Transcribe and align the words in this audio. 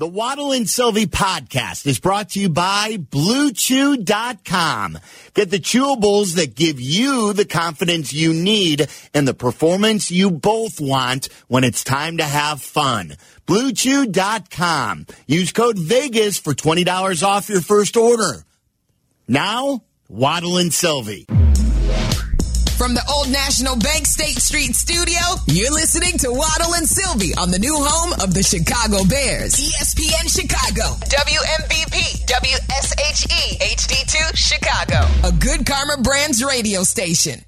The 0.00 0.06
Waddle 0.06 0.52
and 0.52 0.66
Silvy 0.66 1.04
podcast 1.04 1.86
is 1.86 2.00
brought 2.00 2.30
to 2.30 2.40
you 2.40 2.48
by 2.48 2.96
BlueChew.com. 2.96 4.98
Get 5.34 5.50
the 5.50 5.58
chewables 5.58 6.36
that 6.36 6.54
give 6.54 6.80
you 6.80 7.34
the 7.34 7.44
confidence 7.44 8.10
you 8.10 8.32
need 8.32 8.88
and 9.12 9.28
the 9.28 9.34
performance 9.34 10.10
you 10.10 10.30
both 10.30 10.80
want 10.80 11.28
when 11.48 11.64
it's 11.64 11.84
time 11.84 12.16
to 12.16 12.24
have 12.24 12.62
fun. 12.62 13.16
BlueChew.com. 13.46 15.06
Use 15.26 15.52
code 15.52 15.76
VEGAS 15.76 16.40
for 16.40 16.54
$20 16.54 17.22
off 17.22 17.50
your 17.50 17.60
first 17.60 17.98
order. 17.98 18.46
Now, 19.28 19.82
Waddle 20.08 20.56
and 20.56 20.72
Silvy. 20.72 21.26
From 22.80 22.94
the 22.94 23.04
Old 23.12 23.28
National 23.28 23.76
Bank 23.76 24.06
State 24.06 24.38
Street 24.40 24.74
studio, 24.74 25.20
you're 25.44 25.70
listening 25.70 26.16
to 26.16 26.32
Waddle 26.32 26.76
and 26.76 26.88
Silvy 26.88 27.34
on 27.34 27.50
the 27.50 27.58
new 27.58 27.76
home 27.76 28.14
of 28.22 28.32
the 28.32 28.42
Chicago 28.42 29.04
Bears. 29.04 29.52
ESPN 29.52 30.24
Chicago, 30.24 30.96
WMVP, 31.04 32.24
WSHE, 32.24 33.58
HD2, 33.60 34.34
Chicago. 34.34 35.06
A 35.28 35.30
good 35.30 35.66
Karma 35.66 35.98
Brands 36.00 36.42
radio 36.42 36.82
station. 36.82 37.44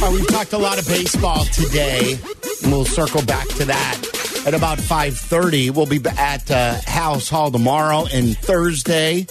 Uh, 0.00 0.10
we've 0.10 0.28
talked 0.28 0.54
a 0.54 0.58
lot 0.58 0.78
of 0.78 0.88
baseball 0.88 1.44
today. 1.52 2.18
We'll 2.64 2.86
circle 2.86 3.20
back 3.26 3.46
to 3.48 3.66
that 3.66 4.17
at 4.48 4.54
about 4.54 4.78
5.30. 4.78 5.72
We'll 5.72 5.84
be 5.84 6.00
at 6.08 6.50
uh, 6.50 6.76
Halas 6.86 7.28
Hall 7.28 7.50
tomorrow 7.50 8.06
and 8.10 8.34
Thursday. 8.34 9.26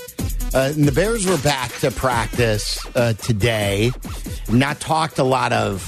Uh, 0.54 0.72
and 0.76 0.86
the 0.86 0.92
Bears 0.92 1.26
were 1.26 1.40
back 1.40 1.72
to 1.80 1.90
practice 1.90 2.86
uh, 2.96 3.14
today. 3.14 3.90
Not 4.48 4.80
talked 4.80 5.18
a 5.18 5.24
lot 5.24 5.54
of 5.54 5.82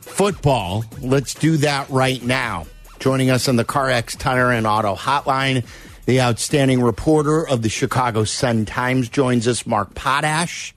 football. 0.00 0.86
Let's 1.02 1.34
do 1.34 1.58
that 1.58 1.90
right 1.90 2.22
now. 2.22 2.66
Joining 2.98 3.28
us 3.28 3.46
on 3.46 3.56
the 3.56 3.64
CarX 3.64 4.16
Tire 4.16 4.52
and 4.52 4.66
Auto 4.66 4.94
Hotline, 4.94 5.66
the 6.06 6.22
outstanding 6.22 6.80
reporter 6.80 7.46
of 7.46 7.60
the 7.60 7.68
Chicago 7.68 8.24
Sun 8.24 8.64
Times 8.64 9.10
joins 9.10 9.46
us, 9.48 9.66
Mark 9.66 9.94
Potash. 9.94 10.74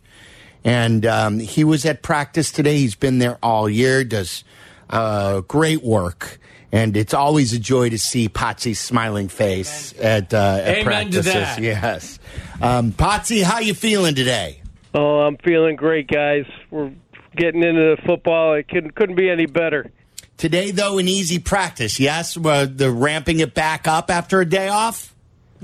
And 0.66 1.06
um, 1.06 1.40
he 1.40 1.64
was 1.64 1.86
at 1.86 2.02
practice 2.02 2.52
today. 2.52 2.80
He's 2.80 2.96
been 2.96 3.20
there 3.20 3.38
all 3.42 3.70
year, 3.70 4.04
does 4.04 4.44
uh, 4.90 5.40
great 5.40 5.82
work. 5.82 6.40
And 6.74 6.98
it's 6.98 7.14
always 7.14 7.54
a 7.54 7.60
joy 7.60 7.92
to 7.92 8.00
see 8.00 8.28
Potsy's 8.28 8.80
smiling 8.80 9.30
face 9.30 9.94
at, 10.00 10.34
uh, 10.34 10.38
at 10.38 10.68
Amen 10.68 10.78
to 10.78 10.84
practices. 10.84 11.34
that. 11.34 11.62
Yes. 11.62 12.20
Um, 12.62 12.92
Potsy, 12.92 13.44
how 13.44 13.60
you 13.60 13.76
feeling 13.76 14.16
today? 14.16 14.60
Oh, 14.96 15.20
I'm 15.20 15.38
feeling 15.38 15.76
great, 15.76 16.08
guys. 16.08 16.46
We're 16.72 16.92
getting 17.36 17.64
into 17.64 17.96
the 17.96 18.02
football. 18.06 18.56
It 18.56 18.68
couldn't 18.68 18.96
couldn't 18.96 19.16
be 19.16 19.30
any 19.30 19.46
better. 19.46 19.92
Today, 20.38 20.72
though, 20.72 20.98
an 20.98 21.08
easy 21.08 21.38
practice, 21.38 22.00
yes? 22.00 22.36
Uh, 22.36 22.66
the 22.70 22.92
ramping 22.92 23.40
it 23.40 23.54
back 23.54 23.88
up 23.88 24.10
after 24.10 24.42
a 24.42 24.46
day 24.46 24.68
off? 24.68 25.13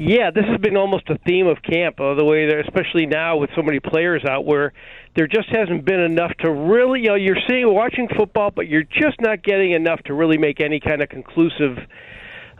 Yeah, 0.01 0.31
this 0.31 0.45
has 0.45 0.61
been 0.61 0.77
almost 0.77 1.09
a 1.09 1.17
theme 1.27 1.45
of 1.47 1.57
camp. 1.61 1.97
The 1.97 2.23
way 2.23 2.47
there, 2.47 2.61
especially 2.61 3.05
now 3.05 3.35
with 3.35 3.49
so 3.53 3.61
many 3.61 3.81
players 3.81 4.23
out, 4.23 4.45
where 4.45 4.71
there 5.17 5.27
just 5.27 5.49
hasn't 5.49 5.83
been 5.83 5.99
enough 5.99 6.31
to 6.39 6.49
really, 6.49 7.01
you 7.01 7.09
know, 7.09 7.15
you're 7.15 7.35
seeing 7.49 7.67
watching 7.73 8.07
football, 8.15 8.49
but 8.49 8.69
you're 8.69 8.83
just 8.85 9.19
not 9.19 9.43
getting 9.43 9.73
enough 9.73 10.01
to 10.03 10.13
really 10.13 10.37
make 10.37 10.61
any 10.61 10.79
kind 10.79 11.01
of 11.01 11.09
conclusive 11.09 11.79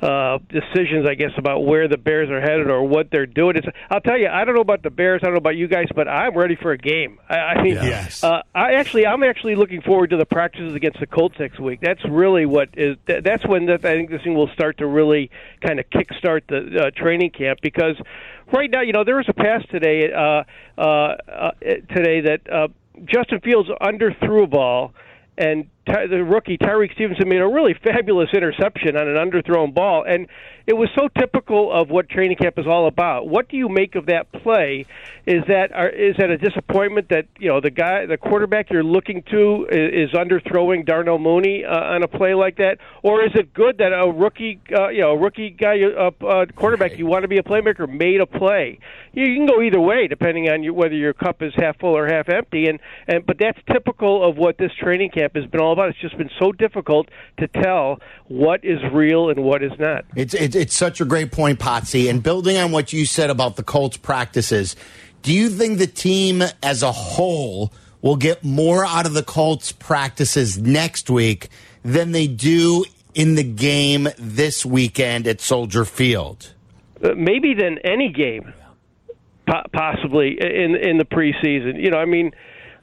uh, 0.02 0.38
decisions, 0.50 1.06
I 1.08 1.16
guess, 1.16 1.32
about 1.38 1.66
where 1.66 1.88
the 1.88 1.98
Bears 1.98 2.30
are 2.30 2.40
headed 2.40 2.70
or 2.70 2.84
what 2.88 3.10
they're 3.12 3.26
doing. 3.26 3.58
It's, 3.58 3.68
I'll 3.90 4.00
tell 4.02 4.18
you, 4.18 4.28
I 4.28 4.46
don't 4.46 4.56
know 4.56 4.62
about 4.62 4.82
the 4.84 4.90
Bears, 4.90 5.20
I 5.24 5.26
don't 5.26 5.34
know 5.34 5.40
about 5.40 5.58
you 5.58 5.68
guys, 5.68 5.88
but 5.94 6.08
I'm 6.08 6.36
ready 6.38 6.56
for 6.56 6.72
a 6.72 6.78
game. 6.78 7.20
I, 7.30 7.36
I 7.38 7.62
mean, 7.64 7.74
Yes. 7.76 8.24
uh, 8.24 8.42
I 8.56 8.74
actually, 8.76 9.06
I'm 9.06 9.24
actually 9.24 9.56
looking 9.56 9.82
forward 9.82 10.12
to 10.12 10.18
the 10.18 10.26
practices 10.26 10.74
against 10.74 11.00
the 11.00 11.08
Colts 11.08 11.36
next 11.40 11.60
week. 11.60 11.80
That's 11.82 12.04
really 12.10 12.46
what 12.46 12.70
is. 12.78 12.96
That, 13.08 13.24
that's 13.24 13.46
when 13.46 13.66
that, 13.66 13.84
I 13.84 13.96
think 13.96 14.10
this 14.10 14.22
thing 14.24 14.36
will 14.36 14.50
start 14.54 14.78
to 14.78 14.88
really 14.88 15.32
kind 15.62 15.80
of 15.80 15.90
kickstart 15.90 16.42
the 16.48 16.88
uh, 16.88 16.92
training 16.96 17.32
camp 17.32 17.60
because 17.62 17.96
right 18.54 18.70
now, 18.72 18.82
you 18.82 18.94
know, 18.94 19.04
there 19.04 19.18
was 19.18 19.28
a 19.28 19.34
pass 19.34 19.64
today, 19.70 20.12
uh, 20.14 20.44
uh, 20.78 20.82
uh, 20.82 21.52
today 21.94 22.22
that 22.22 22.42
uh, 22.52 22.68
Justin 23.06 23.42
Fields 23.42 23.70
underthrew 23.82 24.44
a 24.44 24.48
ball 24.48 24.94
and 25.38 25.66
Ty- 25.66 25.79
the 25.90 26.24
rookie 26.24 26.58
Tyrique 26.58 26.94
Stevenson 26.94 27.28
made 27.28 27.42
a 27.42 27.48
really 27.48 27.74
fabulous 27.74 28.30
interception 28.34 28.96
on 28.96 29.08
an 29.08 29.16
underthrown 29.16 29.74
ball, 29.74 30.04
and 30.08 30.28
it 30.68 30.74
was 30.74 30.88
so 30.96 31.08
typical 31.18 31.72
of 31.74 31.90
what 31.90 32.10
training 32.10 32.38
camp 32.38 32.60
is 32.60 32.68
all 32.68 32.88
about. 32.88 33.28
What 33.28 33.50
do 33.50 33.58
you 33.58 33.70
make 33.70 33.96
of 33.96 34.06
that 34.06 34.32
play? 34.32 34.86
Is 35.26 35.44
that 35.48 35.72
are, 35.74 35.90
is 35.90 36.16
that 36.18 36.30
a 36.30 36.38
disappointment 36.38 37.10
that 37.10 37.26
you 37.40 37.50
know 37.50 37.60
the 37.60 37.72
guy, 37.72 38.06
the 38.06 38.18
quarterback 38.18 38.70
you're 38.70 38.84
looking 38.84 39.24
to 39.32 39.68
is, 39.72 40.10
is 40.10 40.16
underthrowing 40.16 40.86
Darnell 40.86 41.18
Mooney 41.18 41.66
uh, 41.66 41.76
on 41.76 42.04
a 42.04 42.08
play 42.08 42.36
like 42.36 42.58
that, 42.58 42.78
or 43.02 43.24
is 43.26 43.32
it 43.34 43.54
good 43.54 43.80
that 43.80 43.92
a 43.94 44.12
rookie, 44.12 44.62
uh, 44.78 44.90
you 44.90 45.02
know, 45.02 45.12
a 45.12 45.18
rookie 45.18 45.50
guy, 45.50 45.82
uh, 45.82 46.12
uh, 46.24 46.46
quarterback 46.56 46.98
you 47.00 47.08
want 47.08 47.24
to 47.24 47.28
be 47.28 47.38
a 47.38 47.44
playmaker 47.44 47.90
made 47.90 48.22
a 48.22 48.28
play? 48.28 48.80
You, 49.14 49.26
you 49.26 49.36
can 49.38 49.48
go 49.48 49.62
either 49.62 49.80
way 49.80 50.08
depending 50.08 50.50
on 50.50 50.62
you, 50.62 50.74
whether 50.74 50.96
your 50.96 51.14
cup 51.14 51.42
is 51.42 51.54
half 51.56 51.80
full 51.80 51.98
or 51.98 52.08
half 52.08 52.30
empty, 52.30 52.68
and 52.68 52.80
and 53.08 53.26
but 53.26 53.38
that's 53.40 53.58
typical 53.72 54.28
of 54.28 54.38
what 54.38 54.58
this 54.60 54.72
training 54.80 55.10
camp 55.10 55.36
has 55.36 55.46
been 55.46 55.62
all 55.62 55.74
about. 55.74 55.79
It's 55.88 56.00
just 56.00 56.18
been 56.18 56.30
so 56.40 56.52
difficult 56.52 57.10
to 57.38 57.48
tell 57.48 58.00
what 58.28 58.64
is 58.64 58.80
real 58.92 59.30
and 59.30 59.44
what 59.44 59.64
is 59.64 59.72
not. 59.80 60.06
It's, 60.16 60.34
it's 60.34 60.56
it's 60.56 60.76
such 60.76 61.00
a 61.00 61.06
great 61.06 61.32
point, 61.32 61.60
Potsy. 61.60 62.10
And 62.10 62.22
building 62.22 62.58
on 62.58 62.72
what 62.72 62.92
you 62.92 63.06
said 63.06 63.30
about 63.30 63.56
the 63.56 63.64
Colts 63.64 63.98
practices, 63.98 64.76
do 65.22 65.34
you 65.34 65.50
think 65.50 65.78
the 65.78 65.88
team 65.88 66.44
as 66.62 66.84
a 66.84 66.92
whole 66.92 67.72
will 68.02 68.16
get 68.16 68.44
more 68.44 68.86
out 68.86 69.06
of 69.06 69.14
the 69.14 69.24
Colts 69.24 69.72
practices 69.72 70.58
next 70.58 71.10
week 71.10 71.50
than 71.84 72.12
they 72.12 72.28
do 72.28 72.86
in 73.14 73.36
the 73.36 73.44
game 73.44 74.08
this 74.18 74.66
weekend 74.66 75.28
at 75.28 75.42
Soldier 75.42 75.86
Field? 75.86 76.54
Uh, 77.04 77.14
maybe 77.16 77.54
than 77.54 77.78
any 77.80 78.12
game, 78.12 78.54
po- 79.48 79.66
possibly 79.74 80.38
in 80.40 80.76
in 80.76 80.98
the 80.98 81.06
preseason. 81.06 81.82
You 81.82 81.92
know, 81.92 81.98
I 81.98 82.06
mean, 82.06 82.32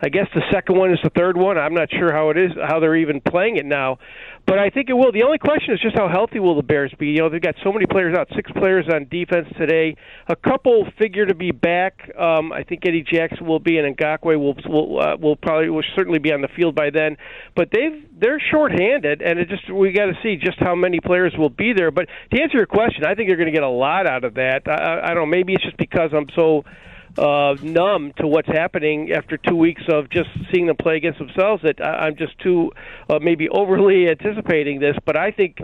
I 0.01 0.09
guess 0.11 0.27
the 0.34 0.43
second 0.53 0.77
one 0.77 0.93
is 0.93 0.99
the 1.03 1.11
third 1.11 1.37
one. 1.37 1.57
I'm 1.57 1.73
not 1.73 1.89
sure 1.91 2.12
how 2.12 2.31
it 2.31 2.37
is, 2.37 2.51
how 2.62 2.81
they're 2.81 2.97
even 2.97 3.21
playing 3.21 3.57
it 3.57 3.65
now, 3.65 3.99
but 4.47 4.59
I 4.59 4.69
think 4.69 4.91
it 4.91 4.93
will. 4.93 5.11
The 5.11 5.23
only 5.23 5.39
question 5.39 5.73
is 5.73 5.81
just 5.81 5.97
how 5.97 6.09
healthy 6.09 6.39
will 6.39 6.55
the 6.55 6.62
Bears 6.62 6.93
be? 6.99 7.09
You 7.09 7.21
know, 7.21 7.31
they've 7.31 7.41
got 7.41 7.55
so 7.65 7.73
many 7.73 7.87
players 7.87 8.17
out, 8.17 8.29
six 8.37 8.51
players 8.53 8.87
on 8.93 9.07
defense 9.09 9.49
today. 9.59 9.97
A 10.29 10.37
couple 10.37 10.87
figure 10.99 11.25
to 11.25 11.34
be 11.34 11.51
back. 11.51 12.11
Um, 12.19 12.53
I 12.53 12.62
think 12.62 12.83
Eddie 12.87 13.05
Jackson 13.11 13.47
will 13.47 13.59
be, 13.59 13.79
and 13.79 13.97
Ngakoue 13.97 14.39
will 14.39 14.55
will 14.69 15.01
uh, 15.01 15.17
will 15.17 15.37
probably 15.37 15.71
will 15.71 15.84
certainly 15.97 16.19
be 16.19 16.33
on 16.33 16.43
the 16.43 16.49
field 16.55 16.75
by 16.75 16.91
then. 16.91 17.17
But 17.55 17.71
they've 17.73 18.05
they're 18.21 18.41
shorthanded, 18.51 19.23
and 19.23 19.39
it 19.39 19.49
just 19.49 19.73
we 19.73 19.93
got 19.93 20.07
to 20.07 20.15
see 20.23 20.37
just 20.37 20.59
how 20.61 20.75
many 20.75 21.01
players 21.01 21.34
will 21.39 21.51
be 21.51 21.73
there. 21.75 21.91
But 21.91 22.07
to 22.34 22.43
answer 22.43 22.59
your 22.59 22.67
question, 22.67 23.05
I 23.05 23.15
think 23.15 23.28
they're 23.28 23.37
going 23.37 23.53
to 23.53 23.55
get 23.55 23.63
a 23.65 23.69
lot 23.69 24.07
out 24.07 24.25
of 24.25 24.34
that. 24.34 24.63
I, 24.67 25.11
I 25.11 25.15
don't 25.15 25.25
know. 25.25 25.27
Maybe 25.27 25.55
it's 25.55 25.65
just 25.65 25.78
because 25.78 26.11
I'm 26.13 26.27
so 26.37 26.65
uh, 27.19 27.56
numb 27.62 28.12
to 28.19 28.27
what's 28.27 28.49
happening 28.49 29.12
after 29.12 29.37
two 29.37 29.56
weeks 29.56 29.82
of 29.88 30.10
just 30.10 30.28
seeing 30.53 30.66
them 30.66 30.77
play 30.77 30.97
against 30.97 31.19
themselves 31.19 31.62
that 31.62 31.81
I, 31.81 32.06
I'm 32.06 32.16
just 32.16 32.38
too 32.41 32.72
uh, 33.09 33.19
maybe 33.21 33.49
overly 33.49 34.09
anticipating 34.09 34.81
this. 34.81 34.97
But 35.04 35.16
I 35.16 35.31
think. 35.31 35.59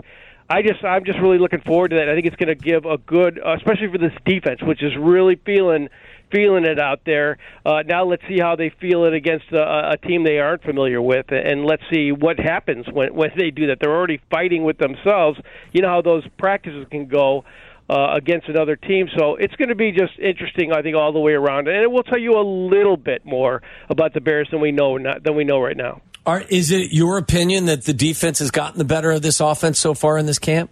I 0.49 0.61
just 0.61 0.83
I'm 0.83 1.05
just 1.05 1.19
really 1.19 1.37
looking 1.37 1.61
forward 1.61 1.91
to 1.91 1.95
that. 1.95 2.09
I 2.09 2.15
think 2.15 2.25
it's 2.25 2.35
going 2.35 2.49
to 2.49 2.55
give 2.55 2.83
a 2.83 2.97
good, 2.97 3.39
uh, 3.39 3.55
especially 3.55 3.87
for 3.89 3.97
this 3.97 4.11
defense, 4.25 4.61
which 4.61 4.83
is 4.83 4.91
really 4.99 5.39
feeling 5.45 5.87
feeling 6.33 6.65
it 6.65 6.79
out 6.79 7.01
there. 7.05 7.37
Uh, 7.65 7.83
now 7.85 8.03
let's 8.03 8.23
see 8.27 8.39
how 8.39 8.55
they 8.55 8.69
feel 8.81 9.05
it 9.05 9.13
against 9.13 9.45
a, 9.51 9.91
a 9.91 9.97
team 9.97 10.23
they 10.23 10.39
aren't 10.39 10.63
familiar 10.63 11.01
with, 11.01 11.27
and 11.29 11.65
let's 11.65 11.83
see 11.91 12.11
what 12.11 12.39
happens 12.39 12.85
when 12.91 13.13
when 13.15 13.29
they 13.37 13.51
do 13.51 13.67
that. 13.67 13.77
They're 13.79 13.95
already 13.95 14.19
fighting 14.29 14.63
with 14.63 14.77
themselves. 14.77 15.39
You 15.71 15.81
know 15.81 15.89
how 15.89 16.01
those 16.01 16.23
practices 16.37 16.85
can 16.91 17.07
go. 17.07 17.45
Uh, 17.93 18.15
against 18.15 18.49
another 18.49 18.75
team, 18.75 19.07
so 19.15 19.35
it's 19.35 19.53
going 19.55 19.69
to 19.69 19.75
be 19.75 19.91
just 19.91 20.17
interesting, 20.17 20.71
I 20.73 20.81
think, 20.81 20.95
all 20.95 21.13
the 21.13 21.19
way 21.19 21.33
around, 21.33 21.67
and 21.67 21.77
it 21.77 21.91
will 21.91 22.01
tell 22.01 22.17
you 22.17 22.39
a 22.39 22.41
little 22.41 22.97
bit 22.97 23.23
more 23.23 23.61
about 23.87 24.15
the 24.15 24.21
Bears 24.21 24.47
than 24.49 24.61
we 24.61 24.71
know 24.71 24.97
not, 24.97 25.21
than 25.23 25.35
we 25.35 25.43
know 25.43 25.59
right 25.59 25.77
now. 25.77 26.01
Are, 26.25 26.41
is 26.49 26.71
it 26.71 26.91
your 26.91 27.19
opinion 27.19 27.67
that 27.67 27.83
the 27.83 27.93
defense 27.93 28.39
has 28.39 28.49
gotten 28.49 28.79
the 28.79 28.83
better 28.83 29.11
of 29.11 29.21
this 29.21 29.39
offense 29.39 29.77
so 29.77 29.93
far 29.93 30.17
in 30.17 30.25
this 30.25 30.39
camp? 30.39 30.71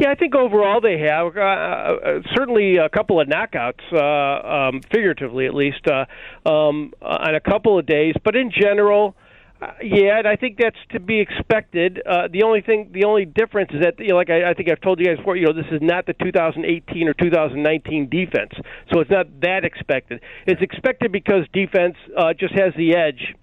Yeah, 0.00 0.10
I 0.10 0.14
think 0.14 0.34
overall 0.34 0.80
they 0.80 0.98
have. 1.00 1.36
Uh, 1.36 1.40
uh, 1.40 2.22
certainly 2.34 2.78
a 2.78 2.88
couple 2.88 3.20
of 3.20 3.28
knockouts, 3.28 3.82
uh, 3.92 4.70
um, 4.70 4.80
figuratively 4.90 5.44
at 5.44 5.54
least, 5.54 5.86
uh, 5.86 6.06
um, 6.48 6.94
on 7.02 7.34
a 7.34 7.40
couple 7.40 7.78
of 7.78 7.84
days. 7.84 8.14
But 8.24 8.34
in 8.34 8.50
general, 8.50 9.14
uh, 9.62 9.74
yeah, 9.80 10.18
and 10.18 10.26
I 10.26 10.34
think 10.34 10.58
that's 10.58 10.76
to 10.90 10.98
be 10.98 11.20
expected. 11.20 12.02
Uh, 12.04 12.26
the 12.32 12.42
only 12.42 12.62
thing, 12.62 12.90
the 12.92 13.04
only 13.04 13.24
difference 13.24 13.70
is 13.72 13.80
that, 13.82 13.94
you 13.98 14.08
know, 14.08 14.16
like 14.16 14.28
I, 14.28 14.50
I 14.50 14.54
think 14.54 14.68
I've 14.68 14.80
told 14.80 14.98
you 14.98 15.06
guys 15.06 15.18
before, 15.18 15.36
you 15.36 15.46
know, 15.46 15.52
this 15.52 15.70
is 15.70 15.80
not 15.80 16.04
the 16.06 16.14
2018 16.14 17.08
or 17.08 17.14
2019 17.14 18.08
defense, 18.08 18.50
so 18.92 18.98
it's 18.98 19.10
not 19.10 19.26
that 19.42 19.64
expected. 19.64 20.20
It's 20.46 20.60
expected 20.60 21.12
because 21.12 21.46
defense 21.52 21.94
uh, 22.18 22.34
just 22.34 22.54
has 22.54 22.72
the 22.76 22.96
edge. 22.96 23.36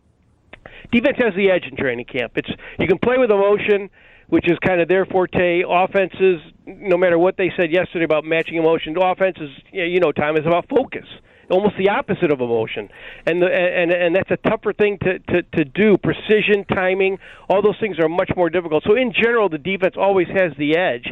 Defense 0.92 1.18
has 1.20 1.34
the 1.38 1.50
edge 1.52 1.64
in 1.72 1.78
training 1.78 2.06
camp. 2.06 2.34
It's 2.36 2.50
you 2.78 2.88
can 2.88 3.00
play 3.00 3.18
with 3.18 3.32
emotion 3.32 3.90
which 4.28 4.48
is 4.48 4.60
kind 4.60 4.80
of 4.80 4.88
their 4.88 5.08
forte. 5.08 5.64
Offenses, 5.68 6.40
no 6.68 6.98
matter 6.98 7.18
what 7.18 7.36
they 7.36 7.52
said 7.58 7.72
yesterday 7.72 8.06
about 8.06 8.24
matching 8.24 8.58
emotion, 8.58 8.96
offenses, 8.96 9.50
you 9.72 10.00
know, 10.00 10.12
time 10.12 10.38
is 10.38 10.46
about 10.46 10.70
focus. 10.70 11.06
Almost 11.50 11.76
the 11.78 11.90
opposite 11.90 12.32
of 12.32 12.42
emotion, 12.42 12.90
and 13.26 13.42
the, 13.42 13.48
and 13.48 13.92
and 13.92 14.16
that's 14.16 14.32
a 14.32 14.38
tougher 14.50 14.74
thing 14.74 14.98
to, 15.00 15.20
to 15.20 15.44
to 15.44 15.66
do. 15.66 15.98
Precision, 15.98 16.66
timing, 16.66 17.20
all 17.50 17.62
those 17.62 17.80
things 17.80 18.00
are 18.00 18.10
much 18.10 18.32
more 18.36 18.50
difficult. 18.50 18.84
So 18.86 18.96
in 18.96 19.14
general, 19.14 19.50
the 19.50 19.58
defense 19.58 19.96
always 19.98 20.28
has 20.28 20.54
the 20.58 20.78
edge. 20.78 21.12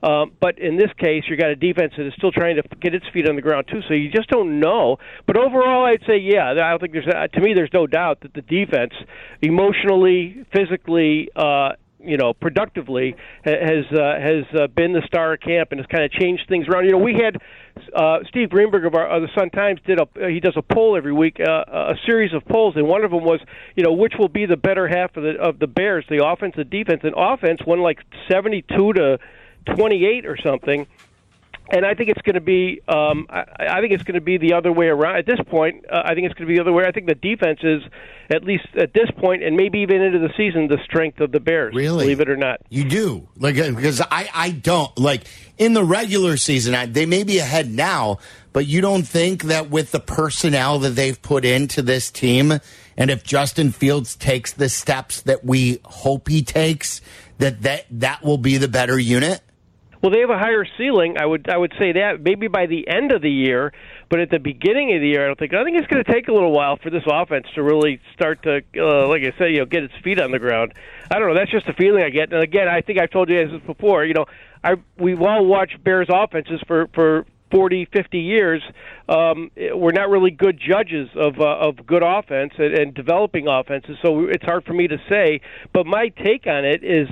Um, 0.00 0.32
but 0.40 0.58
in 0.58 0.76
this 0.76 0.90
case, 0.96 1.24
you 1.28 1.36
got 1.36 1.50
a 1.50 1.56
defense 1.56 1.92
that 1.96 2.06
is 2.06 2.14
still 2.16 2.30
trying 2.30 2.56
to 2.56 2.62
get 2.80 2.94
its 2.94 3.06
feet 3.12 3.28
on 3.28 3.34
the 3.34 3.42
ground 3.42 3.66
too. 3.68 3.80
So 3.88 3.94
you 3.94 4.10
just 4.10 4.28
don't 4.28 4.60
know. 4.60 4.98
But 5.26 5.36
overall, 5.36 5.84
I'd 5.86 6.02
say 6.06 6.18
yeah. 6.18 6.50
I 6.50 6.70
don't 6.70 6.80
think 6.80 6.92
there's 6.92 7.08
uh, 7.08 7.26
to 7.26 7.40
me 7.40 7.52
there's 7.54 7.72
no 7.72 7.86
doubt 7.86 8.20
that 8.20 8.32
the 8.34 8.42
defense, 8.42 8.92
emotionally, 9.42 10.44
physically, 10.54 11.30
uh, 11.34 11.70
you 12.00 12.16
know, 12.16 12.32
productively 12.32 13.16
has 13.44 13.84
uh, 13.92 14.20
has 14.20 14.44
uh, 14.54 14.66
been 14.68 14.92
the 14.92 15.02
star 15.06 15.34
of 15.34 15.40
camp 15.40 15.72
and 15.72 15.80
has 15.80 15.86
kind 15.86 16.04
of 16.04 16.12
changed 16.12 16.44
things 16.48 16.66
around. 16.68 16.84
You 16.84 16.92
know, 16.92 16.98
we 16.98 17.14
had 17.14 17.36
uh, 17.94 18.18
Steve 18.28 18.50
Greenberg 18.50 18.84
of, 18.86 18.94
our, 18.94 19.06
of 19.08 19.22
the 19.22 19.28
Sun 19.36 19.50
Times 19.50 19.80
did 19.86 19.98
a 19.98 20.06
he 20.30 20.40
does 20.40 20.56
a 20.56 20.62
poll 20.62 20.96
every 20.96 21.12
week, 21.12 21.38
uh, 21.40 21.64
a 21.68 21.94
series 22.06 22.32
of 22.32 22.44
polls, 22.44 22.74
and 22.76 22.86
one 22.86 23.04
of 23.04 23.10
them 23.10 23.24
was, 23.24 23.40
you 23.76 23.82
know, 23.82 23.92
which 23.92 24.14
will 24.18 24.28
be 24.28 24.46
the 24.46 24.56
better 24.56 24.86
half 24.88 25.16
of 25.16 25.22
the 25.22 25.36
of 25.40 25.58
the 25.58 25.66
Bears, 25.66 26.04
the 26.08 26.24
offense, 26.24 26.54
the 26.56 26.64
defense, 26.64 27.00
and 27.02 27.14
offense 27.16 27.60
won 27.66 27.80
like 27.80 27.98
seventy 28.30 28.62
two 28.62 28.92
to 28.92 29.18
twenty 29.74 30.06
eight 30.06 30.24
or 30.24 30.36
something 30.36 30.86
and 31.70 31.84
I 31.84 31.94
think 31.94 32.08
it's 32.08 32.22
going 32.22 32.34
to 32.34 32.40
be. 32.40 32.80
Um, 32.88 33.26
I, 33.28 33.44
I 33.58 33.80
think 33.80 33.92
it's 33.92 34.02
going 34.02 34.14
to 34.14 34.20
be 34.20 34.38
the 34.38 34.54
other 34.54 34.72
way 34.72 34.86
around. 34.86 35.16
At 35.16 35.26
this 35.26 35.40
point, 35.48 35.84
uh, 35.90 36.02
I 36.04 36.14
think 36.14 36.26
it's 36.26 36.34
going 36.34 36.46
to 36.46 36.52
be 36.52 36.56
the 36.56 36.62
other 36.62 36.72
way. 36.72 36.84
I 36.86 36.92
think 36.92 37.06
the 37.06 37.14
defense 37.14 37.60
is, 37.62 37.82
at 38.30 38.44
least 38.44 38.66
at 38.76 38.94
this 38.94 39.10
point, 39.18 39.42
and 39.42 39.56
maybe 39.56 39.80
even 39.80 40.00
into 40.00 40.18
the 40.18 40.32
season, 40.36 40.68
the 40.68 40.78
strength 40.84 41.20
of 41.20 41.32
the 41.32 41.40
Bears. 41.40 41.74
Really, 41.74 42.04
believe 42.04 42.20
it 42.20 42.30
or 42.30 42.36
not, 42.36 42.60
you 42.70 42.84
do. 42.84 43.28
Like 43.36 43.58
uh, 43.58 43.70
because 43.72 44.00
I, 44.00 44.28
I 44.32 44.50
don't 44.50 44.96
like 44.98 45.24
in 45.58 45.74
the 45.74 45.84
regular 45.84 46.36
season. 46.36 46.74
I, 46.74 46.86
they 46.86 47.06
may 47.06 47.22
be 47.22 47.38
ahead 47.38 47.70
now, 47.70 48.18
but 48.52 48.66
you 48.66 48.80
don't 48.80 49.06
think 49.06 49.44
that 49.44 49.68
with 49.68 49.92
the 49.92 50.00
personnel 50.00 50.78
that 50.80 50.90
they've 50.90 51.20
put 51.20 51.44
into 51.44 51.82
this 51.82 52.10
team, 52.10 52.60
and 52.96 53.10
if 53.10 53.24
Justin 53.24 53.72
Fields 53.72 54.16
takes 54.16 54.52
the 54.52 54.68
steps 54.70 55.20
that 55.22 55.44
we 55.44 55.80
hope 55.84 56.28
he 56.28 56.42
takes, 56.42 57.02
that 57.38 57.62
that 57.62 57.84
that 57.90 58.24
will 58.24 58.38
be 58.38 58.56
the 58.56 58.68
better 58.68 58.98
unit. 58.98 59.42
Well, 60.02 60.12
they 60.12 60.20
have 60.20 60.30
a 60.30 60.38
higher 60.38 60.64
ceiling. 60.76 61.16
I 61.18 61.26
would 61.26 61.48
I 61.48 61.56
would 61.56 61.72
say 61.78 61.92
that 61.92 62.20
maybe 62.20 62.48
by 62.48 62.66
the 62.66 62.86
end 62.88 63.12
of 63.12 63.22
the 63.22 63.30
year, 63.30 63.72
but 64.08 64.20
at 64.20 64.30
the 64.30 64.38
beginning 64.38 64.94
of 64.94 65.00
the 65.00 65.08
year, 65.08 65.24
I 65.24 65.26
don't 65.26 65.38
think. 65.38 65.54
I 65.54 65.64
think 65.64 65.76
it's 65.76 65.86
going 65.88 66.04
to 66.04 66.12
take 66.12 66.28
a 66.28 66.32
little 66.32 66.52
while 66.52 66.76
for 66.76 66.90
this 66.90 67.02
offense 67.06 67.46
to 67.54 67.62
really 67.62 68.00
start 68.14 68.42
to, 68.44 68.62
uh, 68.76 69.08
like 69.08 69.22
I 69.22 69.32
said, 69.38 69.50
you 69.50 69.58
know, 69.58 69.66
get 69.66 69.82
its 69.82 69.94
feet 70.04 70.20
on 70.20 70.30
the 70.30 70.38
ground. 70.38 70.74
I 71.10 71.18
don't 71.18 71.28
know. 71.28 71.34
That's 71.34 71.50
just 71.50 71.66
a 71.68 71.74
feeling 71.74 72.04
I 72.04 72.10
get. 72.10 72.32
And 72.32 72.42
again, 72.42 72.68
I 72.68 72.80
think 72.80 73.00
I've 73.00 73.10
told 73.10 73.28
you 73.28 73.48
this 73.48 73.60
before. 73.66 74.04
You 74.04 74.14
know, 74.14 74.26
I 74.62 74.74
we've 74.96 75.20
all 75.20 75.44
watched 75.44 75.82
Bears 75.82 76.08
offenses 76.10 76.60
for 76.66 76.88
for 76.94 77.26
40, 77.50 77.88
50 77.92 78.18
years, 78.18 78.62
um, 79.08 79.50
we're 79.56 79.92
not 79.92 80.10
really 80.10 80.30
good 80.30 80.60
judges 80.60 81.08
of 81.14 81.40
uh, 81.40 81.44
of 81.44 81.86
good 81.86 82.02
offense 82.02 82.52
and, 82.58 82.74
and 82.74 82.94
developing 82.94 83.48
offenses. 83.48 83.96
So 84.02 84.26
it's 84.26 84.44
hard 84.44 84.64
for 84.64 84.74
me 84.74 84.88
to 84.88 84.98
say. 85.08 85.40
But 85.72 85.86
my 85.86 86.08
take 86.08 86.46
on 86.46 86.64
it 86.64 86.84
is 86.84 87.08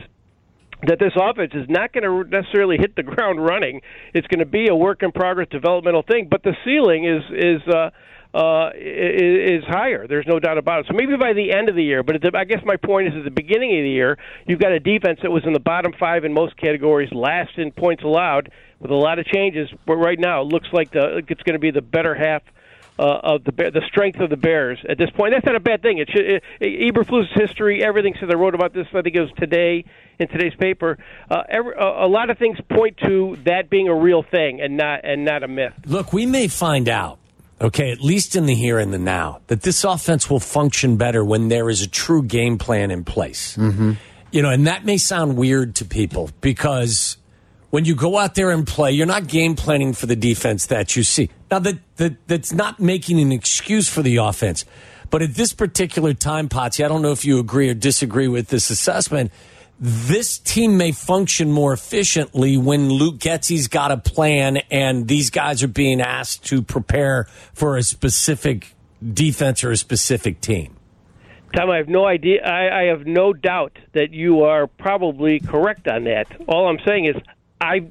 that 0.86 0.98
this 0.98 1.12
offense 1.16 1.52
is 1.54 1.68
not 1.68 1.92
going 1.92 2.04
to 2.04 2.28
necessarily 2.28 2.76
hit 2.78 2.96
the 2.96 3.02
ground 3.14 3.44
running. 3.44 3.80
It's 4.14 4.26
going 4.26 4.40
to 4.40 4.46
be 4.46 4.68
a 4.68 4.74
work 4.74 5.02
in 5.02 5.12
progress 5.12 5.48
developmental 5.50 6.02
thing, 6.02 6.28
but 6.30 6.42
the 6.42 6.54
ceiling 6.64 7.04
is 7.04 7.22
is 7.30 7.62
uh, 7.72 7.90
uh, 8.34 8.70
is, 8.74 9.64
higher. 9.66 10.06
There's 10.06 10.26
no 10.26 10.38
doubt 10.38 10.58
about 10.58 10.80
it. 10.80 10.86
So 10.88 10.94
maybe 10.94 11.16
by 11.16 11.32
the 11.32 11.52
end 11.52 11.70
of 11.70 11.74
the 11.74 11.82
year, 11.82 12.02
but 12.02 12.20
the, 12.20 12.36
I 12.36 12.44
guess 12.44 12.60
my 12.64 12.76
point 12.76 13.08
is 13.08 13.14
at 13.16 13.24
the 13.24 13.30
beginning 13.30 13.70
of 13.78 13.82
the 13.82 13.90
year, 13.90 14.18
you've 14.46 14.60
got 14.60 14.72
a 14.72 14.80
defense 14.80 15.20
that 15.22 15.30
was 15.30 15.42
in 15.46 15.54
the 15.54 15.60
bottom 15.60 15.94
five 15.98 16.24
in 16.24 16.34
most 16.34 16.54
categories, 16.58 17.10
last 17.12 17.56
in 17.56 17.72
points 17.72 18.02
allowed, 18.02 18.50
with 18.78 18.90
a 18.90 18.94
lot 18.94 19.18
of 19.18 19.24
changes. 19.24 19.70
But 19.86 19.96
right 19.96 20.18
now, 20.18 20.42
it 20.42 20.48
looks 20.48 20.68
like 20.70 20.90
the, 20.92 21.22
it's 21.26 21.42
going 21.42 21.54
to 21.54 21.58
be 21.58 21.70
the 21.70 21.80
better 21.80 22.14
half 22.14 22.42
uh, 22.98 23.20
of 23.22 23.44
the 23.44 23.52
the 23.52 23.82
strength 23.88 24.20
of 24.20 24.30
the 24.30 24.36
Bears 24.36 24.78
at 24.88 24.98
this 24.98 25.10
point. 25.10 25.32
That's 25.34 25.46
not 25.46 25.56
a 25.56 25.60
bad 25.60 25.82
thing. 25.82 25.98
It 25.98 26.08
should 26.10 26.24
it, 26.24 26.42
Eberflus' 26.60 27.26
history, 27.34 27.84
everything. 27.84 28.14
Since 28.18 28.30
I 28.30 28.34
wrote 28.34 28.54
about 28.54 28.72
this, 28.72 28.86
I 28.94 29.02
think 29.02 29.16
it 29.16 29.20
was 29.20 29.32
today 29.36 29.84
in 30.18 30.28
today's 30.28 30.54
paper. 30.54 30.98
Uh, 31.30 31.42
every, 31.48 31.74
a, 31.74 32.06
a 32.06 32.08
lot 32.08 32.30
of 32.30 32.38
things 32.38 32.58
point 32.68 32.96
to 33.04 33.36
that 33.44 33.68
being 33.68 33.88
a 33.88 33.94
real 33.94 34.22
thing 34.22 34.60
and 34.60 34.76
not 34.76 35.00
and 35.04 35.24
not 35.24 35.42
a 35.42 35.48
myth. 35.48 35.74
Look, 35.84 36.12
we 36.12 36.26
may 36.26 36.48
find 36.48 36.88
out. 36.88 37.18
Okay, 37.58 37.90
at 37.90 38.02
least 38.02 38.36
in 38.36 38.44
the 38.44 38.54
here 38.54 38.78
and 38.78 38.92
the 38.92 38.98
now, 38.98 39.40
that 39.46 39.62
this 39.62 39.82
offense 39.82 40.28
will 40.28 40.40
function 40.40 40.98
better 40.98 41.24
when 41.24 41.48
there 41.48 41.70
is 41.70 41.80
a 41.80 41.88
true 41.88 42.22
game 42.22 42.58
plan 42.58 42.90
in 42.90 43.02
place. 43.02 43.56
Mm-hmm. 43.56 43.92
You 44.30 44.42
know, 44.42 44.50
and 44.50 44.66
that 44.66 44.84
may 44.84 44.98
sound 44.98 45.38
weird 45.38 45.76
to 45.76 45.86
people 45.86 46.28
because 46.42 47.16
when 47.70 47.84
you 47.84 47.94
go 47.94 48.18
out 48.18 48.34
there 48.34 48.50
and 48.50 48.66
play, 48.66 48.92
you're 48.92 49.06
not 49.06 49.26
game 49.26 49.56
planning 49.56 49.92
for 49.92 50.06
the 50.06 50.16
defense 50.16 50.66
that 50.66 50.96
you 50.96 51.02
see. 51.02 51.30
Now, 51.50 51.58
that, 51.60 51.78
that 51.96 52.26
that's 52.26 52.52
not 52.52 52.80
making 52.80 53.20
an 53.20 53.32
excuse 53.32 53.88
for 53.88 54.02
the 54.02 54.16
offense. 54.16 54.64
But 55.10 55.22
at 55.22 55.34
this 55.34 55.52
particular 55.52 56.14
time, 56.14 56.48
Potsy, 56.48 56.84
I 56.84 56.88
don't 56.88 57.02
know 57.02 57.12
if 57.12 57.24
you 57.24 57.38
agree 57.38 57.68
or 57.68 57.74
disagree 57.74 58.28
with 58.28 58.48
this 58.48 58.70
assessment. 58.70 59.30
This 59.78 60.38
team 60.38 60.78
may 60.78 60.92
function 60.92 61.52
more 61.52 61.72
efficiently 61.72 62.56
when 62.56 62.88
Luke 62.88 63.18
Getsy's 63.18 63.68
got 63.68 63.92
a 63.92 63.98
plan 63.98 64.56
and 64.70 65.06
these 65.06 65.30
guys 65.30 65.62
are 65.62 65.68
being 65.68 66.00
asked 66.00 66.46
to 66.46 66.62
prepare 66.62 67.24
for 67.52 67.76
a 67.76 67.82
specific 67.82 68.74
defense 69.12 69.62
or 69.62 69.70
a 69.70 69.76
specific 69.76 70.40
team. 70.40 70.76
Tom, 71.54 71.70
I 71.70 71.76
have 71.76 71.88
no 71.88 72.06
idea. 72.06 72.42
I, 72.42 72.80
I 72.80 72.84
have 72.84 73.06
no 73.06 73.32
doubt 73.32 73.78
that 73.92 74.12
you 74.12 74.42
are 74.42 74.66
probably 74.66 75.40
correct 75.40 75.86
on 75.88 76.04
that. 76.04 76.26
All 76.48 76.68
I'm 76.68 76.80
saying 76.84 77.04
is 77.04 77.16
I 77.60 77.88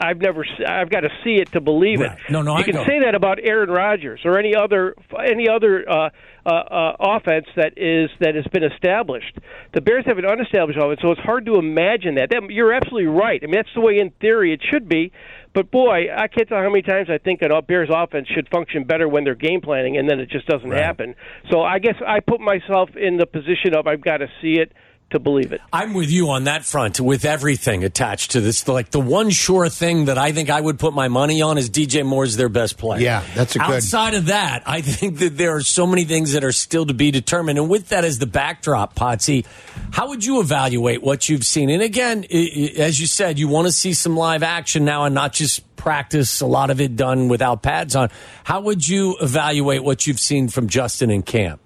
I've 0.00 0.18
never 0.18 0.44
I've 0.66 0.90
got 0.90 1.00
to 1.00 1.08
see 1.24 1.36
it 1.36 1.52
to 1.52 1.60
believe 1.60 2.00
right. 2.00 2.12
it. 2.12 2.30
No, 2.30 2.42
no, 2.42 2.52
you 2.52 2.58
I 2.58 2.62
can 2.62 2.74
know. 2.74 2.84
say 2.84 3.00
that 3.04 3.14
about 3.14 3.38
Aaron 3.42 3.70
Rodgers 3.70 4.20
or 4.24 4.38
any 4.38 4.54
other 4.54 4.94
any 5.18 5.48
other 5.48 5.88
uh, 5.88 6.10
uh, 6.44 6.48
uh, 6.48 6.96
offense 7.00 7.46
that 7.56 7.74
is 7.76 8.10
that 8.20 8.34
has 8.34 8.46
been 8.52 8.64
established. 8.64 9.38
The 9.74 9.80
Bears 9.80 10.04
have 10.06 10.18
an 10.18 10.24
unestablished 10.24 10.78
offense, 10.78 11.00
so 11.02 11.10
it's 11.12 11.20
hard 11.20 11.46
to 11.46 11.56
imagine 11.56 12.16
that. 12.16 12.30
that. 12.30 12.50
You're 12.50 12.72
absolutely 12.72 13.06
right. 13.06 13.40
I 13.42 13.46
mean, 13.46 13.56
that's 13.56 13.74
the 13.74 13.80
way 13.80 13.98
in 13.98 14.10
theory 14.20 14.52
it 14.52 14.60
should 14.70 14.88
be. 14.88 15.12
But 15.54 15.70
boy, 15.70 16.06
I 16.14 16.28
can't 16.28 16.48
tell 16.48 16.58
how 16.58 16.70
many 16.70 16.82
times 16.82 17.08
I 17.10 17.18
think 17.18 17.42
a 17.42 17.62
Bears 17.62 17.90
offense 17.92 18.26
should 18.34 18.48
function 18.48 18.84
better 18.84 19.06
when 19.06 19.24
they're 19.24 19.34
game 19.34 19.60
planning, 19.60 19.98
and 19.98 20.08
then 20.08 20.18
it 20.20 20.30
just 20.30 20.46
doesn't 20.46 20.70
right. 20.70 20.82
happen. 20.82 21.14
So 21.50 21.60
I 21.60 21.78
guess 21.78 21.96
I 22.06 22.20
put 22.20 22.40
myself 22.40 22.90
in 22.96 23.18
the 23.18 23.26
position 23.26 23.74
of 23.76 23.86
I've 23.86 24.00
got 24.00 24.18
to 24.18 24.28
see 24.40 24.58
it 24.58 24.72
to 25.12 25.18
believe 25.18 25.52
it. 25.52 25.60
I'm 25.72 25.94
with 25.94 26.10
you 26.10 26.30
on 26.30 26.44
that 26.44 26.64
front 26.64 27.00
with 27.00 27.24
everything 27.24 27.84
attached 27.84 28.32
to 28.32 28.40
this. 28.40 28.68
Like 28.68 28.90
the 28.90 29.00
one 29.00 29.30
sure 29.30 29.68
thing 29.68 30.06
that 30.06 30.18
I 30.18 30.32
think 30.32 30.50
I 30.50 30.60
would 30.60 30.78
put 30.78 30.92
my 30.92 31.08
money 31.08 31.40
on 31.40 31.56
is 31.56 31.70
DJ 31.70 32.04
Moore's 32.04 32.36
their 32.36 32.48
best 32.48 32.76
player. 32.76 33.00
Yeah, 33.00 33.24
that's 33.34 33.56
a 33.56 33.60
good. 33.60 33.70
Outside 33.70 34.14
of 34.14 34.26
that, 34.26 34.62
I 34.66 34.80
think 34.80 35.18
that 35.20 35.36
there 35.36 35.56
are 35.56 35.62
so 35.62 35.86
many 35.86 36.04
things 36.04 36.32
that 36.32 36.44
are 36.44 36.52
still 36.52 36.84
to 36.86 36.94
be 36.94 37.10
determined. 37.10 37.58
And 37.58 37.70
with 37.70 37.88
that 37.88 38.04
as 38.04 38.18
the 38.18 38.26
backdrop, 38.26 38.94
Potsy, 38.94 39.46
how 39.92 40.08
would 40.08 40.24
you 40.24 40.40
evaluate 40.40 41.02
what 41.02 41.28
you've 41.28 41.46
seen? 41.46 41.70
And 41.70 41.82
again, 41.82 42.24
as 42.24 43.00
you 43.00 43.06
said, 43.06 43.38
you 43.38 43.48
want 43.48 43.68
to 43.68 43.72
see 43.72 43.94
some 43.94 44.16
live 44.16 44.42
action 44.42 44.84
now 44.84 45.04
and 45.04 45.14
not 45.14 45.32
just 45.32 45.76
practice, 45.76 46.40
a 46.40 46.46
lot 46.46 46.70
of 46.70 46.80
it 46.80 46.96
done 46.96 47.28
without 47.28 47.62
pads 47.62 47.96
on. 47.96 48.10
How 48.44 48.60
would 48.60 48.86
you 48.86 49.16
evaluate 49.20 49.82
what 49.82 50.06
you've 50.06 50.20
seen 50.20 50.48
from 50.48 50.68
Justin 50.68 51.10
in 51.10 51.22
camp? 51.22 51.60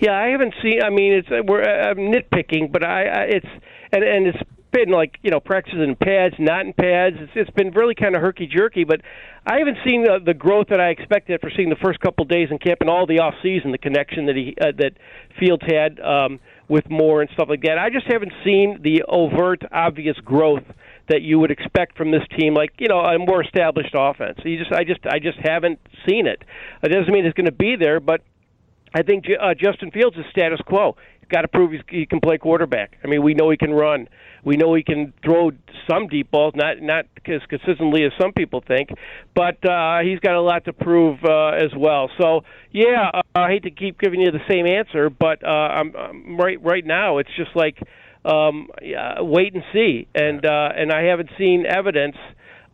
Yeah, 0.00 0.12
I 0.12 0.28
haven't 0.28 0.54
seen. 0.62 0.82
I 0.82 0.90
mean, 0.90 1.12
it's 1.12 1.28
we're 1.30 1.62
I'm 1.62 1.96
nitpicking, 1.96 2.72
but 2.72 2.84
I, 2.84 3.04
I 3.04 3.22
it's 3.22 3.46
and 3.92 4.04
and 4.04 4.26
it's 4.26 4.38
been 4.72 4.90
like 4.90 5.16
you 5.22 5.30
know 5.30 5.40
practices 5.40 5.80
in 5.80 5.96
pads, 5.96 6.34
not 6.38 6.66
in 6.66 6.72
pads. 6.74 7.16
It's 7.18 7.32
it's 7.34 7.50
been 7.50 7.70
really 7.70 7.94
kind 7.94 8.14
of 8.14 8.20
herky 8.20 8.46
jerky, 8.46 8.84
but 8.84 9.00
I 9.46 9.58
haven't 9.58 9.78
seen 9.86 10.04
the, 10.04 10.18
the 10.24 10.34
growth 10.34 10.66
that 10.68 10.80
I 10.80 10.88
expected 10.88 11.40
for 11.40 11.50
seeing 11.56 11.70
the 11.70 11.80
first 11.82 12.00
couple 12.00 12.24
of 12.24 12.28
days 12.28 12.48
in 12.50 12.58
camp 12.58 12.80
and 12.80 12.90
all 12.90 13.06
the 13.06 13.20
off 13.20 13.34
season, 13.42 13.72
the 13.72 13.78
connection 13.78 14.26
that 14.26 14.36
he 14.36 14.54
uh, 14.60 14.72
that 14.76 14.92
Fields 15.40 15.62
had 15.66 15.98
um, 16.00 16.40
with 16.68 16.90
Moore 16.90 17.22
and 17.22 17.30
stuff 17.32 17.48
like 17.48 17.62
that. 17.62 17.78
I 17.78 17.88
just 17.88 18.06
haven't 18.06 18.32
seen 18.44 18.80
the 18.82 19.02
overt, 19.08 19.62
obvious 19.72 20.16
growth 20.24 20.64
that 21.08 21.22
you 21.22 21.38
would 21.38 21.50
expect 21.50 21.96
from 21.96 22.10
this 22.10 22.22
team, 22.36 22.52
like 22.52 22.72
you 22.78 22.88
know 22.88 23.00
a 23.00 23.18
more 23.18 23.42
established 23.42 23.94
offense. 23.94 24.38
You 24.44 24.58
just, 24.58 24.72
I 24.72 24.84
just, 24.84 25.06
I 25.06 25.20
just 25.20 25.38
haven't 25.42 25.78
seen 26.06 26.26
it. 26.26 26.42
It 26.82 26.88
doesn't 26.88 27.12
mean 27.12 27.24
it's 27.24 27.36
going 27.36 27.46
to 27.46 27.52
be 27.52 27.76
there, 27.76 28.00
but 28.00 28.22
I 28.96 29.02
think 29.02 29.26
uh, 29.28 29.52
Justin 29.52 29.90
Fields 29.90 30.16
is 30.16 30.24
status 30.30 30.58
quo. 30.66 30.96
He's 31.20 31.28
got 31.28 31.42
to 31.42 31.48
prove 31.48 31.72
he's, 31.72 31.82
he 31.90 32.06
can 32.06 32.18
play 32.20 32.38
quarterback. 32.38 32.96
I 33.04 33.08
mean, 33.08 33.22
we 33.22 33.34
know 33.34 33.50
he 33.50 33.58
can 33.58 33.74
run. 33.74 34.08
We 34.42 34.56
know 34.56 34.72
he 34.74 34.82
can 34.82 35.12
throw 35.22 35.50
some 35.90 36.08
deep 36.08 36.30
balls, 36.30 36.54
not 36.56 36.80
not 36.80 37.04
as 37.26 37.42
consistently 37.50 38.04
as 38.04 38.12
some 38.18 38.32
people 38.32 38.62
think, 38.66 38.88
but 39.34 39.62
uh, 39.68 39.98
he's 40.00 40.18
got 40.20 40.34
a 40.34 40.40
lot 40.40 40.64
to 40.64 40.72
prove 40.72 41.18
uh, 41.24 41.48
as 41.48 41.72
well. 41.76 42.08
So, 42.18 42.40
yeah, 42.72 43.10
uh, 43.12 43.20
I 43.34 43.48
hate 43.50 43.64
to 43.64 43.70
keep 43.70 44.00
giving 44.00 44.20
you 44.20 44.30
the 44.30 44.44
same 44.48 44.66
answer, 44.66 45.10
but 45.10 45.44
uh, 45.44 45.48
I'm, 45.50 45.94
I'm 45.94 46.36
right 46.38 46.62
right 46.64 46.86
now. 46.86 47.18
It's 47.18 47.36
just 47.36 47.54
like 47.54 47.76
um, 48.24 48.68
yeah, 48.80 49.20
wait 49.20 49.52
and 49.52 49.62
see, 49.74 50.08
and 50.14 50.46
uh, 50.46 50.68
and 50.74 50.90
I 50.90 51.02
haven't 51.02 51.30
seen 51.36 51.66
evidence 51.66 52.16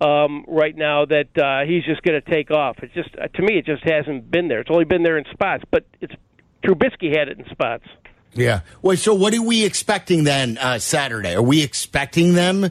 um, 0.02 0.44
right 0.49 0.76
now 0.76 1.04
that 1.04 1.38
uh, 1.38 1.66
he's 1.66 1.85
just 1.85 2.02
going 2.02 2.21
to 2.21 2.30
take 2.30 2.50
off. 2.50 2.76
It's 2.82 2.94
just 2.94 3.11
uh, 3.16 3.28
to 3.28 3.42
me, 3.42 3.59
it 3.59 3.66
just 3.66 3.85
hasn't 3.85 4.30
been 4.30 4.49
there. 4.49 4.61
It's 4.61 4.71
only 4.71 4.85
been 4.85 5.02
there 5.02 5.18
in 5.18 5.25
spots, 5.32 5.64
but 5.71 5.85
it's 6.00 6.14
Trubisky 6.64 7.16
had 7.16 7.28
it 7.28 7.38
in 7.38 7.44
spots. 7.50 7.85
Yeah. 8.35 8.61
Wait. 8.80 8.99
So, 8.99 9.14
what 9.14 9.35
are 9.35 9.42
we 9.42 9.64
expecting 9.64 10.25
then 10.25 10.59
uh, 10.59 10.78
Saturday? 10.78 11.35
Are 11.35 11.42
we 11.42 11.62
expecting 11.62 12.35
them 12.35 12.71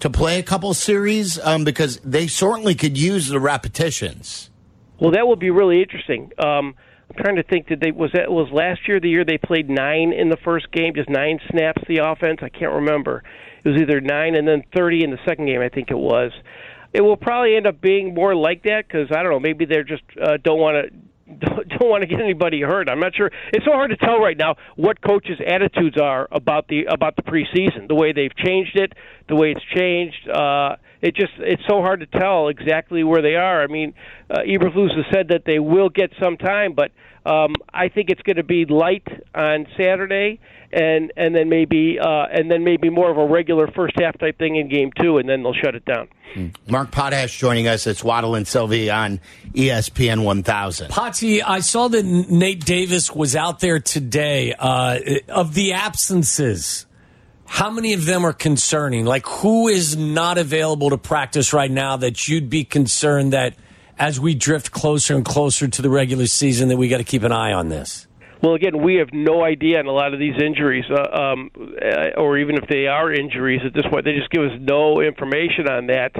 to 0.00 0.10
play 0.10 0.38
a 0.38 0.42
couple 0.42 0.72
series 0.74 1.38
um, 1.38 1.64
because 1.64 1.98
they 1.98 2.26
certainly 2.26 2.74
could 2.74 2.98
use 2.98 3.28
the 3.28 3.38
repetitions? 3.38 4.50
Well, 4.98 5.12
that 5.12 5.26
will 5.26 5.36
be 5.36 5.50
really 5.50 5.82
interesting. 5.82 6.32
Um, 6.38 6.74
I'm 7.10 7.16
trying 7.22 7.36
to 7.36 7.42
think. 7.42 7.68
Did 7.68 7.80
they 7.80 7.90
was 7.90 8.10
that 8.14 8.30
was 8.30 8.50
last 8.52 8.88
year 8.88 9.00
the 9.00 9.08
year 9.08 9.24
they 9.24 9.38
played 9.38 9.68
nine 9.68 10.12
in 10.12 10.30
the 10.30 10.38
first 10.44 10.72
game, 10.72 10.94
just 10.94 11.10
nine 11.10 11.38
snaps 11.50 11.82
the 11.86 11.98
offense? 11.98 12.38
I 12.42 12.48
can't 12.48 12.72
remember. 12.72 13.22
It 13.64 13.68
was 13.68 13.80
either 13.80 14.00
nine 14.00 14.34
and 14.34 14.48
then 14.48 14.62
thirty 14.74 15.04
in 15.04 15.10
the 15.10 15.18
second 15.26 15.46
game. 15.46 15.60
I 15.60 15.68
think 15.68 15.90
it 15.90 15.98
was. 15.98 16.32
It 16.92 17.00
will 17.00 17.16
probably 17.16 17.56
end 17.56 17.66
up 17.66 17.80
being 17.80 18.14
more 18.14 18.34
like 18.34 18.64
that 18.64 18.86
because 18.86 19.08
I 19.10 19.22
don't 19.22 19.32
know. 19.32 19.40
Maybe 19.40 19.64
they're 19.64 19.84
just 19.84 20.02
uh, 20.20 20.36
don't 20.42 20.60
want 20.60 20.76
to 20.76 20.96
don't, 21.40 21.88
want 21.88 22.02
to 22.02 22.06
get 22.06 22.20
anybody 22.20 22.60
hurt. 22.60 22.88
I'm 22.88 23.00
not 23.00 23.14
sure. 23.14 23.30
It's 23.52 23.64
so 23.64 23.72
hard 23.72 23.90
to 23.90 23.96
tell 23.96 24.18
right 24.18 24.36
now 24.36 24.56
what 24.76 25.00
coaches' 25.00 25.38
attitudes 25.46 25.96
are 26.00 26.28
about 26.30 26.68
the 26.68 26.84
about 26.84 27.16
the 27.16 27.22
preseason, 27.22 27.88
the 27.88 27.94
way 27.94 28.12
they've 28.12 28.34
changed 28.36 28.76
it, 28.76 28.92
the 29.28 29.36
way 29.36 29.52
it's 29.52 29.64
changed. 29.74 30.28
Uh, 30.28 30.76
it 31.02 31.16
just 31.16 31.32
it's 31.38 31.62
so 31.68 31.82
hard 31.82 32.00
to 32.00 32.06
tell 32.06 32.48
exactly 32.48 33.04
where 33.04 33.20
they 33.20 33.34
are. 33.34 33.62
I 33.62 33.66
mean, 33.66 33.92
uh, 34.30 34.38
Eberflus 34.38 34.96
has 34.96 35.04
said 35.12 35.28
that 35.28 35.44
they 35.44 35.58
will 35.58 35.88
get 35.88 36.12
some 36.22 36.36
time, 36.36 36.74
but 36.74 36.92
um, 37.26 37.54
I 37.72 37.88
think 37.88 38.08
it's 38.08 38.22
going 38.22 38.36
to 38.36 38.44
be 38.44 38.64
light 38.64 39.06
on 39.34 39.66
Saturday, 39.76 40.40
and 40.72 41.12
and 41.16 41.34
then 41.34 41.48
maybe 41.48 41.98
uh, 42.00 42.26
and 42.32 42.50
then 42.50 42.64
maybe 42.64 42.88
more 42.88 43.10
of 43.10 43.18
a 43.18 43.26
regular 43.26 43.66
first 43.68 43.94
half 44.00 44.16
type 44.18 44.38
thing 44.38 44.56
in 44.56 44.68
game 44.68 44.90
two, 45.00 45.18
and 45.18 45.28
then 45.28 45.42
they'll 45.42 45.54
shut 45.54 45.74
it 45.74 45.84
down. 45.84 46.08
Mark 46.66 46.90
Potash 46.90 47.36
joining 47.38 47.68
us. 47.68 47.86
It's 47.86 48.02
Waddle 48.02 48.34
and 48.34 48.46
Silvy 48.46 48.90
on 48.90 49.20
ESPN 49.52 50.24
1000. 50.24 50.90
Potsy, 50.90 51.42
I 51.46 51.60
saw 51.60 51.88
that 51.88 52.04
Nate 52.04 52.64
Davis 52.64 53.14
was 53.14 53.36
out 53.36 53.60
there 53.60 53.80
today. 53.80 54.54
Uh, 54.58 54.98
of 55.28 55.54
the 55.54 55.74
absences, 55.74 56.86
how 57.52 57.68
many 57.68 57.92
of 57.92 58.06
them 58.06 58.24
are 58.24 58.32
concerning? 58.32 59.04
Like, 59.04 59.26
who 59.26 59.68
is 59.68 59.94
not 59.94 60.38
available 60.38 60.88
to 60.88 60.96
practice 60.96 61.52
right 61.52 61.70
now 61.70 61.98
that 61.98 62.26
you'd 62.26 62.48
be 62.48 62.64
concerned 62.64 63.34
that 63.34 63.56
as 63.98 64.18
we 64.18 64.34
drift 64.34 64.72
closer 64.72 65.14
and 65.14 65.22
closer 65.22 65.68
to 65.68 65.82
the 65.82 65.90
regular 65.90 66.24
season, 66.26 66.70
that 66.70 66.78
we 66.78 66.88
got 66.88 66.96
to 66.96 67.04
keep 67.04 67.24
an 67.24 67.30
eye 67.30 67.52
on 67.52 67.68
this? 67.68 68.06
Well, 68.42 68.54
again, 68.54 68.82
we 68.82 68.94
have 68.94 69.10
no 69.12 69.44
idea 69.44 69.80
on 69.80 69.86
a 69.86 69.92
lot 69.92 70.14
of 70.14 70.18
these 70.18 70.32
injuries, 70.42 70.86
uh, 70.90 71.14
um, 71.14 71.50
uh, 71.54 72.18
or 72.18 72.38
even 72.38 72.56
if 72.56 72.66
they 72.70 72.86
are 72.86 73.12
injuries 73.12 73.60
at 73.66 73.74
this 73.74 73.84
point, 73.90 74.06
they 74.06 74.14
just 74.14 74.30
give 74.30 74.44
us 74.44 74.58
no 74.58 75.02
information 75.02 75.68
on 75.68 75.88
that. 75.88 76.12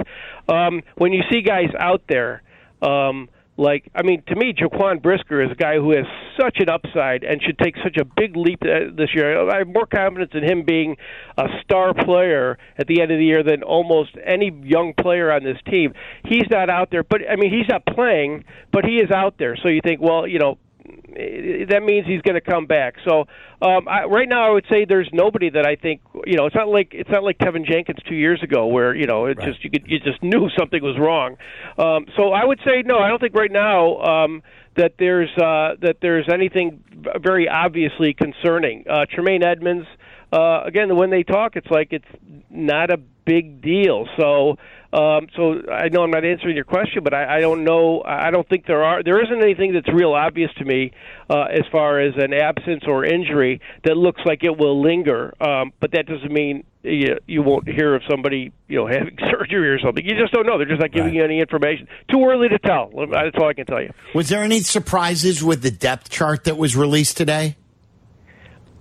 Um, 0.47 0.83
when 0.97 1.13
you 1.13 1.23
see 1.31 1.41
guys 1.41 1.71
out 1.79 2.03
there, 2.07 2.43
um, 2.83 3.27
like 3.57 3.89
I 3.95 4.01
mean, 4.03 4.23
to 4.27 4.35
me, 4.35 4.53
Jaquan 4.53 5.01
Brisker 5.01 5.41
is 5.43 5.51
a 5.51 5.55
guy 5.55 5.75
who 5.75 5.91
has 5.91 6.05
such 6.39 6.57
an 6.59 6.69
upside 6.69 7.23
and 7.23 7.41
should 7.41 7.59
take 7.59 7.75
such 7.83 7.97
a 7.97 8.05
big 8.05 8.35
leap 8.35 8.59
uh, 8.63 8.91
this 8.95 9.13
year. 9.13 9.49
I 9.49 9.59
have 9.59 9.67
more 9.67 9.85
confidence 9.85 10.31
in 10.33 10.43
him 10.43 10.63
being 10.63 10.97
a 11.37 11.47
star 11.61 11.93
player 11.93 12.57
at 12.77 12.87
the 12.87 13.01
end 13.01 13.11
of 13.11 13.19
the 13.19 13.25
year 13.25 13.43
than 13.43 13.61
almost 13.61 14.15
any 14.25 14.51
young 14.63 14.93
player 14.93 15.31
on 15.31 15.43
this 15.43 15.57
team. 15.69 15.93
He's 16.25 16.49
not 16.49 16.69
out 16.69 16.89
there, 16.89 17.03
but 17.03 17.21
I 17.29 17.35
mean, 17.35 17.51
he's 17.51 17.69
not 17.69 17.85
playing, 17.85 18.45
but 18.71 18.85
he 18.85 18.97
is 18.97 19.11
out 19.11 19.35
there. 19.37 19.55
So 19.55 19.67
you 19.67 19.81
think, 19.83 20.01
well, 20.01 20.27
you 20.27 20.39
know, 20.39 20.57
that 20.85 21.81
means 21.83 22.05
he's 22.07 22.21
going 22.21 22.35
to 22.35 22.41
come 22.41 22.65
back. 22.65 22.95
So 23.07 23.21
um, 23.61 23.87
I, 23.87 24.05
right 24.05 24.27
now, 24.27 24.47
I 24.47 24.51
would 24.51 24.65
say 24.69 24.85
there's 24.85 25.09
nobody 25.13 25.49
that 25.49 25.65
I 25.65 25.75
think 25.75 26.01
you 26.25 26.35
know. 26.37 26.45
It's 26.45 26.55
not 26.55 26.67
like 26.67 26.89
it's 26.93 27.09
not 27.09 27.23
like 27.23 27.37
Teven 27.37 27.65
Jenkins 27.65 27.99
two 28.07 28.15
years 28.15 28.41
ago, 28.43 28.67
where 28.67 28.95
you 28.95 29.05
know 29.07 29.25
it 29.25 29.37
Right. 29.37 29.47
just 29.47 29.63
you 29.63 29.69
could 29.69 29.83
you 29.87 29.99
just 29.99 30.21
knew 30.21 30.49
something 30.57 30.81
was 30.81 30.97
wrong. 30.99 31.37
Um, 31.77 32.05
so 32.17 32.31
I 32.33 32.43
would 32.45 32.59
say 32.65 32.81
no. 32.85 32.97
I 32.99 33.07
don't 33.07 33.19
think 33.19 33.35
right 33.35 33.51
now 33.51 33.97
um, 34.01 34.43
that 34.75 34.95
there's 34.99 35.29
uh, 35.37 35.75
that 35.81 35.97
there's 36.01 36.27
anything 36.31 36.83
very 37.21 37.47
obviously 37.47 38.13
concerning. 38.13 38.85
Uh, 38.89 39.05
Tremaine 39.09 39.43
Edmunds. 39.43 39.87
Uh, 40.31 40.63
again, 40.65 40.95
when 40.95 41.11
they 41.11 41.21
talk, 41.21 41.55
it's 41.55 41.69
like 41.69 41.89
it's 41.91 42.05
not 42.49 42.91
a 42.91 42.97
big 42.97 43.61
deal. 43.61 44.07
So, 44.19 44.57
um, 44.93 45.27
so 45.35 45.61
I 45.71 45.89
know 45.89 46.03
I'm 46.03 46.11
not 46.11 46.23
answering 46.23 46.55
your 46.55 46.65
question, 46.65 47.03
but 47.03 47.13
I, 47.13 47.37
I 47.37 47.39
don't 47.39 47.63
know. 47.63 48.03
I 48.05 48.29
don't 48.29 48.47
think 48.47 48.67
there 48.67 48.83
are. 48.83 49.01
There 49.03 49.21
isn't 49.23 49.41
anything 49.41 49.73
that's 49.73 49.91
real 49.91 50.13
obvious 50.13 50.51
to 50.59 50.65
me 50.65 50.91
uh, 51.29 51.45
as 51.51 51.63
far 51.71 51.99
as 51.99 52.13
an 52.17 52.31
absence 52.33 52.83
or 52.87 53.03
injury 53.03 53.59
that 53.85 53.97
looks 53.97 54.21
like 54.25 54.43
it 54.43 54.55
will 54.57 54.81
linger. 54.81 55.33
Um, 55.41 55.73
but 55.79 55.91
that 55.93 56.05
doesn't 56.05 56.31
mean 56.31 56.63
you, 56.83 57.17
you 57.25 57.41
won't 57.41 57.67
hear 57.67 57.95
of 57.95 58.03
somebody 58.09 58.51
you 58.67 58.77
know 58.77 58.87
having 58.91 59.17
surgery 59.31 59.69
or 59.69 59.79
something. 59.79 60.05
You 60.05 60.15
just 60.15 60.31
don't 60.31 60.45
know. 60.45 60.57
They're 60.59 60.67
just 60.67 60.81
not 60.81 60.91
giving 60.91 61.07
Right. 61.09 61.15
you 61.15 61.23
any 61.23 61.39
information. 61.39 61.87
Too 62.11 62.23
early 62.23 62.49
to 62.49 62.59
tell. 62.59 62.91
That's 63.11 63.35
all 63.39 63.49
I 63.49 63.53
can 63.53 63.65
tell 63.65 63.81
you. 63.81 63.91
Was 64.13 64.29
there 64.29 64.43
any 64.43 64.59
surprises 64.59 65.43
with 65.43 65.63
the 65.63 65.71
depth 65.71 66.09
chart 66.11 66.43
that 66.43 66.57
was 66.57 66.75
released 66.75 67.17
today? 67.17 67.55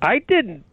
I 0.02 0.19
didn't 0.19 0.64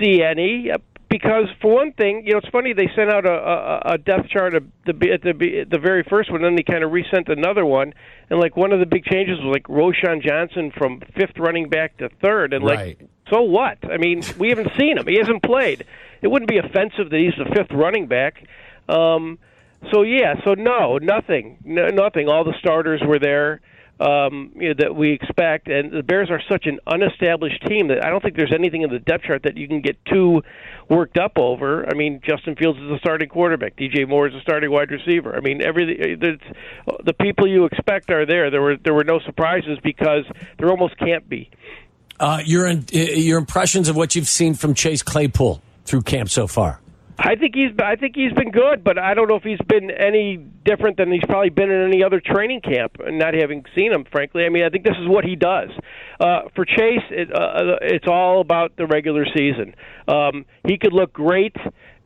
see 0.00 0.22
any 0.22 0.70
because, 1.08 1.46
for 1.62 1.72
one 1.74 1.92
thing, 1.92 2.24
you 2.26 2.32
know, 2.32 2.38
it's 2.38 2.48
funny 2.48 2.72
they 2.72 2.88
sent 2.94 3.10
out 3.10 3.24
a, 3.24 3.32
a, 3.32 3.92
a 3.94 3.98
depth 3.98 4.28
chart 4.28 4.54
at 4.54 4.62
the 4.84 5.10
at 5.12 5.22
the 5.22 5.64
the 5.70 5.78
very 5.78 6.04
first 6.08 6.30
one, 6.30 6.42
then 6.42 6.56
they 6.56 6.62
kind 6.62 6.84
of 6.84 6.92
resent 6.92 7.28
another 7.28 7.64
one, 7.64 7.94
and 8.28 8.38
like 8.38 8.56
one 8.56 8.72
of 8.72 8.80
the 8.80 8.86
big 8.86 9.04
changes 9.04 9.38
was 9.38 9.52
like 9.52 9.64
Roschon 9.64 10.22
Johnson 10.22 10.70
from 10.76 11.00
fifth 11.16 11.38
running 11.38 11.68
back 11.68 11.96
to 11.98 12.08
third, 12.22 12.52
and 12.52 12.64
Right. 12.64 12.98
like, 13.00 13.08
so 13.30 13.42
what? 13.42 13.78
I 13.90 13.96
mean, 13.96 14.22
we 14.38 14.48
haven't 14.50 14.70
seen 14.78 14.98
him; 14.98 15.06
he 15.06 15.16
hasn't 15.18 15.42
played. 15.42 15.84
It 16.20 16.28
wouldn't 16.28 16.50
be 16.50 16.58
offensive 16.58 17.10
that 17.10 17.18
he's 17.18 17.34
the 17.38 17.50
fifth 17.54 17.70
running 17.72 18.06
back. 18.06 18.42
Um, 18.88 19.38
so 19.92 20.02
yeah, 20.02 20.34
so 20.44 20.54
no, 20.54 20.98
nothing, 20.98 21.58
no, 21.64 21.88
nothing. 21.88 22.28
All 22.28 22.44
the 22.44 22.54
starters 22.58 23.00
were 23.06 23.18
there 23.18 23.60
um, 24.00 24.52
you 24.54 24.68
know, 24.68 24.74
that 24.78 24.94
we 24.94 25.12
expect, 25.12 25.68
and 25.68 25.92
the 25.92 26.02
Bears 26.02 26.30
are 26.30 26.40
such 26.48 26.66
an 26.66 26.78
unestablished 26.86 27.66
team 27.66 27.88
that 27.88 28.04
I 28.04 28.10
don't 28.10 28.22
think 28.22 28.36
there's 28.36 28.52
anything 28.54 28.82
in 28.82 28.90
the 28.90 29.00
depth 29.00 29.24
chart 29.24 29.42
that 29.42 29.56
you 29.56 29.66
can 29.66 29.80
get 29.80 29.96
too 30.04 30.42
worked 30.88 31.18
up 31.18 31.32
over. 31.36 31.88
I 31.88 31.94
mean, 31.94 32.20
Justin 32.26 32.54
Fields 32.54 32.78
is 32.78 32.90
a 32.90 32.98
starting 32.98 33.28
quarterback, 33.28 33.76
DJ 33.76 34.08
Moore 34.08 34.28
is 34.28 34.34
a 34.34 34.40
starting 34.40 34.70
wide 34.70 34.90
receiver. 34.90 35.36
I 35.36 35.40
mean, 35.40 35.62
everything. 35.62 35.96
It's, 35.98 36.44
the 37.04 37.12
people 37.12 37.48
you 37.48 37.64
expect 37.64 38.10
are 38.10 38.24
there. 38.24 38.50
There 38.50 38.62
were 38.62 38.76
there 38.76 38.94
were 38.94 39.04
no 39.04 39.18
surprises 39.20 39.78
because 39.82 40.24
there 40.58 40.68
almost 40.70 40.96
can't 40.98 41.28
be. 41.28 41.50
Uh, 42.20 42.42
your 42.44 42.68
your 42.68 43.38
impressions 43.38 43.88
of 43.88 43.96
what 43.96 44.14
you've 44.14 44.28
seen 44.28 44.54
from 44.54 44.74
Chase 44.74 45.02
Claypool 45.02 45.62
through 45.84 46.02
camp 46.02 46.30
so 46.30 46.46
far. 46.46 46.80
I 47.20 47.34
think 47.34 47.56
he's 47.56 47.72
I 47.82 47.96
think 47.96 48.14
he's 48.14 48.32
been 48.32 48.52
good, 48.52 48.84
but 48.84 48.96
I 48.96 49.14
don't 49.14 49.28
know 49.28 49.34
if 49.34 49.42
he's 49.42 49.60
been 49.66 49.90
any 49.90 50.36
different 50.36 50.98
than 50.98 51.10
he's 51.10 51.24
probably 51.26 51.50
been 51.50 51.68
in 51.68 51.88
any 51.88 52.04
other 52.04 52.20
training 52.24 52.60
camp. 52.60 52.98
And 53.04 53.18
not 53.18 53.34
having 53.34 53.64
seen 53.74 53.92
him, 53.92 54.04
frankly, 54.12 54.44
I 54.44 54.50
mean, 54.50 54.62
I 54.62 54.68
think 54.68 54.84
this 54.84 54.96
is 55.00 55.08
what 55.08 55.24
he 55.24 55.34
does. 55.34 55.70
Uh, 56.20 56.42
for 56.54 56.64
Chase, 56.64 57.02
it, 57.10 57.28
uh, 57.34 57.78
it's 57.82 58.06
all 58.06 58.40
about 58.40 58.76
the 58.76 58.86
regular 58.86 59.26
season. 59.36 59.74
Um, 60.06 60.46
he 60.64 60.78
could 60.78 60.92
look 60.92 61.12
great, 61.12 61.56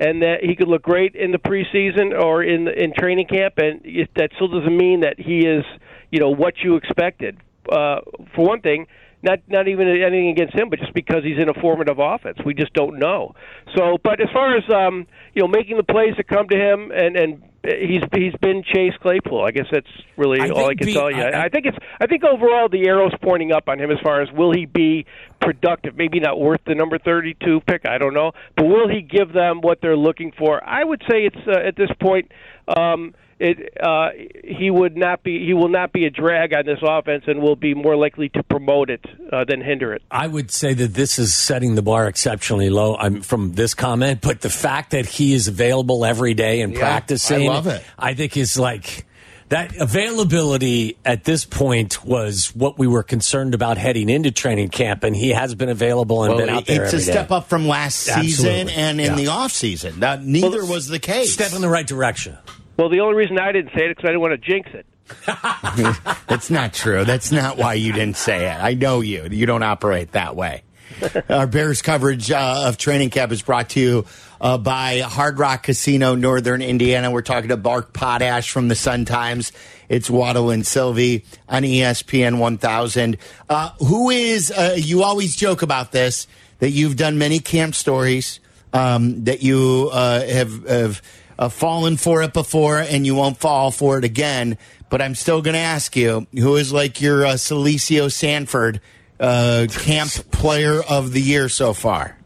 and 0.01 0.23
that 0.23 0.39
he 0.43 0.57
could 0.57 0.69
look 0.69 0.83
great 0.83 1.15
in 1.15 1.31
the 1.31 1.39
preseason 1.39 2.19
or 2.19 2.43
in 2.43 2.69
in 2.69 2.95
training 2.99 3.27
camp, 3.27 3.59
and 3.59 3.83
it, 3.85 4.09
that 4.17 4.31
still 4.37 4.49
doesn't 4.49 4.77
mean 4.77 5.01
that 5.01 5.21
he 5.21 5.41
is, 5.41 5.65
you 6.11 6.21
know, 6.21 6.31
what 6.31 6.55
you 6.65 6.77
expected. 6.77 7.37
Uh, 7.71 8.01
for 8.35 8.47
one 8.47 8.63
thing, 8.63 8.87
not 9.23 9.39
not 9.49 9.69
even 9.69 9.89
anything 9.89 10.29
against 10.31 10.55
him, 10.55 10.69
but 10.69 10.79
just 10.79 10.95
because 10.95 11.23
he's 11.23 11.39
in 11.39 11.49
a 11.49 11.55
formative 11.55 11.99
offense, 11.99 12.39
we 12.45 12.55
just 12.55 12.73
don't 12.75 12.99
know. 12.99 13.35
So, 13.77 13.99
but 14.03 14.21
as 14.21 14.29
far 14.33 14.57
as 14.57 14.65
um, 14.71 15.07
you 15.35 15.43
know, 15.43 15.49
making 15.49 15.77
the 15.77 15.85
plays 15.85 16.15
that 16.17 16.29
come 16.29 16.49
to 16.49 16.57
him, 16.57 16.91
and 16.91 17.17
and 17.17 17.43
he's 17.65 18.03
he's 18.15 18.35
been 18.41 18.63
Chase 18.65 18.95
Claypool. 19.01 19.43
I 19.45 19.53
guess 19.53 19.67
that's 19.71 19.87
really 20.17 20.41
I 20.41 20.49
all 20.49 20.69
I 20.69 20.75
can 20.75 20.87
be- 20.87 20.95
tell 20.95 21.11
you. 21.11 21.23
I- 21.23 21.45
I, 21.45 21.49
think 21.49 21.67
it's 21.67 21.79
I 22.01 22.07
think 22.07 22.25
overall 22.25 22.69
the 22.69 22.87
arrow's 22.89 23.15
pointing 23.23 23.53
up 23.53 23.69
on 23.69 23.79
him 23.79 23.91
as 23.91 23.99
far 24.03 24.21
as 24.23 24.29
will 24.33 24.53
he 24.53 24.67
be 24.67 25.07
productive? 25.41 25.97
Maybe 25.97 26.19
not 26.21 26.41
worth 26.41 26.61
the 26.67 26.75
number 26.75 26.99
thirty-two 26.99 27.61
pick. 27.67 27.87
I 27.87 27.99
don't 27.99 28.15
know, 28.15 28.33
but 28.57 28.67
will 28.67 28.89
he 28.89 29.03
give 29.03 29.33
them 29.33 29.61
what 29.61 29.81
they're 29.81 29.97
looking 29.97 30.33
for? 30.37 30.63
I 30.65 30.83
would 30.85 31.03
say 31.11 31.25
it's 31.27 31.37
uh, 31.47 31.61
at 31.67 31.77
this 31.77 31.91
point. 32.01 32.31
Um, 32.77 33.15
it, 33.43 33.77
uh, 33.83 34.11
he 34.45 34.71
would 34.71 34.97
not 34.97 35.23
be. 35.23 35.45
He 35.45 35.53
will 35.53 35.69
not 35.69 35.93
be 35.93 36.05
a 36.07 36.11
drag 36.11 36.55
on 36.55 36.65
this 36.65 36.79
offense, 36.81 37.25
and 37.27 37.43
will 37.43 37.57
be 37.57 37.75
more 37.75 37.97
likely 37.97 38.29
to 38.31 38.43
promote 38.45 38.89
it 38.89 39.05
uh, 39.33 39.45
than 39.45 39.61
hinder 39.61 39.93
it. 39.93 40.03
I 40.11 40.29
would 40.29 40.51
say 40.51 40.75
that 40.75 40.95
this 40.95 41.19
is 41.19 41.35
setting 41.35 41.75
the 41.75 41.83
bar 41.83 42.07
exceptionally 42.07 42.71
low 42.71 42.97
I'm, 42.97 43.21
from 43.21 43.55
this 43.55 43.75
comment, 43.75 44.21
but 44.21 44.41
the 44.43 44.51
fact 44.51 44.93
that 44.93 45.07
he 45.07 45.35
is 45.35 45.49
available 45.49 46.05
every 46.05 46.35
day 46.35 46.61
and 46.61 46.73
Yeah, 46.73 46.79
practicing, 46.81 47.49
I 47.49 47.53
love 47.53 47.67
it. 47.67 47.83
I 47.99 48.15
think 48.15 48.37
is 48.37 48.57
like 48.59 49.07
that 49.49 49.77
availability 49.77 50.97
at 51.05 51.25
this 51.25 51.45
point 51.45 52.05
was 52.05 52.55
what 52.55 52.79
we 52.79 52.87
were 52.87 53.03
concerned 53.03 53.55
about 53.55 53.77
heading 53.77 54.09
into 54.09 54.31
training 54.31 54.69
camp, 54.69 55.03
and 55.05 55.17
he 55.17 55.31
has 55.31 55.55
been 55.55 55.69
available 55.69 56.23
and 56.25 56.35
Well, 56.35 56.47
been 56.47 56.49
out 56.55 56.67
there 56.67 56.85
it's 56.85 56.93
a 56.93 56.97
every 56.97 57.07
day. 57.07 57.13
step 57.13 57.31
up 57.33 57.49
from 57.49 57.67
last 57.67 57.97
season 57.99 58.47
Absolutely. 58.47 58.75
and 58.75 59.01
in 59.01 59.07
Yeah. 59.07 59.15
the 59.17 59.27
off 59.27 59.53
season. 59.53 60.01
That 60.01 60.25
neither 60.25 60.65
was 60.65 60.87
the 60.89 60.99
case. 61.01 61.33
Step 61.35 61.53
in 61.55 61.61
the 61.61 61.69
right 61.69 61.87
direction. 61.87 62.39
Well, 62.77 62.89
the 62.89 63.01
only 63.01 63.15
reason 63.15 63.39
I 63.39 63.53
didn't 63.53 63.73
say 63.77 63.85
it 63.85 63.91
is 63.91 63.97
because 63.97 64.05
I 64.05 64.13
didn't 64.13 64.21
want 64.21 64.43
to 64.43 64.51
jinx 64.51 64.71
it. 64.73 64.87
That's 66.27 66.51
not 66.51 66.73
true. 66.73 67.05
That's 67.05 67.31
not 67.33 67.59
why 67.59 67.75
you 67.75 67.93
didn't 67.93 68.17
say 68.17 68.47
it. 68.47 68.55
I 68.55 68.75
know 68.75 69.01
you. 69.01 69.29
You 69.31 69.47
don't 69.47 69.63
operate 69.63 70.13
that 70.13 70.37
way. 70.37 70.63
Our 71.29 71.47
Bears 71.47 71.83
coverage 71.83 72.31
uh, 72.31 72.65
of 72.67 72.77
training 72.77 73.11
camp 73.11 73.33
is 73.33 73.43
brought 73.43 73.71
to 73.71 73.81
you 73.81 74.07
uh, 74.41 74.59
by 74.59 75.01
Hard 75.01 75.39
Rock 75.39 75.65
Casino, 75.65 76.15
Northern 76.15 76.63
Indiana. 76.63 77.11
We're 77.11 77.23
talking 77.23 77.49
to 77.49 77.57
Mark 77.57 77.93
Potash 77.93 78.51
from 78.51 78.69
the 78.69 78.75
Sun 78.75 79.05
Times. 79.07 79.53
It's 79.89 80.11
Waddle 80.11 80.51
and 80.51 80.67
Silvy 80.67 81.25
on 81.49 81.63
ESPN 81.63 82.39
1000. 82.39 83.17
Uh, 83.49 83.71
who 83.79 84.11
is, 84.11 84.51
uh, 84.51 84.75
you 84.77 85.03
always 85.03 85.37
joke 85.37 85.63
about 85.63 85.93
this, 85.93 86.27
that 86.59 86.71
you've 86.71 86.97
done 86.97 87.19
many 87.19 87.39
camp 87.39 87.75
stories, 87.75 88.41
um, 88.73 89.25
that 89.25 89.43
you 89.43 89.91
uh, 89.93 90.25
have, 90.27 90.67
have 90.67 91.03
uh, 91.39 91.49
fallen 91.49 91.97
for 91.97 92.23
it 92.23 92.33
before, 92.33 92.79
and 92.79 93.07
you 93.07 93.15
won't 93.15 93.39
fall 93.39 93.71
for 93.71 93.99
it 93.99 94.05
again. 94.05 94.59
But 94.91 95.01
I'm 95.01 95.15
still 95.15 95.43
going 95.43 95.55
to 95.55 95.61
ask 95.61 95.97
you, 95.97 96.27
who 96.35 96.57
is 96.57 96.73
like 96.73 97.01
your 97.01 97.25
uh, 97.25 97.33
Salicio 97.33 98.13
Sanford 98.13 98.81
uh, 99.19 99.67
camp 99.71 100.11
player 100.31 100.83
of 100.83 101.13
the 101.13 101.21
year 101.21 101.49
so 101.49 101.73
far? 101.73 102.19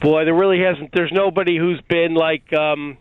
Boy, 0.00 0.24
there 0.24 0.34
really 0.34 0.60
hasn't. 0.60 0.90
There's 0.92 1.12
nobody 1.12 1.56
who's 1.56 1.80
been 1.88 2.14
like. 2.14 2.52
Um, 2.52 2.98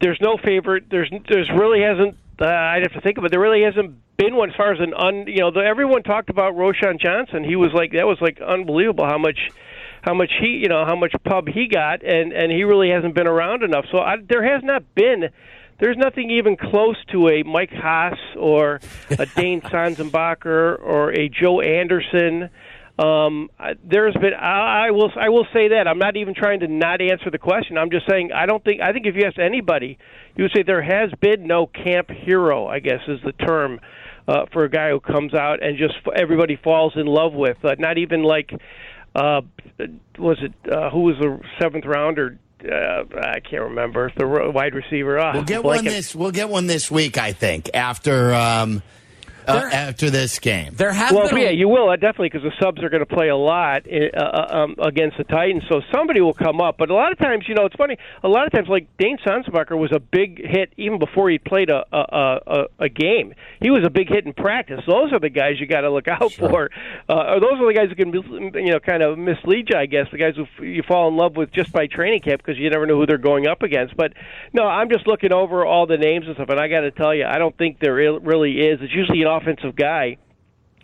there's 0.00 0.18
no 0.20 0.36
favorite. 0.36 0.84
There's 0.90 1.10
there's 1.28 1.50
really 1.50 1.80
hasn't. 1.82 2.16
Uh, 2.38 2.46
I'd 2.46 2.82
have 2.82 2.92
to 2.92 3.00
think 3.00 3.16
of 3.18 3.24
it. 3.24 3.30
There 3.30 3.40
really 3.40 3.62
hasn't 3.62 3.96
been 4.18 4.36
one 4.36 4.50
as 4.50 4.56
far 4.56 4.72
as 4.72 4.80
an 4.80 4.92
un. 4.94 5.26
You 5.26 5.40
know, 5.40 5.50
the, 5.50 5.60
everyone 5.60 6.02
talked 6.02 6.28
about 6.28 6.54
Roschon 6.54 7.00
Johnson. 7.00 7.44
He 7.44 7.56
was 7.56 7.72
like 7.72 7.92
that 7.92 8.06
was 8.06 8.18
like 8.20 8.40
unbelievable 8.40 9.06
how 9.06 9.18
much 9.18 9.50
how 10.06 10.14
much 10.14 10.30
he 10.40 10.60
you 10.62 10.68
know 10.68 10.84
how 10.86 10.94
much 10.94 11.12
pub 11.24 11.48
he 11.48 11.68
got, 11.68 12.04
and 12.04 12.32
and 12.32 12.52
he 12.52 12.62
really 12.62 12.90
hasn't 12.90 13.14
been 13.14 13.26
around 13.26 13.62
enough. 13.64 13.86
So 13.90 13.98
I, 13.98 14.16
there 14.26 14.44
has 14.44 14.62
not 14.62 14.94
been. 14.94 15.28
There's 15.78 15.96
nothing 15.98 16.30
even 16.30 16.56
close 16.56 16.96
to 17.12 17.28
a 17.28 17.42
Mike 17.42 17.70
Hass 17.70 18.16
or 18.38 18.80
a 19.10 19.26
Dane 19.36 19.60
Sanzenbacher 19.60 20.80
or 20.80 21.10
a 21.10 21.28
Joe 21.28 21.60
Anderson. 21.60 22.48
Um, 22.98 23.50
there's 23.84 24.14
been 24.14 24.32
I, 24.32 24.86
I 24.86 24.90
will 24.92 25.10
I 25.20 25.28
will 25.28 25.46
say 25.52 25.68
that 25.68 25.86
I'm 25.86 25.98
not 25.98 26.16
even 26.16 26.34
trying 26.34 26.60
to 26.60 26.68
not 26.68 27.02
answer 27.02 27.30
the 27.30 27.38
question. 27.38 27.76
I'm 27.76 27.90
just 27.90 28.08
saying 28.08 28.30
I 28.32 28.46
don't 28.46 28.64
think 28.64 28.80
I 28.80 28.92
think 28.92 29.06
if 29.06 29.16
you 29.16 29.24
ask 29.26 29.38
anybody, 29.38 29.98
you 30.36 30.44
would 30.44 30.52
say 30.54 30.62
there 30.62 30.82
has 30.82 31.10
been 31.20 31.46
no 31.46 31.66
camp 31.66 32.10
hero. 32.10 32.66
I 32.66 32.78
guess 32.78 33.00
is 33.08 33.20
the 33.22 33.32
term 33.32 33.80
uh, 34.28 34.46
for 34.52 34.64
a 34.64 34.70
guy 34.70 34.90
who 34.90 35.00
comes 35.00 35.34
out 35.34 35.62
and 35.62 35.76
just 35.76 35.94
everybody 36.16 36.56
falls 36.56 36.94
in 36.96 37.06
love 37.06 37.34
with. 37.34 37.58
Uh, 37.64 37.74
not 37.78 37.98
even 37.98 38.22
like 38.22 38.50
uh, 39.16 39.40
was 40.18 40.38
it 40.42 40.52
uh, 40.70 40.90
who 40.90 41.00
was 41.00 41.16
the 41.18 41.40
seventh 41.60 41.84
rounder? 41.84 42.38
Uh, 42.62 43.04
I 43.20 43.40
can't 43.40 43.62
remember 43.62 44.12
the 44.16 44.26
wide 44.26 44.74
receiver. 44.74 45.18
Oh, 45.18 45.32
we'll 45.34 45.44
get 45.44 45.62
one 45.64 45.84
this. 45.84 46.14
We'll 46.14 46.30
get 46.30 46.48
one 46.48 46.66
this 46.66 46.90
week. 46.90 47.18
I 47.18 47.32
think 47.32 47.70
after. 47.74 48.34
Um, 48.34 48.82
uh, 49.46 49.68
after 49.72 50.10
this 50.10 50.38
game. 50.38 50.74
There 50.74 50.92
have 50.92 51.12
well, 51.12 51.28
been 51.28 51.38
yeah, 51.38 51.50
you 51.50 51.68
will 51.68 51.90
uh, 51.90 51.96
definitely 51.96 52.30
because 52.30 52.42
the 52.42 52.52
subs 52.62 52.82
are 52.82 52.88
going 52.88 53.04
to 53.04 53.14
play 53.14 53.28
a 53.28 53.36
lot 53.36 53.86
uh, 53.86 54.16
uh, 54.16 54.46
um, 54.50 54.76
against 54.78 55.18
the 55.18 55.24
Titans, 55.24 55.62
so 55.68 55.80
somebody 55.92 56.20
will 56.20 56.34
come 56.34 56.60
up. 56.60 56.76
But 56.78 56.90
a 56.90 56.94
lot 56.94 57.12
of 57.12 57.18
times, 57.18 57.44
you 57.48 57.54
know, 57.54 57.66
it's 57.66 57.76
funny. 57.76 57.96
A 58.22 58.28
lot 58.28 58.46
of 58.46 58.52
times, 58.52 58.68
like 58.68 58.88
Dane 58.98 59.18
Sanzenbacher 59.26 59.78
was 59.78 59.92
a 59.92 60.00
big 60.00 60.44
hit 60.44 60.72
even 60.76 60.98
before 60.98 61.30
he 61.30 61.38
played 61.38 61.70
a 61.70 61.84
a, 61.92 62.40
a, 62.46 62.64
a 62.80 62.88
game. 62.88 63.34
He 63.60 63.70
was 63.70 63.84
a 63.84 63.90
big 63.90 64.08
hit 64.08 64.26
in 64.26 64.32
practice. 64.32 64.80
Those 64.86 65.12
are 65.12 65.20
the 65.20 65.30
guys 65.30 65.60
you 65.60 65.66
got 65.66 65.82
to 65.82 65.90
look 65.90 66.08
out 66.08 66.32
sure. 66.32 66.48
for. 66.48 66.70
Uh, 67.08 67.38
those 67.40 67.60
are 67.60 67.66
the 67.66 67.74
guys 67.74 67.88
who 67.88 67.94
can, 67.94 68.12
you 68.54 68.72
know, 68.72 68.80
kind 68.80 69.02
of 69.02 69.18
mislead 69.18 69.68
you. 69.70 69.78
I 69.78 69.86
guess 69.86 70.06
the 70.10 70.18
guys 70.18 70.34
who 70.36 70.42
f- 70.42 70.60
you 70.60 70.82
fall 70.86 71.08
in 71.08 71.16
love 71.16 71.36
with 71.36 71.52
just 71.52 71.72
by 71.72 71.86
training 71.86 72.20
camp 72.20 72.42
because 72.44 72.58
you 72.58 72.68
never 72.70 72.86
know 72.86 72.96
who 72.96 73.06
they're 73.06 73.18
going 73.18 73.46
up 73.46 73.62
against. 73.62 73.96
But 73.96 74.12
no, 74.52 74.64
I'm 74.64 74.90
just 74.90 75.06
looking 75.06 75.32
over 75.32 75.64
all 75.64 75.86
the 75.86 75.98
names 75.98 76.26
and 76.26 76.34
stuff, 76.34 76.48
and 76.48 76.60
I 76.60 76.68
got 76.68 76.80
to 76.80 76.90
tell 76.90 77.14
you, 77.14 77.24
I 77.24 77.38
don't 77.38 77.56
think 77.56 77.78
there 77.80 77.94
really 77.94 78.60
is. 78.60 78.80
It's 78.82 78.94
usually 78.94 79.22
an 79.22 79.28
offensive 79.36 79.76
guy 79.76 80.18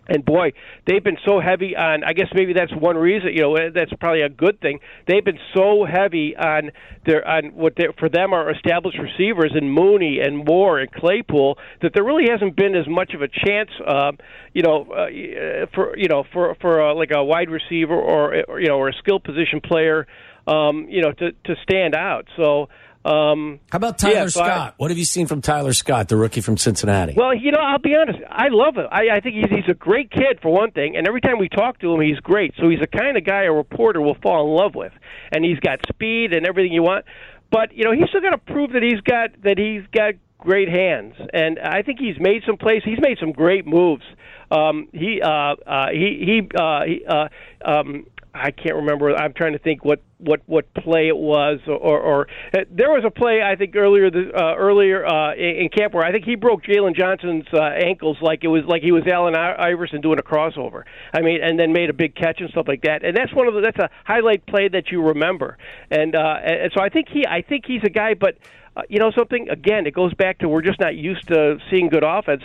and 0.09 0.25
boy, 0.25 0.53
they've 0.87 1.03
been 1.03 1.19
so 1.25 1.41
heavy 1.41 1.77
on. 1.77 2.03
I 2.03 2.13
guess 2.13 2.27
maybe 2.35 2.53
that's 2.53 2.73
one 2.73 2.97
reason. 2.97 3.31
You 3.33 3.43
know, 3.43 3.71
that's 3.73 3.93
probably 4.01 4.23
a 4.23 4.29
good 4.29 4.61
thing. 4.61 4.81
They've 5.07 5.25
been 5.25 5.39
so 5.55 5.85
heavy 5.85 6.35
on 6.37 6.73
their 7.07 7.27
on 7.27 7.55
what 7.55 7.75
for 7.99 8.09
them 8.09 8.33
are 8.33 8.51
established 8.51 8.99
receivers 8.99 9.53
in 9.55 9.71
Mooney 9.71 10.19
and 10.21 10.45
Moore 10.45 10.81
and 10.81 10.91
Claypool 10.91 11.57
that 11.83 11.93
there 11.95 12.03
really 12.03 12.25
hasn't 12.29 12.57
been 12.57 12.75
as 12.75 12.89
much 12.89 13.15
of 13.15 13.23
a 13.23 13.29
chance. 13.29 13.71
Uh, 13.87 14.13
you 14.53 14.63
know, 14.63 14.91
uh, 14.91 15.67
for 15.73 15.97
you 15.97 16.09
know 16.09 16.25
for 16.33 16.57
for 16.61 16.91
uh, 16.91 16.95
like 16.95 17.11
a 17.15 17.23
wide 17.23 17.49
receiver 17.49 17.95
or, 17.95 18.43
or 18.49 18.61
you 18.61 18.67
know 18.67 18.79
or 18.79 18.89
a 18.89 18.95
skill 18.95 19.21
position 19.21 19.61
player. 19.61 20.07
Um, 20.45 20.89
you 20.89 21.03
know, 21.03 21.13
to 21.13 21.31
to 21.31 21.55
stand 21.63 21.95
out. 21.95 22.27
So 22.37 22.69
um, 23.05 23.59
How 23.71 23.77
about 23.77 23.99
Tyler 23.99 24.15
yeah, 24.15 24.23
so 24.25 24.45
Scott? 24.45 24.73
I, 24.73 24.73
what 24.77 24.91
have 24.91 24.99
you 24.99 25.05
seen 25.05 25.27
from 25.27 25.43
Tyler 25.43 25.73
Scott, 25.73 26.09
the 26.09 26.17
rookie 26.17 26.41
from 26.41 26.57
Cincinnati? 26.57 27.15
Well, 27.17 27.35
you 27.35 27.51
know, 27.51 27.59
I'll 27.61 27.79
be 27.79 27.95
honest. 27.95 28.21
I 28.29 28.49
love 28.51 28.77
him. 28.77 28.87
I, 28.91 29.17
I 29.17 29.21
think 29.21 29.37
he's, 29.37 29.51
he's 29.51 29.69
a 29.69 29.75
great 29.75 30.11
kid 30.11 30.39
for 30.41 30.53
one 30.53 30.71
thing, 30.71 30.97
and 30.97 31.07
every 31.07 31.21
time 31.21 31.39
we 31.39 31.49
talk 31.49 31.81
to 31.81 31.93
him, 31.93 32.01
he's 32.01 32.19
great. 32.19 32.55
So 32.61 32.69
he's 32.69 32.81
the 32.81 32.87
kind 32.87 33.17
of 33.17 33.25
guy 33.25 33.45
a 33.45 33.53
reporter 33.53 34.01
will 34.01 34.17
fall 34.23 34.47
in 34.47 34.57
love 34.57 34.75
with, 34.75 34.93
and 35.33 35.45
he's 35.45 35.59
got 35.59 35.81
speed 35.89 36.33
and 36.33 36.47
everything 36.47 36.73
you 36.73 36.83
want. 36.83 37.05
But 37.51 37.75
you 37.75 37.85
know, 37.85 37.93
he's 37.93 38.09
still 38.09 38.21
got 38.21 38.31
to 38.31 38.39
prove 38.53 38.73
that 38.73 38.83
he's 38.83 39.01
got 39.01 39.31
that 39.43 39.59
he's 39.59 39.83
got 39.93 40.15
great 40.39 40.69
hands, 40.69 41.15
and 41.33 41.59
I 41.59 41.83
think 41.83 41.99
he's 42.01 42.19
made 42.19 42.43
some 42.47 42.57
plays. 42.57 42.83
He's 42.85 43.01
made 43.01 43.19
some 43.19 43.33
great 43.33 43.67
moves. 43.67 44.05
Um, 44.51 44.89
he 44.93 45.21
uh, 45.23 45.29
uh, 45.67 45.87
he 45.91 46.25
he, 46.25 46.49
uh, 46.59 46.85
he 46.85 47.05
uh, 47.07 47.29
um, 47.65 48.07
I 48.35 48.51
can't 48.51 48.77
remember. 48.77 49.15
I'm 49.15 49.35
trying 49.35 49.53
to 49.53 49.59
think 49.59 49.85
what 49.85 50.01
what 50.19 50.41
what 50.47 50.73
play 50.75 51.09
it 51.09 51.17
was, 51.17 51.61
or, 51.67 52.01
or 52.01 52.27
uh, 52.55 52.61
there 52.71 52.91
was 52.91 53.05
a 53.05 53.11
play 53.11 53.43
I 53.43 53.57
think 53.57 53.77
earlier 53.77 54.11
the, 54.11 54.31
uh, 54.35 54.55
earlier 54.57 55.05
uh, 55.05 55.35
in, 55.35 55.63
in 55.63 55.69
camp 55.69 55.93
where 55.93 56.05
I 56.05 56.13
think 56.13 56.25
he 56.25 56.35
broke 56.37 56.63
Jaylon 56.63 56.97
Johnson's 56.97 57.45
uh, 57.53 57.61
ankles 57.63 58.17
like 58.23 58.43
it 58.43 58.49
was 58.49 58.65
like 58.67 58.83
he 58.83 58.93
was 58.93 59.03
Allen 59.07 59.35
Iverson 59.37 60.01
doing 60.01 60.19
a 60.19 60.23
crossover. 60.23 60.85
I 61.13 61.21
mean, 61.21 61.43
and 61.43 61.59
then 61.59 61.73
made 61.73 61.91
a 61.91 61.93
big 61.93 62.15
catch 62.15 62.41
and 62.41 62.49
stuff 62.51 62.67
like 62.69 62.83
that. 62.83 63.05
And 63.05 63.17
that's 63.17 63.35
one 63.35 63.49
of 63.49 63.55
the 63.55 63.61
that's 63.61 63.79
a 63.79 63.91
highlight 64.05 64.47
play 64.47 64.69
that 64.69 64.91
you 64.91 65.03
remember. 65.03 65.59
And 65.91 66.15
uh, 66.15 66.37
and 66.43 66.73
so 66.75 66.83
I 66.83 66.89
think 66.89 67.09
he 67.09 67.27
I 67.27 67.43
think 67.43 67.67
he's 67.67 67.83
a 67.85 67.91
guy, 67.91 68.15
but 68.15 68.37
uh, 68.77 68.83
you 68.89 68.99
know 68.99 69.11
something 69.17 69.49
again 69.51 69.87
it 69.87 69.95
goes 69.95 70.15
back 70.15 70.39
to 70.39 70.49
we're 70.49 70.63
just 70.63 70.81
not 70.81 70.95
used 70.95 71.27
to 71.29 71.59
seeing 71.71 71.89
good 71.89 72.05
offense. 72.05 72.43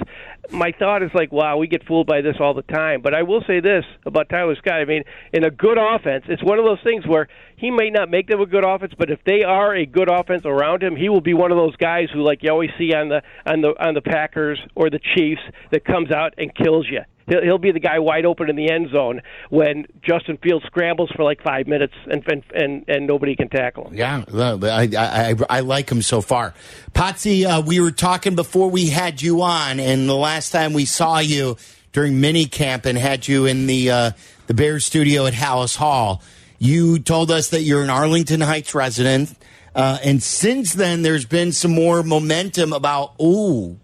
My 0.51 0.71
thought 0.77 1.03
is 1.03 1.11
like 1.13 1.31
wow 1.31 1.57
we 1.57 1.67
get 1.67 1.85
fooled 1.85 2.07
by 2.07 2.21
this 2.21 2.35
all 2.39 2.53
the 2.53 2.63
time. 2.63 3.01
But 3.01 3.13
i 3.13 3.23
will 3.23 3.43
say 3.47 3.59
this 3.59 3.85
about 4.05 4.29
tyler 4.29 4.55
scott. 4.55 4.75
I 4.75 4.85
mean 4.85 5.03
in 5.31 5.43
a 5.43 5.51
good 5.51 5.77
offense 5.77 6.25
it's 6.27 6.43
one 6.43 6.59
of 6.59 6.65
those 6.65 6.81
things 6.83 7.05
where 7.07 7.27
he 7.55 7.71
may 7.71 7.89
not 7.89 8.09
make 8.09 8.27
them 8.27 8.41
a 8.41 8.45
good 8.45 8.65
offense 8.65 8.93
but 8.97 9.09
if 9.09 9.19
they 9.25 9.43
are 9.43 9.75
a 9.75 9.85
good 9.85 10.09
offense 10.09 10.43
around 10.45 10.83
him 10.83 10.95
he 10.95 11.09
will 11.09 11.21
be 11.21 11.33
one 11.33 11.51
of 11.51 11.57
those 11.57 11.75
guys 11.77 12.09
who 12.13 12.21
like 12.21 12.43
you 12.43 12.51
always 12.51 12.71
see 12.77 12.93
on 12.93 13.09
the 13.09 13.21
on 13.45 13.61
the 13.61 13.73
on 13.79 13.93
the 13.93 14.01
packers 14.01 14.59
or 14.75 14.89
the 14.89 14.99
chiefs 15.15 15.41
that 15.71 15.85
comes 15.85 16.11
out 16.11 16.33
and 16.37 16.53
kills 16.55 16.87
you 16.89 17.01
He'll, 17.27 17.41
he'll 17.41 17.57
be 17.57 17.71
the 17.71 17.79
guy 17.79 17.99
wide 17.99 18.25
open 18.25 18.49
in 18.49 18.55
the 18.55 18.71
end 18.71 18.89
zone 18.91 19.21
when 19.49 19.85
Justin 20.01 20.37
Fields 20.37 20.65
scrambles 20.65 21.11
for 21.15 21.23
like 21.23 21.41
five 21.43 21.67
minutes 21.67 21.93
and 22.09 22.23
and 22.27 22.43
and, 22.53 22.85
and 22.87 23.07
nobody 23.07 23.35
can 23.35 23.49
tackle 23.49 23.89
him. 23.89 23.95
Yeah, 23.95 24.23
I, 24.33 24.89
I, 24.97 25.35
I 25.49 25.59
like 25.59 25.89
him 25.89 26.01
so 26.01 26.21
far. 26.21 26.53
Potsy, 26.93 27.45
uh, 27.45 27.61
we 27.61 27.79
were 27.79 27.91
talking 27.91 28.35
before 28.35 28.69
we 28.69 28.87
had 28.87 29.21
you 29.21 29.41
on, 29.41 29.79
and 29.79 30.07
the 30.07 30.15
last 30.15 30.51
time 30.51 30.73
we 30.73 30.85
saw 30.85 31.19
you 31.19 31.57
during 31.91 32.21
mini 32.21 32.45
camp 32.45 32.85
and 32.85 32.97
had 32.97 33.27
you 33.27 33.45
in 33.45 33.67
the 33.67 33.91
uh, 33.91 34.11
the 34.47 34.53
Bears 34.53 34.85
studio 34.85 35.25
at 35.25 35.33
Halas 35.33 35.75
Hall, 35.75 36.21
you 36.59 36.99
told 36.99 37.31
us 37.31 37.49
that 37.49 37.61
you're 37.61 37.83
an 37.83 37.89
Arlington 37.89 38.41
Heights 38.41 38.73
resident. 38.73 39.35
Uh, 39.75 39.99
and 40.03 40.23
since 40.23 40.73
then, 40.73 41.03
there's 41.03 41.25
been 41.25 41.51
some 41.51 41.71
more 41.71 42.01
momentum 42.01 42.73
about, 42.73 43.13
ooh, 43.21 43.77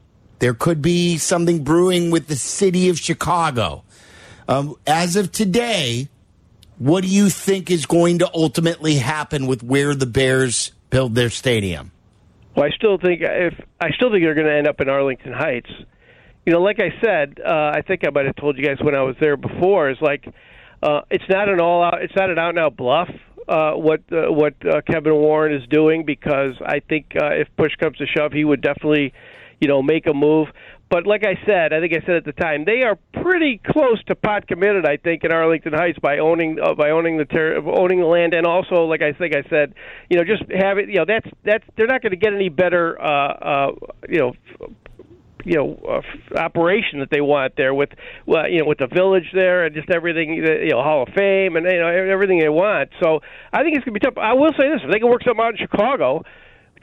there 0.43 0.53
could 0.53 0.81
be 0.81 1.17
something 1.17 1.63
brewing 1.63 2.11
with 2.11 2.27
the 2.27 2.35
city 2.35 2.89
of 2.89 2.99
Chicago. 2.99 3.85
Um, 4.49 4.75
as 4.85 5.15
of 5.15 5.31
today, 5.31 6.09
what 6.77 7.03
do 7.03 7.07
you 7.07 7.29
think 7.29 7.71
is 7.71 7.85
going 7.85 8.19
to 8.19 8.29
ultimately 8.33 8.95
happen 8.95 9.47
with 9.47 9.63
where 9.63 9.95
the 9.95 10.05
Bears 10.05 10.73
build 10.89 11.15
their 11.15 11.29
stadium? 11.29 11.93
Well, 12.57 12.65
I 12.65 12.71
still 12.75 12.97
think 12.97 13.21
if 13.21 13.53
I 13.79 13.91
still 13.91 14.11
think 14.11 14.21
they're 14.25 14.33
going 14.33 14.47
to 14.47 14.53
end 14.53 14.67
up 14.67 14.81
in 14.81 14.89
Arlington 14.89 15.31
Heights. 15.31 15.69
You 16.45 16.51
know, 16.51 16.61
like 16.61 16.81
I 16.81 16.89
said, 17.01 17.39
uh, 17.39 17.71
I 17.73 17.81
think 17.81 18.05
I 18.05 18.09
might 18.09 18.25
have 18.25 18.35
told 18.35 18.57
you 18.57 18.65
guys 18.65 18.79
when 18.81 18.95
I 18.95 19.03
was 19.03 19.15
there 19.21 19.37
before. 19.37 19.91
Is 19.91 19.97
like 20.01 20.27
uh, 20.81 21.03
it's 21.09 21.23
not 21.29 21.47
an 21.47 21.61
all 21.61 21.85
out, 21.85 22.03
it's 22.03 22.17
not 22.17 22.29
an 22.29 22.37
out 22.37 22.49
and 22.49 22.59
out 22.59 22.75
bluff. 22.75 23.07
Uh, 23.47 23.75
what 23.75 24.01
uh, 24.11 24.29
what 24.29 24.55
uh, 24.65 24.81
Kevin 24.81 25.13
Warren 25.13 25.55
is 25.55 25.65
doing 25.69 26.03
because 26.03 26.55
I 26.61 26.81
think 26.81 27.13
uh, 27.15 27.27
if 27.27 27.47
push 27.55 27.73
comes 27.77 27.95
to 27.99 28.05
shove, 28.05 28.33
he 28.33 28.43
would 28.43 28.59
definitely 28.59 29.13
you 29.63 29.69
know, 29.69 29.81
make 29.81 30.07
a 30.07 30.13
move. 30.13 30.49
But 30.89 31.07
like 31.07 31.23
I 31.23 31.39
said, 31.45 31.71
I 31.71 31.79
think 31.79 31.93
I 31.93 32.05
said 32.05 32.15
at 32.15 32.25
the 32.25 32.33
time, 32.33 32.65
they 32.65 32.83
are 32.83 32.99
pretty 33.23 33.61
close 33.65 34.03
to 34.07 34.15
pot 34.15 34.45
committed. 34.45 34.85
I 34.85 34.97
think 34.97 35.23
in 35.23 35.31
Arlington 35.31 35.71
Heights 35.71 35.97
by 35.99 36.17
owning 36.17 36.57
uh, 36.61 36.75
by 36.75 36.89
owning 36.89 37.17
the 37.17 37.23
ter- 37.23 37.55
owning 37.65 38.01
the 38.01 38.05
land, 38.05 38.33
and 38.33 38.45
also 38.45 38.83
like 38.83 39.01
I 39.01 39.13
think 39.13 39.33
I 39.33 39.41
said, 39.49 39.73
you 40.09 40.17
know, 40.17 40.25
just 40.25 40.43
have 40.51 40.77
it. 40.77 40.89
You 40.89 40.95
know, 40.95 41.05
that's 41.07 41.25
that's 41.45 41.63
they're 41.77 41.87
not 41.87 42.01
going 42.01 42.11
to 42.11 42.17
get 42.17 42.33
any 42.33 42.49
better. 42.49 43.01
Uh, 43.01 43.07
uh, 43.07 43.71
you 44.09 44.19
know 44.19 44.33
you 45.45 45.55
know 45.55 45.79
uh, 45.87 46.39
operation 46.39 46.99
that 46.99 47.09
they 47.09 47.21
want 47.21 47.53
there 47.57 47.73
with 47.73 47.89
well 48.25 48.47
you 48.49 48.59
know 48.59 48.65
with 48.65 48.77
the 48.77 48.87
village 48.87 49.29
there 49.33 49.65
and 49.65 49.73
just 49.75 49.89
everything 49.89 50.33
you 50.35 50.69
know 50.69 50.81
Hall 50.83 51.03
of 51.03 51.13
Fame 51.15 51.55
and 51.55 51.65
you 51.65 51.79
know 51.79 51.87
everything 51.87 52.39
they 52.39 52.49
want. 52.49 52.89
So 53.01 53.21
I 53.51 53.63
think 53.63 53.77
it's 53.77 53.85
going 53.85 53.95
to 53.95 53.99
be 53.99 54.05
tough. 54.05 54.17
I 54.17 54.33
will 54.33 54.51
say 54.59 54.67
this: 54.67 54.81
if 54.83 54.91
they 54.91 54.99
can 54.99 55.09
work 55.09 55.23
something 55.23 55.43
out 55.43 55.51
in 55.51 55.57
Chicago, 55.57 56.23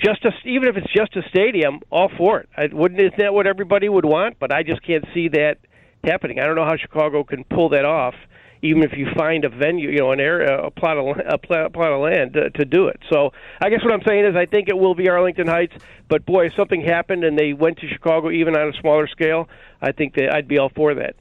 just 0.00 0.24
a, 0.24 0.30
even 0.44 0.68
if 0.68 0.76
it's 0.76 0.92
just 0.92 1.16
a 1.16 1.22
stadium, 1.28 1.80
all 1.90 2.10
for 2.16 2.40
it. 2.40 2.48
I 2.56 2.68
wouldn't 2.72 3.00
isn't 3.00 3.18
that 3.18 3.34
what 3.34 3.46
everybody 3.46 3.88
would 3.88 4.04
want? 4.04 4.38
But 4.38 4.52
I 4.52 4.62
just 4.62 4.82
can't 4.82 5.04
see 5.14 5.28
that 5.28 5.58
happening. 6.04 6.40
I 6.40 6.46
don't 6.46 6.56
know 6.56 6.64
how 6.64 6.76
Chicago 6.76 7.24
can 7.24 7.44
pull 7.44 7.70
that 7.70 7.84
off, 7.84 8.14
even 8.62 8.82
if 8.82 8.92
you 8.96 9.06
find 9.16 9.44
a 9.44 9.48
venue, 9.48 9.90
you 9.90 9.98
know, 9.98 10.12
an 10.12 10.20
area, 10.20 10.58
a 10.58 10.70
plot 10.70 10.96
of 10.96 11.16
a 11.26 11.38
plot, 11.38 11.72
plot 11.72 11.92
of 11.92 12.00
land 12.00 12.34
to, 12.34 12.50
to 12.50 12.64
do 12.64 12.88
it. 12.88 13.00
So 13.10 13.32
I 13.60 13.70
guess 13.70 13.82
what 13.84 13.92
I'm 13.92 14.02
saying 14.06 14.26
is 14.26 14.36
I 14.36 14.46
think 14.46 14.68
it 14.68 14.78
will 14.78 14.94
be 14.94 15.08
Arlington 15.08 15.46
Heights. 15.46 15.74
But 16.08 16.26
boy, 16.26 16.46
if 16.46 16.54
something 16.54 16.82
happened 16.82 17.24
and 17.24 17.38
they 17.38 17.52
went 17.52 17.78
to 17.78 17.88
Chicago, 17.88 18.30
even 18.30 18.56
on 18.56 18.68
a 18.68 18.80
smaller 18.80 19.06
scale, 19.08 19.48
I 19.80 19.92
think 19.92 20.14
that 20.14 20.34
I'd 20.34 20.48
be 20.48 20.58
all 20.58 20.70
for 20.70 20.94
that. 20.94 21.16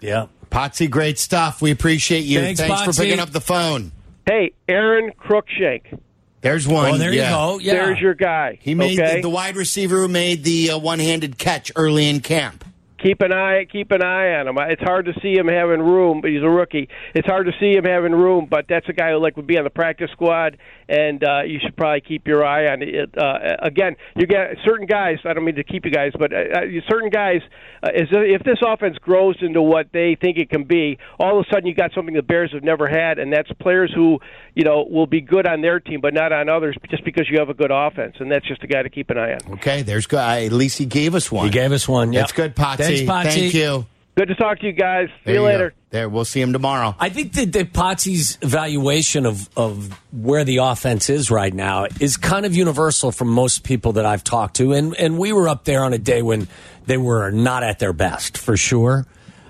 Yeah, 0.00 0.26
Potsy, 0.50 0.90
great 0.90 1.18
stuff. 1.18 1.62
We 1.62 1.70
appreciate 1.70 2.24
you. 2.24 2.40
Thanks, 2.40 2.60
Thanks 2.60 2.82
for 2.82 2.92
picking 2.92 3.20
up 3.20 3.30
the 3.30 3.40
phone. 3.40 3.92
Hey, 4.26 4.52
Aaron 4.68 5.12
Cruikshank 5.12 5.98
There's 6.42 6.68
one. 6.68 6.94
Oh, 6.94 6.98
there 6.98 7.12
yeah. 7.12 7.30
you 7.30 7.34
go. 7.34 7.58
Yeah. 7.60 7.74
There's 7.74 8.00
your 8.00 8.14
guy. 8.14 8.58
He 8.60 8.74
made 8.74 8.98
okay? 9.00 9.16
the, 9.16 9.22
the 9.22 9.30
wide 9.30 9.56
receiver 9.56 9.96
who 9.96 10.08
made 10.08 10.44
the 10.44 10.72
uh, 10.72 10.78
one-handed 10.78 11.38
catch 11.38 11.72
early 11.76 12.08
in 12.08 12.20
camp. 12.20 12.64
Keep 13.02 13.20
an 13.22 13.32
eye 13.32 13.66
keep 13.70 13.90
an 13.90 14.02
eye 14.02 14.34
on 14.34 14.48
him. 14.48 14.56
It's 14.58 14.82
hard 14.82 15.06
to 15.06 15.12
see 15.20 15.34
him 15.34 15.48
having 15.48 15.80
room, 15.80 16.20
but 16.20 16.30
he's 16.30 16.42
a 16.42 16.48
rookie. 16.48 16.88
It's 17.14 17.26
hard 17.26 17.46
to 17.46 17.52
see 17.60 17.72
him 17.72 17.84
having 17.84 18.12
room, 18.12 18.46
but 18.50 18.66
that's 18.68 18.88
a 18.88 18.92
guy 18.92 19.10
who 19.10 19.18
like 19.18 19.36
would 19.36 19.46
be 19.46 19.58
on 19.58 19.64
the 19.64 19.70
practice 19.70 20.10
squad, 20.12 20.58
and 20.88 21.22
uh, 21.24 21.42
you 21.42 21.58
should 21.62 21.76
probably 21.76 22.00
keep 22.00 22.26
your 22.26 22.44
eye 22.44 22.66
on 22.66 22.82
it. 22.82 23.10
Uh, 23.16 23.56
again, 23.60 23.96
you 24.16 24.26
get 24.26 24.56
certain 24.64 24.86
guys. 24.86 25.18
I 25.24 25.32
don't 25.32 25.44
mean 25.44 25.56
to 25.56 25.64
keep 25.64 25.84
you 25.84 25.90
guys, 25.90 26.12
but 26.18 26.32
uh, 26.32 26.36
uh, 26.36 26.60
certain 26.88 27.10
guys. 27.10 27.40
Uh, 27.82 27.90
is 27.94 28.08
if 28.12 28.44
this 28.44 28.58
offense 28.64 28.96
grows 28.98 29.36
into 29.40 29.60
what 29.60 29.88
they 29.92 30.16
think 30.20 30.38
it 30.38 30.48
can 30.48 30.64
be, 30.64 30.98
all 31.18 31.38
of 31.38 31.46
a 31.46 31.52
sudden 31.52 31.66
you 31.66 31.74
got 31.74 31.92
something 31.94 32.14
the 32.14 32.22
Bears 32.22 32.52
have 32.52 32.62
never 32.62 32.86
had, 32.88 33.18
and 33.18 33.32
that's 33.32 33.50
players 33.60 33.92
who 33.94 34.20
you 34.54 34.64
know 34.64 34.86
will 34.88 35.06
be 35.06 35.20
good 35.20 35.46
on 35.48 35.62
their 35.62 35.80
team, 35.80 36.00
but 36.00 36.14
not 36.14 36.32
on 36.32 36.48
others, 36.48 36.76
just 36.90 37.04
because 37.04 37.28
you 37.28 37.38
have 37.38 37.48
a 37.48 37.54
good 37.54 37.70
offense, 37.72 38.16
and 38.20 38.30
that's 38.30 38.46
just 38.46 38.62
a 38.62 38.66
guy 38.66 38.82
to 38.82 38.90
keep 38.90 39.10
an 39.10 39.18
eye 39.18 39.32
on. 39.32 39.54
Okay, 39.54 39.82
there's 39.82 40.06
good. 40.06 40.18
At 40.18 40.52
least 40.52 40.78
he 40.78 40.86
gave 40.86 41.14
us 41.14 41.32
one. 41.32 41.44
He 41.44 41.50
gave 41.50 41.72
us 41.72 41.88
one. 41.88 42.10
That's 42.12 42.32
good, 42.32 42.54
Potsy. 42.54 42.91
Thanks, 42.98 43.10
Potsy. 43.10 43.34
Thank 43.34 43.54
you. 43.54 43.86
Good 44.14 44.28
to 44.28 44.34
talk 44.34 44.58
to 44.60 44.66
you 44.66 44.72
guys. 44.72 45.08
See 45.08 45.14
There 45.24 45.34
you 45.36 45.40
go. 45.40 45.46
later. 45.46 45.74
There, 45.88 46.08
we'll 46.08 46.26
see 46.26 46.40
him 46.40 46.52
tomorrow. 46.52 46.94
I 46.98 47.08
think 47.08 47.32
that, 47.32 47.52
that 47.52 47.72
Potsy's 47.72 48.36
evaluation 48.42 49.24
of, 49.24 49.48
of 49.56 49.98
where 50.12 50.44
the 50.44 50.58
offense 50.58 51.08
is 51.08 51.30
right 51.30 51.52
now 51.52 51.86
is 51.98 52.18
kind 52.18 52.44
of 52.44 52.54
universal 52.54 53.10
from 53.10 53.28
most 53.28 53.64
people 53.64 53.92
that 53.92 54.04
I've 54.04 54.22
talked 54.22 54.56
to. 54.56 54.72
And, 54.72 54.94
and 54.96 55.18
we 55.18 55.32
were 55.32 55.48
up 55.48 55.64
there 55.64 55.82
on 55.82 55.94
a 55.94 55.98
day 55.98 56.20
when 56.20 56.48
they 56.86 56.98
were 56.98 57.30
not 57.30 57.62
at 57.62 57.78
their 57.78 57.92
best, 57.94 58.36
for 58.36 58.56
sure. 58.56 59.06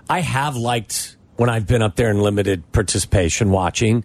I 0.09 0.21
have 0.21 0.57
liked, 0.57 1.17
when 1.37 1.51
I've 1.51 1.67
been 1.67 1.83
up 1.83 1.97
there 1.97 2.11
in 2.11 2.21
limited 2.21 2.71
participation 2.73 3.51
watching, 3.51 4.05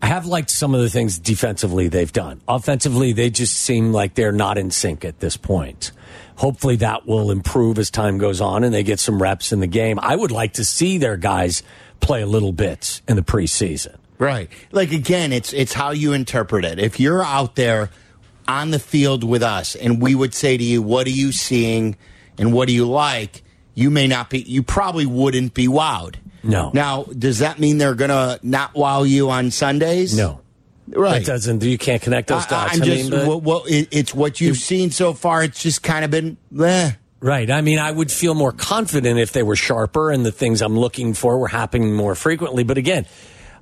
I 0.00 0.06
have 0.06 0.24
liked 0.24 0.50
some 0.50 0.74
of 0.74 0.80
the 0.80 0.88
things 0.88 1.18
defensively 1.18 1.88
they've 1.88 2.12
done. 2.12 2.40
Offensively, 2.48 3.12
they 3.12 3.28
just 3.28 3.54
seem 3.54 3.92
like 3.92 4.14
they're 4.14 4.32
not 4.32 4.56
in 4.56 4.70
sync 4.70 5.04
at 5.04 5.20
this 5.20 5.36
point. 5.36 5.92
Hopefully 6.40 6.76
that 6.76 7.06
will 7.06 7.30
improve 7.30 7.78
as 7.78 7.90
time 7.90 8.16
goes 8.16 8.40
on 8.40 8.64
and 8.64 8.72
they 8.72 8.82
get 8.82 8.98
some 8.98 9.20
reps 9.20 9.52
in 9.52 9.60
the 9.60 9.66
game. 9.66 9.98
I 10.00 10.16
would 10.16 10.30
like 10.30 10.54
to 10.54 10.64
see 10.64 10.96
their 10.96 11.18
guys 11.18 11.62
play 12.00 12.22
a 12.22 12.26
little 12.26 12.52
bit 12.52 13.02
in 13.06 13.16
the 13.16 13.22
preseason. 13.22 13.96
Right. 14.18 14.48
Like 14.72 14.90
again, 14.90 15.34
it's 15.34 15.52
it's 15.52 15.74
how 15.74 15.90
you 15.90 16.14
interpret 16.14 16.64
it. 16.64 16.78
If 16.78 16.98
you're 16.98 17.22
out 17.22 17.56
there 17.56 17.90
on 18.48 18.70
the 18.70 18.78
field 18.78 19.22
with 19.22 19.42
us 19.42 19.74
and 19.74 20.00
we 20.00 20.14
would 20.14 20.32
say 20.32 20.56
to 20.56 20.64
you, 20.64 20.80
"What 20.80 21.06
are 21.06 21.10
you 21.10 21.30
seeing 21.30 21.98
and 22.38 22.54
what 22.54 22.68
do 22.68 22.74
you 22.74 22.88
like?" 22.88 23.42
You 23.74 23.90
may 23.90 24.06
not 24.06 24.30
be 24.30 24.38
you 24.38 24.62
probably 24.62 25.04
wouldn't 25.04 25.52
be 25.52 25.68
wowed. 25.68 26.14
No. 26.42 26.70
Now, 26.72 27.04
does 27.04 27.40
that 27.40 27.58
mean 27.58 27.76
they're 27.76 27.94
going 27.94 28.08
to 28.08 28.40
not 28.42 28.74
wow 28.74 29.02
you 29.02 29.28
on 29.28 29.50
Sundays? 29.50 30.16
No. 30.16 30.40
Right. 30.94 31.22
It 31.22 31.26
doesn't. 31.26 31.62
You 31.62 31.78
can't 31.78 32.02
connect 32.02 32.28
those 32.28 32.46
I, 32.46 32.50
dots. 32.50 32.76
am 32.76 32.82
I 32.82 32.84
just 32.84 33.10
mean, 33.10 33.26
what, 33.26 33.42
what 33.42 33.70
it, 33.70 33.88
it's 33.90 34.14
what 34.14 34.40
you've 34.40 34.56
seen 34.56 34.90
so 34.90 35.12
far. 35.14 35.42
It's 35.42 35.62
just 35.62 35.82
kind 35.82 36.04
of 36.04 36.10
been 36.10 36.36
eh. 36.60 36.92
right. 37.20 37.50
I 37.50 37.60
mean, 37.60 37.78
I 37.78 37.90
would 37.90 38.10
feel 38.10 38.34
more 38.34 38.52
confident 38.52 39.18
if 39.18 39.32
they 39.32 39.42
were 39.42 39.56
sharper 39.56 40.10
and 40.10 40.26
the 40.26 40.32
things 40.32 40.62
I'm 40.62 40.78
looking 40.78 41.14
for 41.14 41.38
were 41.38 41.48
happening 41.48 41.94
more 41.94 42.14
frequently. 42.14 42.64
But 42.64 42.78
again, 42.78 43.06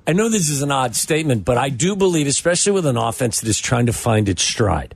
I 0.07 0.13
know 0.13 0.29
this 0.29 0.49
is 0.49 0.63
an 0.63 0.71
odd 0.71 0.95
statement, 0.95 1.45
but 1.45 1.57
I 1.57 1.69
do 1.69 1.95
believe, 1.95 2.25
especially 2.27 2.71
with 2.71 2.85
an 2.85 2.97
offense 2.97 3.41
that 3.41 3.49
is 3.49 3.59
trying 3.59 3.85
to 3.85 3.93
find 3.93 4.27
its 4.27 4.41
stride, 4.41 4.95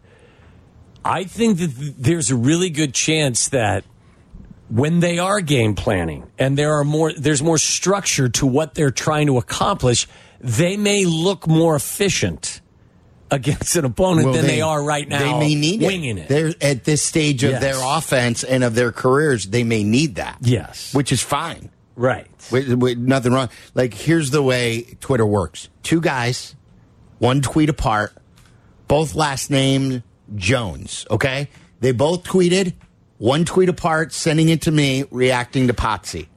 I 1.06 1.26
think 1.26 1.60
that 1.60 1.96
there's 2.00 2.32
a 2.32 2.36
really 2.36 2.69
good 2.69 2.93
chance 2.93 3.50
that 3.50 3.84
when 4.69 5.02
they 5.02 5.19
are 5.19 5.39
game 5.41 5.76
planning 5.76 6.32
and 6.39 6.58
there 6.58 6.74
are 6.74 6.84
more 6.84 7.13
there's 7.13 7.43
more 7.43 7.60
structure 7.60 8.28
to 8.30 8.48
what 8.48 8.74
they're 8.74 8.89
trying 8.89 9.28
to 9.28 9.38
accomplish, 9.38 10.08
they 10.44 10.78
may 10.78 11.06
look 11.06 11.48
more 11.48 11.76
efficient 11.76 12.62
against 13.32 13.76
an 13.76 13.86
opponent 13.86 14.26
Well, 14.26 14.36
than 14.36 14.46
they, 14.46 14.62
are 14.62 14.84
right 14.84 15.08
now. 15.08 15.18
They 15.20 15.40
may 15.40 15.56
need 15.56 15.82
winging 15.82 16.18
it. 16.20 16.28
They're 16.30 16.54
at 16.62 16.84
this 16.84 17.02
stage 17.02 17.44
of 17.44 17.52
Yes. 17.52 17.62
their 17.62 17.80
offense 17.82 18.44
and 18.44 18.64
of 18.64 18.76
their 18.76 18.92
careers. 18.92 19.46
They 19.48 19.64
may 19.64 19.84
need 19.84 20.16
that. 20.16 20.38
Yes. 20.42 20.94
which 20.94 21.12
is 21.12 21.22
fine. 21.22 21.70
Right. 21.96 22.28
With, 22.52 22.74
with 22.74 22.98
nothing 22.98 23.34
wrong. 23.34 23.50
Like 23.74 23.94
here's 23.94 24.30
the 24.32 24.42
way 24.44 24.98
Twitter 25.00 25.26
works: 25.26 25.70
two 25.84 26.02
guys, 26.02 26.56
one 27.20 27.42
tweet 27.42 27.70
apart, 27.70 28.14
both 28.88 29.16
last 29.16 29.50
name 29.50 30.04
Jones. 30.36 31.06
Okay, 31.10 31.50
they 31.80 31.92
both 31.92 32.24
tweeted, 32.24 32.74
one 33.20 33.46
tweet 33.46 33.70
apart, 33.70 34.12
sending 34.12 34.50
it 34.50 34.64
to 34.64 34.72
me, 34.72 35.06
reacting 35.12 35.68
to 35.68 35.74
Potsy. 35.74 36.28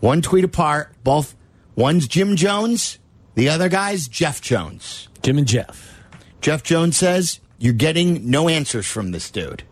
One 0.00 0.20
tweet 0.22 0.44
apart, 0.44 0.92
both. 1.04 1.36
One's 1.76 2.06
Jim 2.08 2.36
Jones, 2.36 2.98
the 3.34 3.48
other 3.48 3.68
guy's 3.68 4.08
Jeff 4.08 4.40
Jones. 4.40 5.08
Jim 5.22 5.38
and 5.38 5.46
Jeff. 5.46 6.02
Jeff 6.40 6.62
Jones 6.62 6.96
says 6.96 7.40
you're 7.58 7.72
getting 7.72 8.30
no 8.30 8.48
answers 8.48 8.86
from 8.86 9.10
this 9.10 9.30
dude 9.30 9.62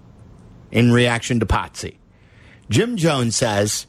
in 0.70 0.92
reaction 0.92 1.40
to 1.40 1.46
Potsy. 1.46 1.96
Jim 2.70 2.96
Jones 2.96 3.36
says 3.36 3.86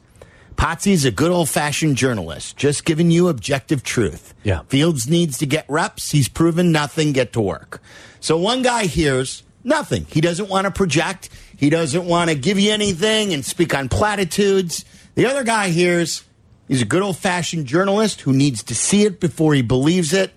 Potsy's 0.56 1.04
a 1.04 1.10
good 1.10 1.30
old 1.30 1.48
fashioned 1.48 1.96
journalist, 1.96 2.56
just 2.56 2.84
giving 2.84 3.10
you 3.10 3.28
objective 3.28 3.82
truth. 3.82 4.34
Yeah. 4.42 4.60
Fields 4.68 5.08
needs 5.08 5.38
to 5.38 5.46
get 5.46 5.64
reps. 5.68 6.10
He's 6.10 6.28
proven 6.28 6.70
nothing. 6.70 7.12
Get 7.12 7.32
to 7.32 7.40
work. 7.40 7.82
So 8.20 8.36
one 8.36 8.62
guy 8.62 8.86
hears 8.86 9.42
nothing. 9.64 10.06
He 10.08 10.20
doesn't 10.20 10.48
want 10.48 10.66
to 10.66 10.70
project. 10.70 11.30
He 11.56 11.70
doesn't 11.70 12.04
want 12.04 12.30
to 12.30 12.36
give 12.36 12.58
you 12.58 12.72
anything 12.72 13.32
and 13.32 13.44
speak 13.44 13.74
on 13.74 13.88
platitudes. 13.88 14.84
The 15.14 15.26
other 15.26 15.44
guy 15.44 15.68
hears 15.68 16.24
he's 16.68 16.82
a 16.82 16.84
good 16.86 17.02
old 17.02 17.16
fashioned 17.16 17.66
journalist 17.66 18.22
who 18.22 18.32
needs 18.32 18.62
to 18.64 18.74
see 18.74 19.04
it 19.04 19.20
before 19.20 19.54
he 19.54 19.62
believes 19.62 20.12
it. 20.12 20.32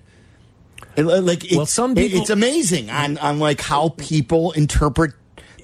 Uh, 0.98 1.22
like 1.22 1.46
it- 1.52 1.58
Well, 1.58 1.66
some 1.66 1.98
it- 1.98 2.14
it's 2.14 2.30
amazing 2.30 2.90
on 2.90 3.18
on 3.20 3.40
like 3.40 3.62
how 3.62 3.90
people 3.98 4.52
interpret 4.54 5.12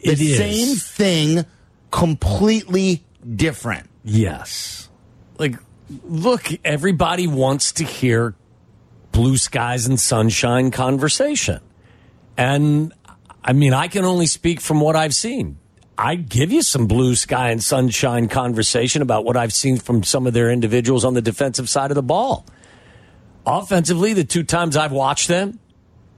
the 0.03 0.11
It 0.11 0.21
is. 0.21 0.37
same 0.37 0.75
thing 0.75 1.45
completely 1.91 3.03
different. 3.35 3.89
Yes. 4.03 4.89
Like, 5.39 5.55
look, 6.07 6.51
everybody 6.65 7.25
wants 7.27 7.71
to 7.73 7.83
hear 7.83 8.35
blue 9.11 9.37
skies 9.37 9.85
and 9.87 9.99
sunshine 9.99 10.71
conversation. 10.71 11.59
And 12.37 12.93
I 13.43 13.53
mean, 13.53 13.73
I 13.73 13.87
can 13.87 14.05
only 14.05 14.25
speak 14.27 14.59
from 14.61 14.79
what 14.81 14.95
I've 14.95 15.13
seen. 15.15 15.57
I'd 15.97 16.27
give 16.29 16.51
you 16.51 16.61
some 16.61 16.87
blue 16.87 17.15
sky 17.15 17.51
and 17.51 17.63
sunshine 17.63 18.27
conversation 18.27 19.01
about 19.01 19.25
what 19.25 19.37
I've 19.37 19.53
seen 19.53 19.77
from 19.77 20.03
some 20.03 20.25
of 20.25 20.33
their 20.33 20.49
individuals 20.49 21.05
on 21.05 21.13
the 21.13 21.21
defensive 21.21 21.69
side 21.69 21.91
of 21.91 21.95
the 21.95 22.03
ball. 22.03 22.45
Offensively, 23.45 24.13
the 24.13 24.23
two 24.23 24.43
times 24.43 24.75
I've 24.75 24.91
watched 24.91 25.27
them, 25.27 25.59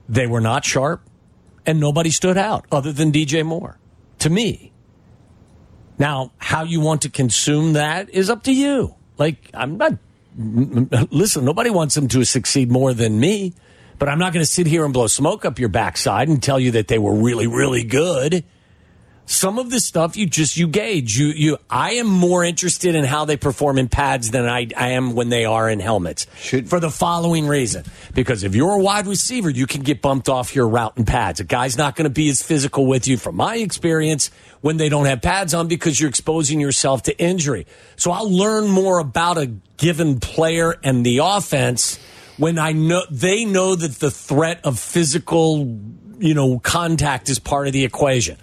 they 0.07 0.27
were 0.27 0.41
not 0.41 0.63
sharp 0.63 1.01
and 1.65 1.79
nobody 1.79 2.11
stood 2.11 2.37
out 2.37 2.65
other 2.71 2.91
than 2.91 3.11
DJ 3.11 3.45
Moore 3.45 3.77
to 4.19 4.29
me. 4.29 4.71
Now, 5.97 6.31
how 6.37 6.63
you 6.63 6.81
want 6.81 7.03
to 7.03 7.09
consume 7.09 7.73
that 7.73 8.09
is 8.09 8.29
up 8.29 8.43
to 8.43 8.53
you. 8.53 8.95
Like, 9.17 9.49
I'm 9.53 9.77
not, 9.77 9.93
listen, 10.37 11.45
nobody 11.45 11.69
wants 11.69 11.95
them 11.95 12.07
to 12.09 12.23
succeed 12.25 12.69
more 12.69 12.93
than 12.93 13.19
me, 13.19 13.53
but 13.97 14.09
I'm 14.09 14.19
not 14.19 14.33
going 14.33 14.43
to 14.43 14.51
sit 14.51 14.67
here 14.67 14.83
and 14.83 14.93
blow 14.93 15.07
smoke 15.07 15.45
up 15.45 15.57
your 15.57 15.69
backside 15.69 16.27
and 16.27 16.43
tell 16.43 16.59
you 16.59 16.71
that 16.71 16.87
they 16.87 16.99
were 16.99 17.13
really, 17.13 17.47
really 17.47 17.83
good. 17.83 18.43
Some 19.27 19.57
of 19.57 19.71
the 19.71 19.79
stuff 19.79 20.15
you 20.15 20.27
just, 20.27 20.55
you 20.55 20.67
gauge. 20.67 21.17
You, 21.17 21.27
you, 21.27 21.57
I 21.67 21.93
am 21.93 22.05
more 22.05 22.43
interested 22.43 22.93
in 22.93 23.05
how 23.05 23.25
they 23.25 23.37
perform 23.37 23.79
in 23.79 23.89
pads 23.89 24.29
than 24.29 24.47
I, 24.47 24.67
I 24.77 24.89
am 24.89 25.15
when 25.15 25.29
they 25.29 25.45
are 25.45 25.67
in 25.67 25.79
helmets. 25.79 26.27
Should- 26.37 26.69
for 26.69 26.79
the 26.79 26.91
following 26.91 27.47
reason. 27.47 27.85
Because 28.13 28.43
if 28.43 28.53
you're 28.53 28.73
a 28.73 28.79
wide 28.79 29.07
receiver, 29.07 29.49
you 29.49 29.65
can 29.65 29.81
get 29.81 30.01
bumped 30.01 30.29
off 30.29 30.55
your 30.55 30.67
route 30.67 30.93
in 30.97 31.05
pads. 31.05 31.39
A 31.39 31.43
guy's 31.43 31.75
not 31.75 31.95
going 31.95 32.03
to 32.03 32.13
be 32.13 32.29
as 32.29 32.43
physical 32.43 32.85
with 32.85 33.07
you, 33.07 33.17
from 33.17 33.35
my 33.35 33.55
experience, 33.55 34.29
when 34.61 34.77
they 34.77 34.89
don't 34.89 35.05
have 35.05 35.21
pads 35.23 35.53
on 35.55 35.67
because 35.67 35.99
you're 35.99 36.09
exposing 36.09 36.59
yourself 36.59 37.03
to 37.03 37.19
injury. 37.19 37.65
So 37.95 38.11
I'll 38.11 38.31
learn 38.31 38.67
more 38.67 38.99
about 38.99 39.37
a 39.37 39.47
given 39.77 40.19
player 40.19 40.75
and 40.83 41.05
the 41.05 41.19
offense 41.23 41.99
when 42.37 42.59
I 42.59 42.73
know 42.73 43.03
they 43.09 43.45
know 43.45 43.75
that 43.75 43.99
the 43.99 44.11
threat 44.11 44.59
of 44.65 44.77
physical, 44.77 45.79
you 46.19 46.33
know, 46.33 46.59
contact 46.59 47.29
is 47.29 47.39
part 47.39 47.67
of 47.67 47.73
the 47.73 47.85
equation. 47.85 48.37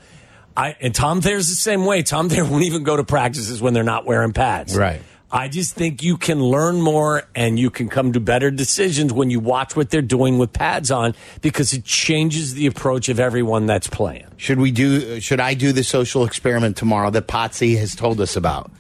I 0.57 0.77
and 0.81 0.95
Tom 0.95 1.21
Thayer's 1.21 1.49
the 1.49 1.55
same 1.55 1.85
way. 1.85 2.03
Tom 2.03 2.29
Thayer 2.29 2.45
won't 2.49 2.65
even 2.65 2.83
go 2.83 2.97
to 2.97 3.05
practices 3.05 3.61
when 3.62 3.75
they're 3.75 3.83
not 3.83 4.05
wearing 4.07 4.33
pads. 4.33 4.77
Right. 4.77 5.03
I 5.35 5.49
just 5.49 5.75
think 5.75 6.03
you 6.03 6.19
can 6.19 6.43
learn 6.43 6.83
more 6.83 7.23
and 7.35 7.59
you 7.59 7.71
can 7.71 7.88
come 7.88 8.12
to 8.12 8.21
better 8.21 8.51
decisions 8.51 9.15
when 9.15 9.31
you 9.31 9.41
watch 9.41 9.75
what 9.75 9.88
they're 9.88 10.03
doing 10.03 10.37
with 10.37 10.53
pads 10.53 10.91
on 10.91 11.15
because 11.41 11.73
it 11.73 11.85
changes 11.85 12.53
the 12.53 12.67
approach 12.67 13.09
of 13.09 13.19
everyone 13.19 13.65
that's 13.65 13.87
playing. 13.87 14.27
Should 14.37 14.59
we 14.59 14.71
do? 14.73 15.17
Uh, 15.17 15.21
should 15.21 15.41
I 15.41 15.55
do 15.55 15.73
the 15.73 15.85
social 15.85 16.27
experiment 16.27 16.77
tomorrow 16.77 17.09
that 17.11 17.29
Potsy 17.29 17.79
has 17.79 17.95
told 17.95 18.21
us 18.21 18.37
about? 18.37 18.71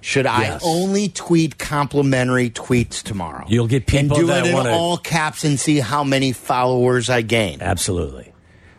Should 0.00 0.26
I 0.26 0.58
only 0.64 1.08
tweet 1.10 1.58
complimentary 1.58 2.48
tweets 2.50 3.02
tomorrow? 3.02 3.44
You'll 3.48 3.68
get 3.68 3.86
people 3.86 4.16
and 4.16 4.26
do 4.26 4.26
that 4.28 4.46
it 4.46 4.48
in 4.48 4.54
wanna- 4.54 4.70
all 4.70 4.96
caps 4.96 5.44
and 5.44 5.60
see 5.60 5.78
how 5.78 6.02
many 6.04 6.32
followers 6.32 7.10
I 7.10 7.20
gain. 7.20 7.60
Absolutely. 7.60 8.31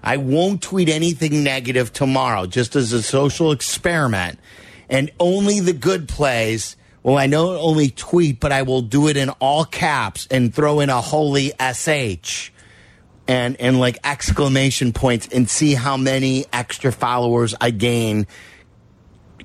I 0.03 0.17
won't 0.17 0.61
tweet 0.61 0.89
anything 0.89 1.43
negative 1.43 1.93
tomorrow, 1.93 2.45
just 2.45 2.75
as 2.75 2.91
a 2.91 3.01
social 3.01 3.51
experiment, 3.51 4.37
and 4.89 5.09
only 5.19 5.61
the 5.61 5.73
good 5.73 6.09
plays. 6.09 6.75
Well, 7.03 7.17
I 7.17 7.27
don't 7.27 7.55
only 7.55 7.89
tweet, 7.89 8.39
but 8.39 8.51
I 8.51 8.63
will 8.63 8.81
do 8.81 9.07
it 9.07 9.17
in 9.17 9.29
all 9.29 9.63
caps 9.63 10.27
and 10.29 10.53
throw 10.53 10.81
in 10.81 10.89
a 10.89 11.01
holy 11.01 11.53
sh 11.73 12.49
and 13.27 13.59
and 13.59 13.79
like 13.79 13.97
exclamation 14.03 14.91
points 14.91 15.27
and 15.31 15.49
see 15.49 15.73
how 15.73 15.95
many 15.95 16.45
extra 16.51 16.91
followers 16.91 17.55
I 17.59 17.71
gain. 17.71 18.27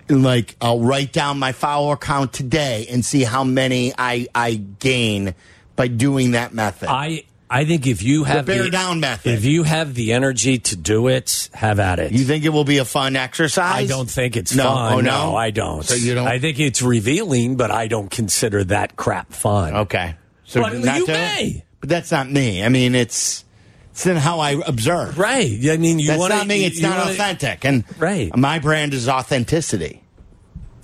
Like 0.09 0.57
I'll 0.61 0.81
write 0.81 1.13
down 1.13 1.39
my 1.39 1.53
follower 1.53 1.97
count 1.97 2.33
today 2.33 2.87
and 2.91 3.05
see 3.05 3.23
how 3.23 3.45
many 3.45 3.93
I 3.97 4.27
I 4.35 4.55
gain 4.55 5.35
by 5.77 5.87
doing 5.87 6.33
that 6.33 6.53
method. 6.53 6.89
I 6.89 7.25
I 7.51 7.65
think 7.65 7.87
if 7.87 8.03
you 8.03 8.25
have 8.25 8.45
the 8.47 8.53
bear 8.55 8.71
down 8.71 9.01
method. 9.01 9.33
if 9.33 9.45
you 9.45 9.63
have 9.63 9.95
the 9.95 10.13
energy 10.13 10.59
to 10.59 10.77
do 10.77 11.09
it, 11.09 11.49
have 11.55 11.81
at 11.81 11.99
it. 11.99 12.13
you 12.13 12.25
think 12.25 12.45
it 12.45 12.51
will 12.51 12.65
be 12.65 12.79
a 12.79 12.85
fun 12.85 13.17
exercise? 13.17 13.85
I 13.85 13.87
don't 13.87 14.09
think 14.11 14.37
it's 14.37 14.55
No. 14.55 14.65
fun. 14.65 14.93
Oh, 14.93 15.01
no? 15.01 15.37
I 15.37 15.51
don't. 15.51 15.83
So 15.85 15.95
you 15.95 16.15
don't- 16.15 16.29
I 16.29 16.39
think 16.39 16.61
it's 16.61 16.83
revealing, 16.83 17.57
but 17.57 17.71
I 17.71 17.87
don't 17.87 18.11
consider 18.11 18.65
that 18.65 18.97
crap 18.97 19.33
fun. 19.33 19.75
Okay. 19.75 20.15
So 20.45 20.61
But 20.63 20.75
you 20.75 21.07
to- 21.07 21.13
may. 21.13 21.65
But 21.81 21.89
that's 21.89 22.11
not 22.11 22.31
me. 22.31 22.63
I 22.65 22.69
mean, 22.69 22.95
it's 22.95 23.45
it's 23.93 24.07
in 24.07 24.17
how 24.17 24.41
I 24.41 24.61
observe. 24.67 25.19
Right. 25.19 25.59
I 25.71 25.77
mean, 25.77 25.99
you 25.99 26.09
That's 26.09 26.19
want 26.21 26.33
not 26.35 26.47
me. 26.47 26.65
It's 26.65 26.81
not 26.81 26.99
wanna, 26.99 27.11
authentic. 27.13 27.65
And 27.65 27.83
Right. 27.99 28.35
my 28.37 28.59
brand 28.59 28.95
is 28.95 29.09
authenticity. 29.09 30.03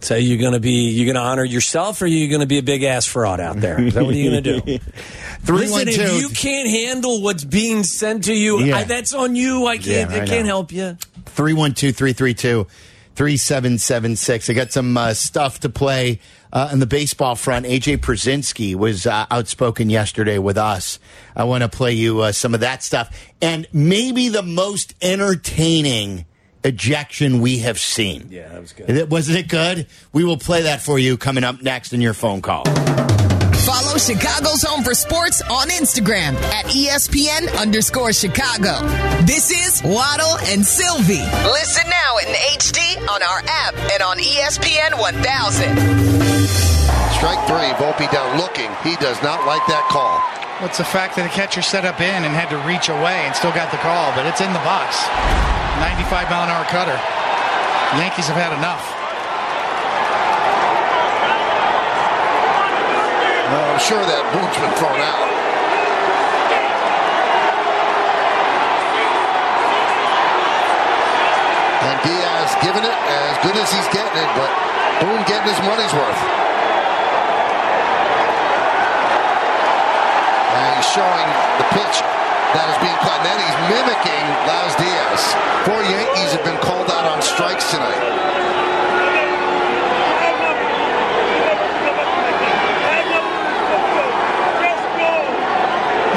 So 0.01 0.17
you're 0.17 0.39
going 0.39 0.53
to 0.53 0.61
be 0.61 0.91
you're 0.91 1.07
going 1.07 1.15
to 1.15 1.21
honor 1.23 1.45
yourself, 1.45 2.03
or 2.03 2.07
you're 2.07 2.29
going 2.29 2.43
to 2.43 2.47
be 2.47 2.59
a 2.59 2.63
big 2.63 2.83
ass 2.83 3.07
fraud 3.07 3.41
out 3.41 3.59
there? 3.61 3.81
Is 3.81 3.95
that 3.95 4.05
what 4.05 4.15
you're 4.15 4.33
you 4.35 4.41
going 4.43 4.61
to 4.63 4.79
do? 4.79 4.85
Listen, 5.49 5.89
if 5.89 6.21
you 6.21 6.29
can't 6.31 6.69
handle 6.69 7.23
what's 7.23 7.45
being 7.45 7.83
sent 7.85 8.25
to 8.25 8.35
you, 8.35 8.61
Yeah. 8.61 8.79
I, 8.79 8.85
that's 8.85 9.13
on 9.15 9.37
you. 9.37 9.67
I 9.67 9.77
can't. 9.79 10.11
Yeah, 10.11 10.19
I 10.19 10.23
I, 10.23 10.27
can't 10.27 10.47
help 10.47 10.73
you. 10.73 10.97
312 11.27 11.95
332 11.97 12.67
3776. 13.15 14.51
I 14.51 14.53
got 14.55 14.73
some 14.73 14.97
uh, 14.97 15.15
stuff 15.15 15.61
to 15.61 15.69
play 15.69 16.21
uh, 16.53 16.71
on 16.73 16.81
the 16.81 16.87
baseball 16.87 17.37
front. 17.37 17.67
AJ 17.67 17.99
Pierzynski 17.99 18.75
was 18.75 19.07
uh, 19.07 19.27
outspoken 19.31 19.91
yesterday 19.91 20.39
with 20.39 20.59
us. 20.59 20.99
I 21.37 21.45
want 21.45 21.63
to 21.63 21.69
play 21.69 21.93
you 21.93 22.21
uh, 22.21 22.33
some 22.33 22.55
of 22.55 22.61
that 22.61 22.83
stuff. 22.83 23.17
And 23.41 23.67
maybe 23.73 24.29
the 24.29 24.43
most 24.43 24.95
entertaining 25.03 26.25
ejection 26.65 27.41
we 27.41 27.59
have 27.59 27.79
seen. 27.79 28.29
Yeah, 28.31 28.49
that 28.49 28.61
was 28.61 28.73
good. 28.73 29.11
Wasn't 29.11 29.39
it 29.39 29.49
good? 29.49 29.87
We 30.13 30.25
will 30.25 30.39
play 30.39 30.63
that 30.63 30.81
for 30.81 30.99
you 30.99 31.17
coming 31.17 31.45
up 31.45 31.63
next 31.63 31.93
in 31.93 32.01
your 32.01 32.15
phone 32.15 32.41
call. 32.41 32.65
Follow 33.65 33.97
Chicago's 33.97 34.61
Home 34.61 34.85
for 34.85 34.93
Sports 34.93 35.41
on 35.49 35.73
Instagram 35.73 36.37
at 36.53 36.67
ESPN 36.67 37.49
underscore 37.57 38.13
Chicago. 38.13 38.85
This 39.25 39.49
is 39.49 39.81
Waddle 39.83 40.37
and 40.53 40.61
Silvy. 40.61 41.25
Listen 41.49 41.89
now 41.89 42.21
in 42.21 42.29
HD 42.61 42.85
on 43.09 43.23
our 43.25 43.41
app 43.49 43.73
and 43.89 44.03
on 44.03 44.19
ESPN 44.21 45.01
1000. 45.01 45.81
Strike 47.17 47.41
three, 47.49 47.73
Volpe 47.81 48.05
down 48.13 48.37
looking. 48.37 48.69
He 48.85 48.97
does 49.01 49.17
not 49.23 49.47
like 49.49 49.65
that 49.73 49.89
call. 49.89 50.21
What's 50.61 50.77
the 50.77 50.85
fact 50.85 51.17
that 51.17 51.23
the 51.25 51.33
catcher 51.33 51.63
set 51.63 51.87
up 51.87 52.05
in 52.05 52.21
and 52.29 52.37
had 52.37 52.53
to 52.53 52.61
reach 52.69 52.93
away 52.93 53.25
and 53.25 53.35
still 53.35 53.57
got 53.57 53.73
the 53.73 53.81
call, 53.81 54.13
but 54.13 54.29
it's 54.29 54.45
in 54.45 54.53
the 54.53 54.61
box. 54.61 55.01
95 55.81 56.29
mile 56.29 56.45
an 56.45 56.53
hour 56.53 56.69
cutter. 56.69 57.01
Yankees 57.97 58.29
have 58.29 58.37
had 58.37 58.53
enough. 58.53 58.94
I'm 63.55 63.79
sure 63.79 64.03
that 64.03 64.23
boot's 64.35 64.59
been 64.59 64.75
thrown 64.75 64.99
out. 64.99 65.23
And 71.85 71.97
Diaz 72.03 72.51
giving 72.65 72.83
it 72.83 72.99
as 72.99 73.35
good 73.47 73.55
as 73.55 73.71
he's 73.71 73.89
getting 73.95 74.19
it, 74.19 74.31
but 74.35 74.51
Boone 75.03 75.23
getting 75.27 75.51
his 75.51 75.61
money's 75.67 75.93
worth. 75.93 76.21
And 80.55 80.71
he's 80.79 80.89
showing 80.91 81.29
the 81.59 81.67
pitch 81.75 81.97
that 82.55 82.67
is 82.71 82.79
being 82.79 82.99
caught. 83.03 83.19
And 83.23 83.27
then 83.27 83.39
he's 83.43 83.59
mimicking 83.69 84.25
Laz 84.47 84.73
Diaz. 84.79 85.21
Four 85.67 85.83
Yankees 85.83 86.31
have 86.33 86.45
been 86.47 86.59
called 86.63 86.91
out 86.91 87.05
on 87.11 87.21
strikes 87.23 87.71
tonight. 87.71 88.64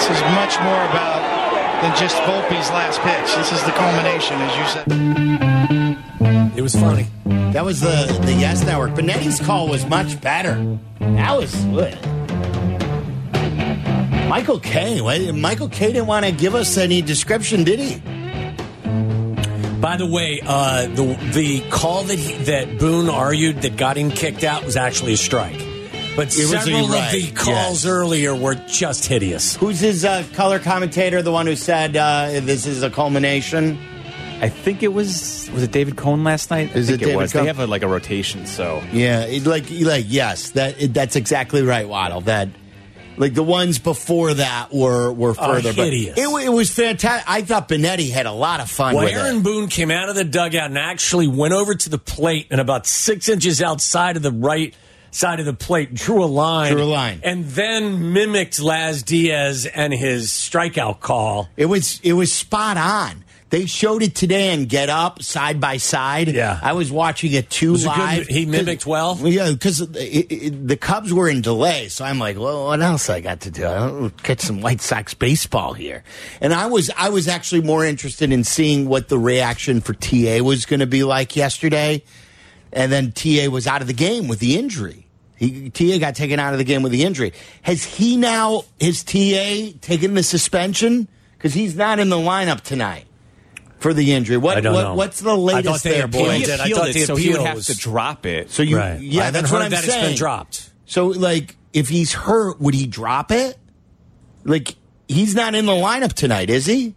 This 0.08 0.15
is 0.20 0.24
much 0.24 0.58
more 0.62 0.84
about 0.86 1.22
than 1.82 1.93
just 1.98 2.15
Volpe's 2.22 2.70
last 2.72 3.02
pitch. 3.02 3.36
This 3.36 3.52
is 3.52 3.62
the 3.65 3.72
culmination, 3.72 4.38
as 4.39 4.56
you 4.58 4.65
said. 4.72 6.58
It 6.58 6.62
was 6.62 6.74
funny. 6.76 7.08
That 7.52 7.65
was 7.65 7.82
the, 7.82 8.17
the 8.24 8.32
Yes 8.32 8.63
Network. 8.63 8.91
Benetti's 8.91 9.41
call 9.41 9.67
was 9.67 9.86
much 9.86 10.22
better. 10.22 10.80
That 11.02 11.38
was 11.38 11.54
good. 11.65 11.98
Michael 14.30 14.62
Kay 14.62 15.32
Michael 15.34 15.67
Kay 15.67 15.88
didn't 15.88 16.08
want 16.08 16.26
to 16.26 16.32
give 16.32 16.56
us 16.56 16.78
any 16.78 17.02
description, 17.02 17.65
did 17.65 17.80
he? 17.80 18.00
By 19.82 19.98
the 19.98 20.08
way, 20.10 20.39
uh, 20.41 20.88
the 20.88 21.17
the 21.34 21.70
call 21.70 22.04
that 22.04 22.17
he, 22.17 22.34
that 22.46 22.80
Boone 22.80 23.10
argued 23.10 23.62
that 23.63 23.76
got 23.76 23.98
him 23.98 24.12
kicked 24.12 24.46
out 24.46 24.63
was 24.63 24.78
actually 24.78 25.12
a 25.13 25.17
strike. 25.17 25.66
But 26.17 26.36
It 26.36 26.49
was 26.49 26.49
several 26.49 26.88
right, 26.89 27.06
of 27.06 27.12
the 27.13 27.32
calls 27.32 27.86
yes. 27.86 27.86
earlier 27.86 28.36
were 28.36 28.56
just 28.56 29.06
hideous. 29.06 29.56
Who's 29.56 29.80
his 29.80 30.03
uh, 30.03 30.23
color 30.34 30.58
commentator? 30.60 31.21
The 31.21 31.32
one 31.32 31.45
who 31.45 31.56
said 31.56 31.95
uh, 31.95 32.41
this 32.41 32.65
is 32.65 32.82
a 32.84 32.89
culmination. 32.89 33.77
I 34.41 34.49
think 34.49 34.84
it 34.84 34.89
was 34.93 35.49
was 35.53 35.63
it 35.63 35.71
David 35.71 35.95
Cone 35.95 36.23
last 36.23 36.49
night? 36.51 36.75
Is 36.75 36.89
I 36.89 36.93
it 36.93 36.97
think 36.97 37.10
David 37.10 37.17
was. 37.17 37.34
Cone? 37.34 37.43
They 37.43 37.47
have 37.47 37.60
a, 37.60 37.67
like 37.67 37.84
a 37.84 37.88
rotation, 37.88 38.45
so 38.47 38.84
Yeah, 38.91 39.21
it, 39.25 39.45
like 39.45 39.65
like 39.69 40.06
yes, 40.08 40.51
that 40.51 40.82
it, 40.82 40.93
that's 40.93 41.15
exactly 41.15 41.62
right, 41.62 41.88
Waddle. 41.88 42.21
That 42.21 42.49
like 43.17 43.34
the 43.34 43.41
ones 43.43 43.80
before 43.80 44.34
that 44.36 44.71
were 44.73 45.12
were 45.12 45.34
further, 45.34 45.73
but 45.73 45.86
hideous. 45.86 46.17
it, 46.17 46.27
it 46.45 46.49
was 46.49 46.69
fantastic. 46.71 47.27
I 47.30 47.41
thought 47.43 47.67
Benetti 47.69 48.12
had 48.12 48.25
a 48.27 48.32
lot 48.32 48.60
of 48.60 48.69
fun 48.69 48.95
Well, 48.95 49.06
with 49.06 49.13
Aaron 49.13 49.38
it. 49.38 49.43
Boone 49.43 49.67
came 49.69 49.89
out 49.91 50.10
of 50.10 50.15
the 50.15 50.23
dugout 50.23 50.69
and 50.69 50.77
actually 50.77 51.27
went 51.27 51.53
over 51.53 51.73
to 51.75 51.89
the 51.89 51.97
plate 51.97 52.47
and 52.51 52.60
about 52.62 52.86
six 52.86 53.30
inches 53.30 53.62
outside 53.62 54.17
of 54.17 54.23
the 54.23 54.32
right 54.32 54.75
side 55.12 55.39
of 55.39 55.46
the 55.46 55.54
plate 55.54 55.93
drew 55.93 56.24
a 56.24 56.26
line. 56.26 56.72
Drew 56.72 56.84
a 56.84 56.86
line. 56.86 57.22
And 57.24 57.46
then 57.46 58.13
mimicked 58.13 58.60
Laz 58.60 59.04
Diaz 59.04 59.65
and 59.65 59.93
his 59.93 60.30
strikeout 60.30 61.00
call. 61.00 61.50
It 61.58 61.65
was 61.65 62.00
it 62.04 62.13
was 62.13 62.32
spot 62.32 62.78
on. 62.78 63.24
They 63.50 63.65
showed 63.65 64.04
it 64.04 64.13
today 64.13 64.54
and 64.54 64.67
Get 64.67 64.89
Up 64.89 65.24
side 65.24 65.62
by 65.62 65.78
side. 65.78 66.28
Yeah. 66.28 66.60
I 66.62 66.74
was 66.74 66.91
watching 66.91 67.32
it 67.32 67.50
too 67.50 67.76
it 67.76 67.78
good? 67.78 67.86
live. 67.86 68.28
He 68.28 68.46
mimicked 68.46 68.86
well? 68.86 69.17
Yeah, 69.22 69.52
because 69.52 69.78
the 69.78 70.78
Cubs 70.80 71.13
were 71.13 71.30
in 71.30 71.41
delay, 71.41 71.88
so 71.88 72.04
I'm 72.04 72.20
like, 72.20 72.38
well, 72.38 72.65
what 72.65 72.82
else 72.82 73.10
I 73.10 73.22
got 73.22 73.41
to 73.41 73.52
do? 73.52 73.63
I'll 73.63 74.10
catch 74.10 74.41
some 74.41 74.60
White 74.60 74.82
Sox 74.82 75.13
baseball 75.13 75.74
here. 75.74 76.04
And 76.41 76.54
I 76.54 76.65
was 76.65 76.91
I 76.98 77.10
was 77.10 77.30
actually 77.30 77.62
more 77.62 77.86
interested 77.86 78.34
in 78.34 78.43
seeing 78.43 78.89
what 78.89 79.08
the 79.08 79.17
reaction 79.17 79.80
for 79.80 79.93
TA 79.93 80.43
was 80.43 80.65
going 80.65 80.82
to 80.82 80.88
be 80.88 81.06
like 81.06 81.36
yesterday. 81.38 82.04
And 82.73 82.91
then 82.91 83.12
TA 83.12 83.49
was 83.49 83.67
out 83.67 83.82
of 83.82 83.88
the 83.88 83.93
game 83.93 84.27
with 84.27 84.39
the 84.39 84.58
injury. 84.58 85.08
He, 85.36 85.69
TA 85.69 85.99
got 85.99 86.15
taken 86.15 86.39
out 86.39 86.53
of 86.53 86.58
the 86.58 86.63
game 86.63 86.82
with 86.82 86.91
the 86.91 87.03
injury. 87.03 87.32
Has 87.62 87.84
he 87.84 88.17
now, 88.17 88.63
his 88.80 89.03
TA 89.03 89.69
taken 89.82 90.15
the 90.15 90.23
suspension? 90.23 91.08
Because 91.38 91.53
he's 91.53 91.75
not 91.75 91.99
in 91.99 92.10
the 92.10 92.15
lineup 92.17 92.62
tonight 92.62 93.06
for 93.77 93.93
the 93.93 94.13
injury. 94.13 94.38
What, 94.38 94.58
I 94.58 94.62
don't 94.62 94.73
what 94.73 94.82
know. 94.82 94.95
What's 94.95 95.19
the 95.21 95.30
I 95.32 95.36
thought 95.36 95.39
latest 95.41 95.84
they 95.84 95.91
there, 95.91 96.06
appealed 96.06 96.25
boys? 96.27 96.38
he 96.47 96.51
it. 96.51 96.60
I 96.60 96.63
appealed 96.65 96.88
it, 96.95 97.06
so 97.06 97.15
he 97.15 97.30
would 97.32 97.41
have 97.41 97.62
to 97.63 97.75
drop 97.77 98.25
it. 98.25 98.49
So 98.49 98.63
you, 98.63 98.77
Right. 98.77 98.99
yeah, 98.99 99.27
I 99.27 99.32
that's 99.32 99.49
heard 99.51 99.58
what 99.58 99.62
I'm 99.65 99.71
that 99.71 99.84
saying. 99.84 99.99
it's 99.99 100.08
been 100.10 100.17
dropped. 100.17 100.71
So, 100.86 101.08
like, 101.08 101.56
if 101.73 101.88
he's 101.89 102.13
hurt, 102.13 102.60
would 102.60 102.73
he 102.73 102.88
drop 102.88 103.32
it? 103.32 103.58
Like, 104.43 104.75
he's 105.08 105.36
not 105.36 105.53
in 105.53 105.67
the 105.67 105.73
lineup 105.73 106.13
tonight, 106.13 106.49
is 106.49 106.65
he? 106.65 106.95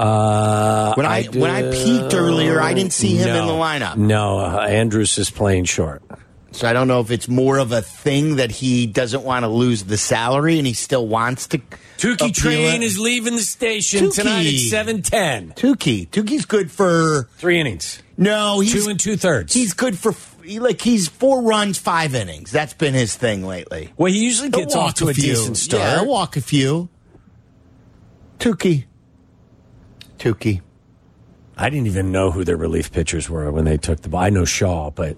Uh, 0.00 0.94
When 0.94 1.04
I, 1.04 1.24
when 1.24 1.50
I 1.50 1.70
peeked 1.70 2.14
earlier, 2.14 2.60
I 2.60 2.72
didn't 2.72 2.94
see 2.94 3.16
him 3.16 3.28
in 3.28 3.46
the 3.46 3.52
lineup. 3.52 3.96
No, 3.96 4.38
uh, 4.38 4.60
Andrews 4.66 5.18
is 5.18 5.30
playing 5.30 5.64
short. 5.66 6.02
So 6.52 6.66
I 6.66 6.72
don't 6.72 6.88
know 6.88 7.00
if 7.00 7.10
it's 7.10 7.28
more 7.28 7.58
of 7.58 7.70
a 7.70 7.80
thing 7.82 8.36
that 8.36 8.50
he 8.50 8.86
doesn't 8.86 9.22
want 9.22 9.44
to 9.44 9.48
lose 9.48 9.84
the 9.84 9.96
salary 9.96 10.58
and 10.58 10.66
he 10.66 10.72
still 10.72 11.06
wants 11.06 11.46
to. 11.48 11.58
Touki 11.98 12.34
train 12.34 12.82
it. 12.82 12.84
is 12.84 12.98
leaving 12.98 13.34
the 13.36 13.42
station 13.42 14.06
Touki. 14.06 14.14
tonight 14.14 14.46
at 14.46 14.54
seven 14.70 15.02
ten. 15.02 15.52
Touki. 15.52 16.08
Touki's 16.08 16.46
good 16.46 16.70
for 16.70 17.28
Three 17.36 17.60
innings, 17.60 18.02
no. 18.16 18.58
He's 18.60 18.72
two 18.84 18.90
and 18.90 18.98
two 18.98 19.16
thirds. 19.16 19.52
He's 19.54 19.74
good 19.74 19.96
for 19.98 20.14
he, 20.42 20.58
like 20.58 20.80
he's 20.80 21.06
four 21.08 21.42
runs, 21.42 21.78
five 21.78 22.14
innings. 22.14 22.50
That's 22.50 22.74
been 22.74 22.94
his 22.94 23.14
thing 23.14 23.46
lately. 23.46 23.92
well, 23.96 24.10
he 24.10 24.24
usually 24.24 24.48
gets 24.50 24.74
off 24.74 24.94
to 24.94 25.08
a, 25.08 25.14
few. 25.14 25.34
decent 25.34 25.56
start. 25.56 25.82
Yeah, 25.82 26.02
walk 26.02 26.36
a 26.36 26.40
few. 26.40 26.88
Touki. 28.40 28.86
Touki. 30.20 30.60
I 31.56 31.68
didn't 31.68 31.88
even 31.88 32.12
know 32.12 32.30
who 32.30 32.44
their 32.44 32.56
relief 32.56 32.92
pitchers 32.92 33.28
were 33.28 33.50
when 33.50 33.64
they 33.64 33.76
took 33.76 34.00
the 34.02 34.08
ball. 34.08 34.20
I 34.20 34.30
know 34.30 34.44
Shaw, 34.44 34.90
but 34.90 35.16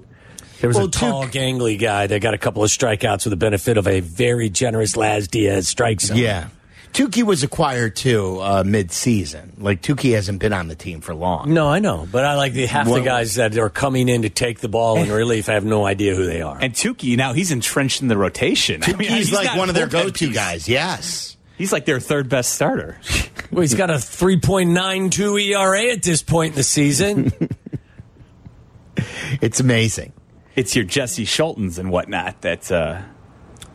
there 0.61 0.69
was 0.69 0.77
Well, 0.77 0.87
a 0.87 0.91
tall, 0.91 1.23
Tuk- 1.25 1.33
gangly 1.33 1.79
guy 1.79 2.07
that 2.07 2.21
got 2.21 2.35
a 2.35 2.39
couple 2.39 2.65
of 2.65 2.71
strikeouts 2.71 3.25
with 3.25 3.31
the 3.31 3.37
benefit 3.37 3.77
of 3.77 3.87
a 3.87 4.01
very 4.01 4.49
generous 4.49 4.97
Laz 4.97 5.29
Diaz 5.29 5.69
strike 5.69 6.01
zone. 6.01 6.17
Yeah. 6.17 6.49
Touki 6.93 7.23
was 7.23 7.43
acquired 7.43 7.97
too 7.97 8.39
uh, 8.43 8.63
mid-season. 8.67 9.55
Like 9.59 9.81
Touki 9.81 10.13
hasn't 10.15 10.41
been 10.41 10.53
on 10.53 10.69
the 10.69 10.75
team 10.75 11.01
for 11.01 11.15
long. 11.15 11.55
No, 11.55 11.67
I 11.69 11.79
know, 11.79 12.07
but 12.11 12.25
I 12.27 12.35
like 12.35 12.53
the 12.53 12.67
half 12.67 12.87
Well- 12.87 12.97
the 12.97 13.01
guys 13.05 13.37
that 13.37 13.57
are 13.57 13.71
coming 13.71 14.09
in 14.11 14.23
to 14.23 14.29
take 14.29 14.61
the 14.61 14.69
ball 14.69 14.99
in 14.99 15.11
relief. 15.13 15.49
I 15.49 15.55
have 15.55 15.65
no 15.65 15.87
idea 15.87 16.15
who 16.15 16.27
they 16.27 16.43
are. 16.43 16.59
and 16.61 16.75
Touki 16.75 17.17
now 17.17 17.33
he's 17.33 17.51
entrenched 17.51 18.03
in 18.03 18.09
the 18.09 18.17
rotation. 18.19 18.83
I 18.85 18.93
mean, 18.95 19.09
Touki's 19.11 19.33
like 19.33 19.57
one 19.57 19.69
of 19.71 19.75
their 19.75 19.87
go-to 19.87 20.27
piece. 20.27 20.35
guys. 20.35 20.69
Yes. 20.69 21.37
He's 21.63 21.73
like 21.73 21.85
their 21.85 22.01
third 22.01 22.29
best 22.29 22.53
starter. 22.55 22.99
Well, 23.53 23.61
he's 23.61 23.75
got 23.75 23.91
a 23.91 23.97
3.92 23.97 25.51
ERA 25.51 25.93
at 25.93 26.03
this 26.03 26.23
point 26.23 26.53
in 26.53 26.57
the 26.57 26.63
season. 26.63 27.33
It's 29.43 29.61
amazing. 29.61 30.13
It's 30.57 30.75
your 30.75 30.85
Jesse 30.87 31.25
Scholtens 31.27 31.79
and 31.79 31.91
whatnot 31.91 32.41
that 32.43 32.73
uh, 32.73 33.03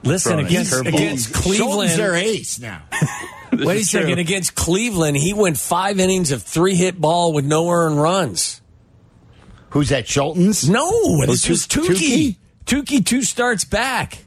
Listen, 0.03 0.39
against, 0.39 0.73
against 0.85 1.33
Cleveland. 1.33 1.89
Scholten's 1.91 1.97
their 1.97 2.15
ace 2.15 2.59
now. 2.59 2.81
Wait 3.53 3.81
a 3.81 3.85
second. 3.85 4.13
true. 4.13 4.19
Against 4.19 4.55
Cleveland, 4.55 5.15
he 5.17 5.33
went 5.33 5.57
five 5.57 5.99
innings 5.99 6.31
of 6.31 6.43
three 6.43 6.75
hit 6.75 6.99
ball 6.99 7.33
with 7.33 7.45
no 7.45 7.69
earned 7.69 8.01
runs. 8.01 8.61
Who's 9.69 9.89
that? 9.89 10.05
Scholten's? 10.05 10.67
No, 10.69 11.25
this 11.25 11.43
Tu- 11.43 11.51
was 11.51 11.67
Touki. 11.67 12.37
Touki 12.65 13.05
two 13.05 13.21
starts 13.21 13.63
back. 13.63 14.25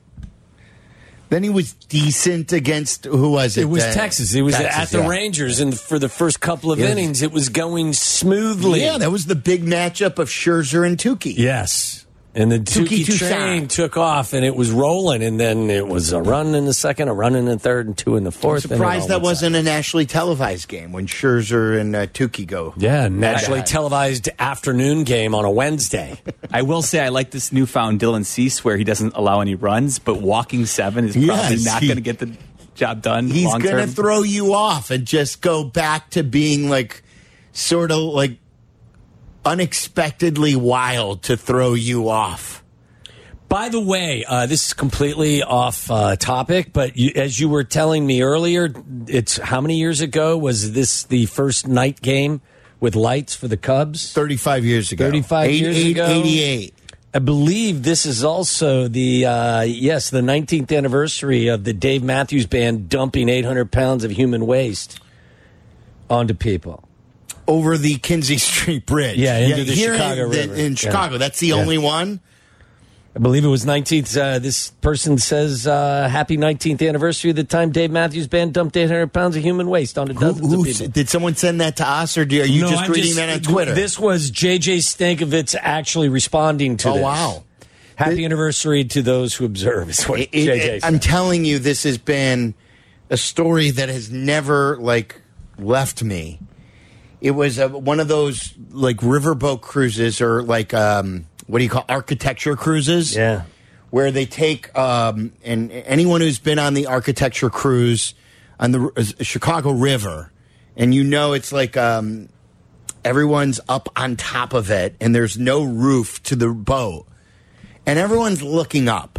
Then 1.30 1.42
he 1.44 1.48
was 1.48 1.72
decent 1.72 2.52
against 2.52 3.04
who 3.06 3.30
was 3.30 3.56
it? 3.56 3.62
It 3.62 3.64
was 3.66 3.84
Uh, 3.84 3.92
Texas. 3.94 4.34
It 4.34 4.42
was 4.42 4.56
Texas, 4.56 4.76
at 4.82 4.88
the 4.90 4.98
yeah. 4.98 5.08
Rangers, 5.08 5.60
and 5.60 5.78
for 5.78 5.98
the 5.98 6.08
first 6.08 6.40
couple 6.40 6.70
of 6.72 6.78
Yes. 6.80 6.90
innings, 6.90 7.22
it 7.22 7.32
was 7.32 7.48
going 7.48 7.92
smoothly. 7.92 8.80
Yeah, 8.82 8.98
that 8.98 9.12
was 9.12 9.26
the 9.26 9.36
big 9.36 9.64
matchup 9.64 10.18
of 10.18 10.28
Scherzer 10.28 10.84
and 10.86 10.98
Touki. 10.98 11.32
Yes. 11.36 12.04
And 12.32 12.52
the 12.52 12.58
Touki 12.60 13.00
Touki 13.00 13.06
Toussaint. 13.06 13.28
train 13.28 13.68
took 13.68 13.96
off, 13.96 14.34
and 14.34 14.44
it 14.44 14.54
was 14.54 14.70
rolling, 14.70 15.20
and 15.22 15.40
then 15.40 15.68
it 15.68 15.88
was 15.88 16.12
a 16.12 16.22
run 16.22 16.54
in 16.54 16.64
the 16.64 16.72
second, 16.72 17.08
a 17.08 17.12
run 17.12 17.34
in 17.34 17.46
the 17.46 17.58
third, 17.58 17.88
and 17.88 17.98
two 17.98 18.16
in 18.16 18.22
the 18.22 18.30
fourth. 18.30 18.64
I'm 18.64 18.68
fourth. 18.68 18.70
and 18.70 18.70
it 18.70 18.74
all 18.84 18.90
surprised 18.92 19.08
that 19.08 19.20
wasn't 19.20 19.56
a 19.56 19.62
nationally 19.64 20.06
televised 20.06 20.68
game 20.68 20.92
when 20.92 21.08
Scherzer 21.08 21.80
and 21.80 21.96
uh, 21.96 22.06
Touki 22.06 22.46
go. 22.46 22.72
Yeah, 22.76 23.08
nationally 23.08 23.62
televised 23.62 24.28
afternoon 24.38 25.02
game 25.02 25.34
on 25.34 25.44
a 25.44 25.50
Wednesday. 25.50 26.20
I 26.52 26.62
will 26.62 26.82
say 26.82 27.00
I 27.00 27.08
like 27.08 27.32
this 27.32 27.52
newfound 27.52 27.98
Dylan 27.98 28.24
Cease 28.24 28.64
where 28.64 28.76
he 28.76 28.84
doesn't 28.84 29.14
allow 29.16 29.40
any 29.40 29.56
runs, 29.56 29.98
but 29.98 30.20
walking 30.20 30.66
seven 30.66 31.06
is 31.06 31.14
probably 31.16 31.56
Yes, 31.56 31.64
not 31.64 31.82
going 31.82 31.96
to 31.96 32.00
get 32.00 32.20
the 32.20 32.32
job 32.76 33.02
done. 33.02 33.26
He's 33.26 33.52
going 33.52 33.62
to 33.76 33.88
throw 33.88 34.22
you 34.22 34.54
off 34.54 34.92
and 34.92 35.04
just 35.04 35.40
go 35.40 35.64
back 35.64 36.10
to 36.10 36.22
being 36.22 36.68
like 36.70 37.02
sort 37.52 37.90
of 37.90 37.98
like 37.98 38.38
unexpectedly 39.44 40.56
wild 40.56 41.22
to 41.24 41.36
throw 41.36 41.74
you 41.74 42.08
off. 42.08 42.62
By 43.48 43.68
the 43.68 43.80
way, 43.80 44.24
uh, 44.28 44.46
this 44.46 44.66
is 44.68 44.74
completely 44.74 45.42
off 45.42 45.90
uh, 45.90 46.14
topic, 46.14 46.72
but 46.72 46.96
you, 46.96 47.10
as 47.16 47.40
you 47.40 47.48
were 47.48 47.64
telling 47.64 48.06
me 48.06 48.22
earlier, 48.22 48.72
it's 49.08 49.38
how 49.38 49.60
many 49.60 49.76
years 49.76 50.00
ago 50.00 50.38
was 50.38 50.72
this 50.72 51.02
the 51.04 51.26
first 51.26 51.66
night 51.66 52.00
game 52.00 52.42
with 52.78 52.94
lights 52.94 53.34
for 53.34 53.48
the 53.48 53.56
Cubs? 53.56 54.12
35 54.12 54.64
years 54.64 54.92
ago. 54.92 55.06
35 55.06 55.48
Eight- 55.48 55.60
years 55.60 55.76
eight- 55.76 55.90
ago? 55.90 56.06
88. 56.20 56.74
I 57.12 57.18
believe 57.18 57.82
this 57.82 58.06
is 58.06 58.22
also 58.22 58.86
the 58.86 59.26
uh, 59.26 59.62
yes, 59.62 60.10
the 60.10 60.20
19th 60.20 60.70
anniversary 60.76 61.48
of 61.48 61.64
the 61.64 61.72
Dave 61.72 62.04
Matthews 62.04 62.46
Band 62.46 62.88
dumping 62.88 63.28
800 63.28 63.72
pounds 63.72 64.04
of 64.04 64.12
human 64.12 64.46
waste 64.46 65.00
onto 66.08 66.34
people. 66.34 66.84
Over 67.46 67.76
the 67.78 67.96
Kinzie 67.96 68.38
Street 68.38 68.86
Bridge. 68.86 69.18
Yeah, 69.18 69.38
into 69.38 69.64
the 69.64 69.74
Chicago 69.74 70.24
in, 70.24 70.30
River. 70.30 70.54
in 70.54 70.72
Yeah. 70.72 70.76
Chicago. 70.76 71.18
That's 71.18 71.40
the 71.40 71.48
Yeah. 71.48 71.54
only 71.56 71.78
one. 71.78 72.20
I 73.16 73.18
believe 73.18 73.44
it 73.44 73.48
was 73.48 73.66
19th. 73.66 74.16
Uh, 74.16 74.38
this 74.38 74.70
person 74.82 75.18
says, 75.18 75.66
uh, 75.66 76.08
"Happy 76.08 76.36
19th 76.36 76.80
anniversary 76.80 77.30
of 77.30 77.36
the 77.36 77.42
time 77.42 77.72
Dave 77.72 77.90
Matthews 77.90 78.28
Band 78.28 78.52
dumped 78.52 78.76
800 78.76 79.12
pounds 79.12 79.34
of 79.34 79.42
human 79.42 79.68
waste 79.68 79.98
onto 79.98 80.14
Who, 80.14 80.20
dozens 80.20 80.52
who- 80.52 80.60
of 80.60 80.66
people." 80.66 80.86
did 80.88 81.08
someone 81.08 81.34
send 81.34 81.60
that 81.60 81.76
to 81.78 81.88
us, 81.88 82.16
or 82.16 82.24
do, 82.24 82.40
are 82.40 82.44
you 82.44 82.62
No, 82.62 82.70
just 82.70 82.82
I'm 82.84 82.92
reading 82.92 83.16
that 83.16 83.28
on 83.30 83.40
Twitter? 83.40 83.74
This 83.74 83.98
was 83.98 84.30
JJ 84.30 84.76
Stankevitz 84.78 85.56
actually 85.60 86.08
responding 86.08 86.76
to 86.78 86.90
Oh, 86.90 86.94
this. 86.94 87.02
wow. 87.02 87.42
Happy 87.96 88.24
anniversary 88.24 88.84
to 88.84 89.02
those 89.02 89.34
who 89.34 89.44
observe. 89.44 89.90
Is 89.90 90.04
what 90.08 90.20
It- 90.20 90.28
it- 90.32 90.46
JJ 90.46 90.76
it-. 90.76 90.84
I'm 90.84 91.00
telling 91.00 91.44
you, 91.44 91.58
this 91.58 91.82
has 91.82 91.98
been 91.98 92.54
a 93.10 93.16
story 93.16 93.70
that 93.72 93.88
has 93.88 94.08
never 94.08 94.78
like 94.80 95.16
left 95.58 96.04
me. 96.04 96.38
It 97.20 97.32
was 97.32 97.58
a, 97.58 97.68
one 97.68 98.00
of 98.00 98.08
those 98.08 98.54
like 98.70 98.98
riverboat 98.98 99.60
cruises, 99.60 100.20
or 100.20 100.42
like 100.42 100.72
um, 100.72 101.26
what 101.46 101.58
do 101.58 101.64
you 101.64 101.70
call 101.70 101.84
architecture 101.88 102.56
cruises? 102.56 103.14
yeah. 103.14 103.44
where 103.90 104.10
they 104.10 104.26
take 104.26 104.76
um, 104.78 105.32
and 105.44 105.70
anyone 105.72 106.20
who's 106.20 106.38
been 106.38 106.58
on 106.58 106.74
the 106.74 106.86
architecture 106.86 107.50
cruise 107.50 108.14
on 108.58 108.72
the 108.72 108.92
uh, 108.96 109.22
Chicago 109.22 109.72
River, 109.72 110.32
and 110.76 110.94
you 110.94 111.04
know 111.04 111.32
it's 111.32 111.52
like 111.52 111.76
um, 111.76 112.28
everyone's 113.04 113.60
up 113.68 113.88
on 113.96 114.16
top 114.16 114.54
of 114.54 114.70
it, 114.70 114.96
and 115.00 115.14
there's 115.14 115.38
no 115.38 115.62
roof 115.62 116.22
to 116.24 116.36
the 116.36 116.48
boat, 116.48 117.06
and 117.86 117.98
everyone's 117.98 118.42
looking 118.42 118.88
up. 118.88 119.18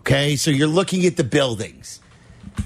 Okay, 0.00 0.36
so 0.36 0.50
you're 0.50 0.68
looking 0.68 1.06
at 1.06 1.16
the 1.16 1.24
buildings. 1.24 2.00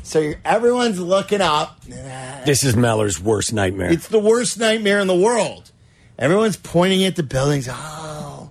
So 0.02 0.20
you're, 0.20 0.36
everyone's 0.44 0.98
looking 1.00 1.40
up. 1.40 1.80
This 1.84 2.62
is 2.64 2.76
Meller's 2.76 3.20
worst 3.20 3.52
nightmare. 3.52 3.90
It's 3.92 4.08
the 4.08 4.18
worst 4.18 4.58
nightmare 4.58 5.00
in 5.00 5.06
the 5.08 5.14
world. 5.16 5.70
Everyone's 6.18 6.56
pointing 6.56 7.04
at 7.04 7.16
the 7.16 7.22
buildings. 7.22 7.68
Oh, 7.70 8.50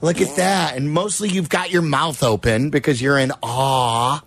look 0.00 0.20
at 0.20 0.36
that. 0.36 0.76
And 0.76 0.90
mostly 0.90 1.28
you've 1.30 1.48
got 1.48 1.70
your 1.70 1.82
mouth 1.82 2.22
open 2.22 2.70
because 2.70 3.00
you're 3.00 3.18
in 3.18 3.32
awe. 3.42 4.22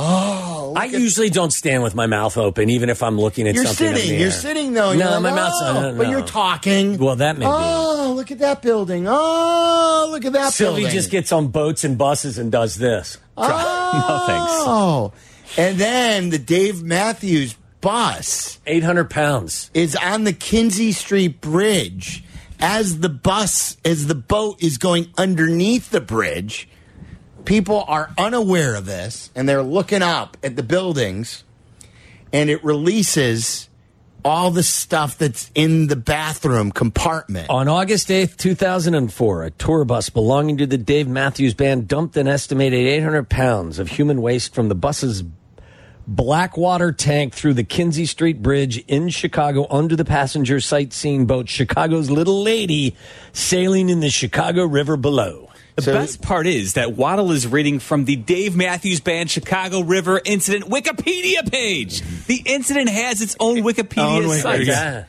Oh, 0.00 0.74
I 0.76 0.84
usually 0.84 1.28
don't 1.28 1.52
stand 1.52 1.82
with 1.82 1.96
my 1.96 2.06
mouth 2.06 2.36
open, 2.38 2.70
even 2.70 2.88
if 2.88 3.02
I'm 3.02 3.18
looking 3.18 3.48
at 3.48 3.56
You're 3.56 3.64
something. 3.64 3.96
sitting. 3.96 4.20
You're 4.20 4.30
sitting 4.30 4.72
though. 4.72 4.94
No, 4.94 5.10
like, 5.10 5.22
my 5.22 5.32
mouth's. 5.32 5.60
oh, 5.60 5.90
no, 5.90 5.98
But 5.98 6.08
you're 6.08 6.22
talking. 6.24 6.98
Well, 6.98 7.16
that 7.16 7.36
may 7.36 7.44
be. 7.44 7.50
Oh, 7.52 8.12
look 8.14 8.30
at 8.30 8.38
that 8.38 8.62
building. 8.62 9.06
Oh, 9.08 10.06
look 10.10 10.24
at 10.24 10.32
that 10.34 10.38
building. 10.38 10.50
Silvy 10.52 10.80
building. 10.82 10.94
just 10.96 11.10
gets 11.10 11.32
on 11.32 11.48
boats 11.48 11.82
and 11.82 11.98
buses 11.98 12.38
and 12.38 12.52
does 12.52 12.76
this. 12.76 13.18
Oh, 13.90 14.24
thanks. 14.26 15.22
And 15.56 15.78
then 15.78 16.30
the 16.30 16.38
Dave 16.38 16.82
Matthews 16.82 17.56
bus 17.80 18.58
800 18.66 19.10
pounds. 19.10 19.70
is 19.74 19.96
on 19.96 20.24
the 20.24 20.32
Kinzie 20.32 20.92
Street 20.92 21.40
Bridge 21.40 22.24
as 22.60 23.00
the 23.00 23.08
bus, 23.08 23.76
as 23.84 24.06
the 24.06 24.14
boat 24.14 24.62
is 24.62 24.78
going 24.78 25.12
underneath 25.16 25.90
the 25.90 26.00
bridge. 26.00 26.68
People 27.44 27.84
are 27.86 28.12
unaware 28.18 28.74
of 28.74 28.86
this 28.86 29.30
and 29.34 29.48
they're 29.48 29.62
looking 29.62 30.02
up 30.02 30.36
at 30.42 30.56
the 30.56 30.62
buildings 30.62 31.44
and 32.32 32.50
it 32.50 32.62
releases 32.62 33.67
all 34.28 34.50
the 34.50 34.62
stuff 34.62 35.18
that's 35.18 35.50
in 35.54 35.86
the 35.86 35.96
bathroom 35.96 36.70
compartment. 36.70 37.48
On 37.48 37.66
August 37.66 38.08
8th, 38.08 38.36
2004, 38.36 39.44
a 39.44 39.50
tour 39.52 39.84
bus 39.84 40.10
belonging 40.10 40.58
to 40.58 40.66
the 40.66 40.78
Dave 40.78 41.08
Matthews 41.08 41.54
Band 41.54 41.88
dumped 41.88 42.16
an 42.16 42.28
estimated 42.28 42.86
800 42.86 43.28
pounds 43.28 43.78
of 43.78 43.88
human 43.88 44.20
waste 44.20 44.54
from 44.54 44.68
the 44.68 44.74
bus's 44.74 45.24
Blackwater 46.06 46.90
tank 46.90 47.34
through 47.34 47.52
the 47.52 47.64
Kinzie 47.64 48.06
Street 48.06 48.40
Bridge 48.40 48.78
in 48.86 49.10
Chicago 49.10 49.66
under 49.68 49.94
the 49.94 50.06
passenger 50.06 50.58
sightseeing 50.58 51.26
boat 51.26 51.50
Chicago's 51.50 52.10
Little 52.10 52.42
Lady 52.42 52.96
sailing 53.32 53.90
in 53.90 54.00
the 54.00 54.08
Chicago 54.08 54.64
River 54.64 54.96
below. 54.96 55.47
The 55.78 55.82
So- 55.82 55.92
best 55.92 56.20
part 56.22 56.48
is 56.48 56.72
that 56.72 56.94
Waddle 56.96 57.30
is 57.30 57.46
reading 57.46 57.78
from 57.78 58.04
the 58.04 58.16
Dave 58.16 58.56
Matthews 58.56 58.98
Band 58.98 59.30
Chicago 59.30 59.78
River 59.80 60.20
Incident 60.24 60.64
Wikipedia 60.68 61.48
page. 61.48 62.02
The 62.26 62.42
incident 62.46 62.88
has 62.88 63.20
its 63.22 63.36
own 63.38 63.58
Wikipedia 63.58 64.24
Own 64.26 64.38
site. 64.40 64.66
Yeah. 64.66 65.04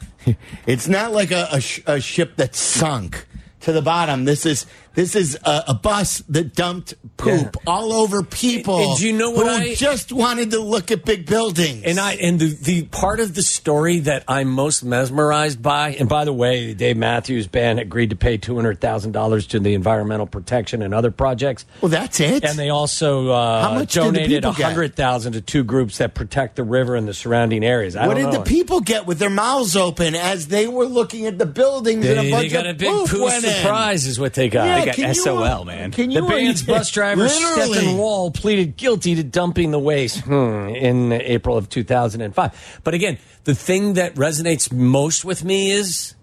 It's 0.68 0.88
not 0.88 1.12
like 1.12 1.32
a, 1.32 1.48
a, 1.54 1.60
sh- 1.60 1.82
a 1.88 2.00
ship 2.00 2.36
that 2.36 2.54
sunk 2.54 3.26
to 3.62 3.72
the 3.72 3.82
bottom. 3.82 4.26
This 4.26 4.46
is 4.46 4.68
this 5.00 5.16
is 5.16 5.38
a, 5.46 5.64
a 5.70 5.74
bus 5.74 6.20
that 6.28 6.54
dumped 6.56 6.94
poop 7.16 7.56
all 7.66 7.94
over 7.94 8.22
people 8.22 8.80
And 8.92 8.98
do 9.00 9.08
you 9.08 9.14
know 9.14 9.30
what 9.32 9.46
who 9.46 9.70
I- 9.72 9.76
just 9.76 10.12
wanted 10.12 10.52
to 10.52 10.60
look 10.60 10.92
at 10.92 11.06
big 11.06 11.26
buildings. 11.26 11.84
And 11.86 12.00
I 12.00 12.14
and 12.16 12.38
the 12.38 12.48
the 12.54 12.84
part 12.84 13.22
of 13.22 13.34
the 13.34 13.42
story 13.42 14.00
that 14.00 14.26
I'm 14.28 14.50
most 14.50 14.84
mesmerized 14.84 15.62
by, 15.62 15.92
and 15.92 16.10
by 16.10 16.26
the 16.26 16.34
way, 16.34 16.68
the 16.68 16.74
Dave 16.76 16.98
Matthews 16.98 17.48
Band 17.48 17.80
agreed 17.80 18.10
to 18.10 18.18
pay 18.18 18.38
two 18.38 18.56
hundred 18.56 18.82
thousand 18.82 19.14
dollars 19.14 19.48
to 19.48 19.60
the 19.60 19.74
environmental 19.74 20.28
protection 20.28 20.82
and 20.82 20.94
other 20.94 21.12
projects. 21.12 21.66
well, 21.82 21.90
that's 21.90 22.20
it. 22.20 22.44
And 22.44 22.60
they 22.60 22.70
also 22.70 23.30
uh, 23.30 23.62
How 23.64 23.74
much 23.76 23.94
donated 23.94 24.44
a 24.44 24.52
hundred 24.52 24.96
thousand 24.96 25.34
to 25.34 25.42
two 25.42 25.64
groups 25.64 26.00
that 26.00 26.14
protect 26.14 26.58
the 26.58 26.64
river 26.64 26.96
and 26.96 27.08
the 27.08 27.14
surrounding 27.14 27.64
areas. 27.64 27.96
I 27.96 28.06
what 28.08 28.16
did 28.16 28.24
know. 28.24 28.32
the 28.32 28.42
people 28.42 28.82
get 28.82 29.06
with 29.06 29.20
their 29.20 29.30
mouths 29.30 29.76
open 29.78 30.16
as 30.16 30.48
they 30.48 30.68
were 30.68 30.86
looking 30.86 31.26
at 31.26 31.38
the 31.38 31.46
buildings 31.46 32.06
and 32.06 32.20
a 32.20 32.24
They, 32.24 32.32
bunch 32.32 32.44
they 32.44 32.50
got 32.50 32.66
of 32.66 32.76
a 32.76 32.80
big 32.80 32.90
poop 32.90 33.10
poo 33.10 33.24
went 33.26 33.44
in? 33.46 33.52
surprise, 33.54 34.06
is 34.06 34.20
what 34.20 34.34
they 34.34 34.50
got. 34.50 34.66
Yeah, 34.66 34.86
They 34.86 34.89
got 34.90 34.96
can 34.96 35.16
SOL, 35.16 35.44
uh, 35.44 35.64
man. 35.64 35.92
Can 35.92 36.12
you 36.12 36.22
The 36.22 36.28
band's 36.28 36.64
bus 36.64 36.92
driver 36.92 37.28
Stefan 37.28 37.98
Wohl 37.98 38.32
pleaded 38.32 38.78
guilty 38.78 39.16
to 39.16 39.24
dumping 39.24 39.72
the 39.72 39.80
waste 39.80 40.22
hmm, 40.22 40.70
in 40.70 41.12
April 41.12 41.58
of 41.58 41.70
2005. 41.70 42.80
But 42.84 42.94
again, 42.94 43.18
the 43.44 43.56
thing 43.56 43.94
that 43.94 44.16
resonates 44.16 44.72
most 44.72 45.26
with 45.26 45.44
me 45.44 45.72
is 45.72 46.16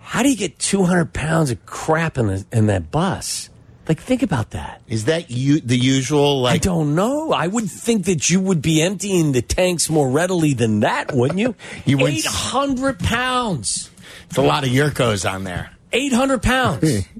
how 0.00 0.22
do 0.22 0.30
you 0.30 0.36
get 0.36 0.58
200 0.58 1.12
pounds 1.12 1.50
of 1.50 1.66
crap 1.66 2.16
in, 2.16 2.28
the, 2.28 2.46
in 2.52 2.66
that 2.66 2.90
bus? 2.90 3.50
Like, 3.88 4.00
think 4.00 4.22
about 4.22 4.50
that. 4.50 4.82
Is 4.88 5.04
that 5.04 5.30
you 5.30 5.60
the 5.60 5.76
usual 5.76 6.46
I 6.46 6.58
don't 6.58 6.96
know. 6.96 7.32
I 7.32 7.46
would 7.46 7.70
think 7.70 8.06
that 8.06 8.28
you 8.28 8.40
would 8.40 8.60
be 8.60 8.82
emptying 8.82 9.32
the 9.32 9.42
tanks 9.42 9.88
more 9.88 10.10
readily 10.10 10.54
than 10.54 10.80
that, 10.80 11.12
wouldn't 11.12 11.38
you? 11.38 11.54
You 11.84 11.98
wouldn't- 11.98 12.18
800 12.18 12.98
pounds. 12.98 13.90
It's 14.28 14.38
a 14.38 14.42
lot 14.42 14.64
of 14.64 14.70
Yurkos 14.70 15.30
on 15.30 15.44
there. 15.44 15.70
800 15.96 16.42
pounds. 16.42 17.04
Hmm. 17.04 17.18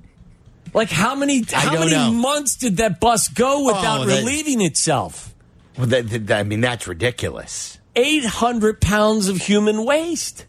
like 0.74 0.90
how 0.90 1.14
many 1.14 1.42
how 1.50 1.72
many 1.78 1.90
know. 1.92 2.12
months 2.12 2.56
did 2.56 2.76
that 2.78 3.00
bus 3.00 3.28
go 3.28 3.64
without 3.66 4.00
Oh, 4.00 4.04
that- 4.04 4.18
relieving 4.20 4.60
itself? 4.60 5.34
Well, 5.78 5.86
that, 5.88 6.08
that- 6.10 6.30
I 6.38 6.42
mean, 6.42 6.60
that's 6.60 6.86
ridiculous. 6.86 7.78
800 7.96 8.80
pounds 8.80 9.28
of 9.28 9.38
human 9.38 9.84
waste. 9.84 10.44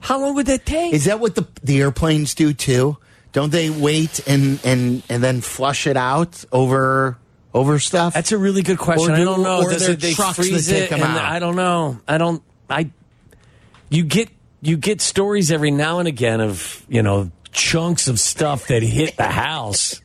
How 0.00 0.20
long 0.20 0.34
would 0.36 0.46
that 0.46 0.64
take? 0.64 0.92
Is 0.94 1.04
that 1.06 1.20
what 1.20 1.34
the 1.34 1.46
the 1.62 1.80
airplanes 1.80 2.34
do 2.34 2.52
too? 2.54 2.96
Don't 3.32 3.50
they 3.52 3.68
wait 3.68 4.26
and 4.26 4.58
and 4.64 5.02
and 5.08 5.22
then 5.22 5.40
flush 5.40 5.86
it 5.86 5.96
out 5.96 6.44
over 6.52 7.18
over 7.52 7.78
stuff? 7.78 8.14
That's 8.14 8.32
a 8.32 8.38
really 8.38 8.62
good 8.62 8.78
question. 8.78 9.10
Or 9.10 9.14
I 9.14 9.18
do- 9.18 9.24
don't 9.26 9.42
know. 9.42 9.62
or 9.62 9.70
Does 9.70 9.88
it, 9.88 10.00
they 10.00 10.14
freeze 10.14 10.68
take 10.68 10.84
it? 10.84 10.90
them 10.90 11.02
and 11.02 11.18
out? 11.18 11.24
I 11.24 11.38
don't 11.40 11.56
know. 11.56 12.00
I 12.08 12.16
don't. 12.18 12.42
I. 12.70 12.90
You 13.90 14.04
get 14.04 14.28
you 14.62 14.76
get 14.76 15.00
stories 15.00 15.50
every 15.50 15.70
now 15.70 15.98
and 15.98 16.08
again 16.08 16.40
of 16.40 16.84
you 16.88 17.02
know 17.02 17.30
chunks 17.52 18.08
of 18.08 18.20
stuff 18.20 18.68
that 18.68 18.82
hit 18.82 19.16
the 19.16 19.24
house, 19.24 20.00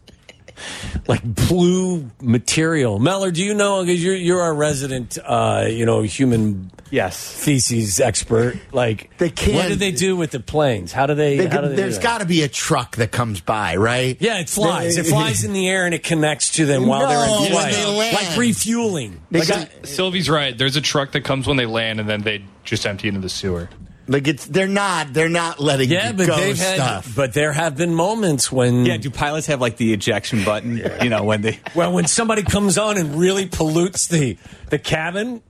like 1.07 1.21
blue 1.23 2.09
material. 2.21 2.99
Meller, 2.99 3.31
do 3.31 3.43
you 3.43 3.53
know? 3.53 3.83
Because 3.83 4.03
you're 4.03 4.15
you're 4.15 4.41
our 4.41 4.53
resident, 4.53 5.17
uh, 5.23 5.65
you 5.69 5.85
know, 5.85 6.01
human 6.01 6.71
Yes. 6.91 7.43
feces 7.43 7.99
expert. 7.99 8.57
Like, 8.71 9.09
They 9.17 9.29
can't- 9.31 9.55
What 9.55 9.67
do 9.67 9.75
they 9.75 9.91
do 9.91 10.15
with 10.15 10.31
the 10.31 10.39
planes? 10.39 10.91
How 10.93 11.07
do 11.07 11.15
they? 11.15 11.35
They 11.37 11.47
how 11.47 11.61
do 11.61 11.69
they 11.69 11.75
do 11.75 11.81
there's 11.81 11.95
that? 11.95 12.03
got 12.03 12.17
to 12.19 12.25
be 12.25 12.43
a 12.43 12.47
truck 12.47 12.95
that 12.97 13.11
comes 13.11 13.41
by, 13.41 13.75
right? 13.75 14.15
Yeah, 14.19 14.39
it 14.39 14.49
flies. 14.49 14.95
They- 14.95 15.01
It 15.01 15.07
flies 15.07 15.43
in 15.43 15.51
the 15.53 15.67
air 15.67 15.85
and 15.85 15.93
it 15.93 16.03
connects 16.03 16.51
to 16.53 16.65
them 16.65 16.85
while 16.85 17.07
they're 17.07 17.17
No, 17.27 17.35
in 17.37 17.41
when 17.41 17.51
flight, 17.51 17.73
they 17.73 17.85
land. 17.85 18.13
like 18.15 18.37
refueling. 18.37 19.19
They 19.31 19.39
Like, 19.39 19.47
got- 19.49 19.69
Silvy's 19.83 20.29
right. 20.29 20.57
There's 20.57 20.75
a 20.77 20.81
truck 20.81 21.11
that 21.13 21.21
comes 21.25 21.47
when 21.47 21.57
they 21.57 21.65
land, 21.65 21.99
and 21.99 22.07
then 22.07 22.21
they 22.21 22.43
just 22.63 22.85
empty 22.85 23.07
into 23.09 23.19
the 23.19 23.29
sewer. 23.29 23.67
Like 24.07 24.27
it's 24.27 24.45
they're 24.45 24.67
not 24.67 25.13
they're 25.13 25.29
not 25.29 25.59
letting 25.59 25.89
Yeah, 25.89 26.11
but 26.11 26.27
go 26.27 26.35
they've 26.37 26.57
had, 26.57 26.75
stuff. 26.75 27.13
but 27.15 27.33
there 27.33 27.53
have 27.53 27.75
been 27.75 27.93
moments 27.95 28.51
when, 28.51 28.85
Yeah, 28.85 28.97
do 28.97 29.09
pilots 29.09 29.47
have 29.47 29.59
like 29.61 29.77
the 29.77 29.93
ejection 29.93 30.43
button? 30.43 30.77
You 31.01 31.09
know, 31.09 31.23
when 31.23 31.41
they. 31.41 31.59
well, 31.73 31.91
when 31.91 32.05
somebody 32.07 32.43
comes 32.43 32.77
on 32.77 32.97
and 32.97 33.15
really 33.15 33.47
pollutes 33.47 34.07
the 34.07 34.37
the 34.69 34.79
cabin. 34.79 35.41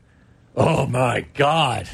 Oh 0.56 0.86
my 0.86 1.26
god! 1.34 1.90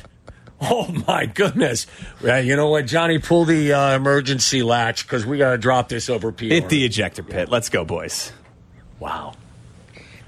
Oh 0.62 0.88
my 1.08 1.26
goodness! 1.26 1.88
Yeah, 2.24 2.38
you 2.38 2.56
know 2.56 2.70
what, 2.70 2.86
Johnny, 2.86 3.18
pull 3.18 3.46
the 3.46 3.74
uh, 3.74 3.96
emergency 3.96 4.62
latch 4.62 5.04
because 5.08 5.26
we 5.26 5.40
got 5.40 5.54
to 5.54 5.58
drop 5.58 5.90
this 5.90 6.08
over 6.12 6.32
P. 6.32 6.50
Hit 6.50 6.70
the 6.70 6.86
ejector 6.86 7.24
pit. 7.24 7.50
Let's 7.50 7.70
go, 7.70 7.84
boys. 7.84 8.32
wow. 9.00 9.34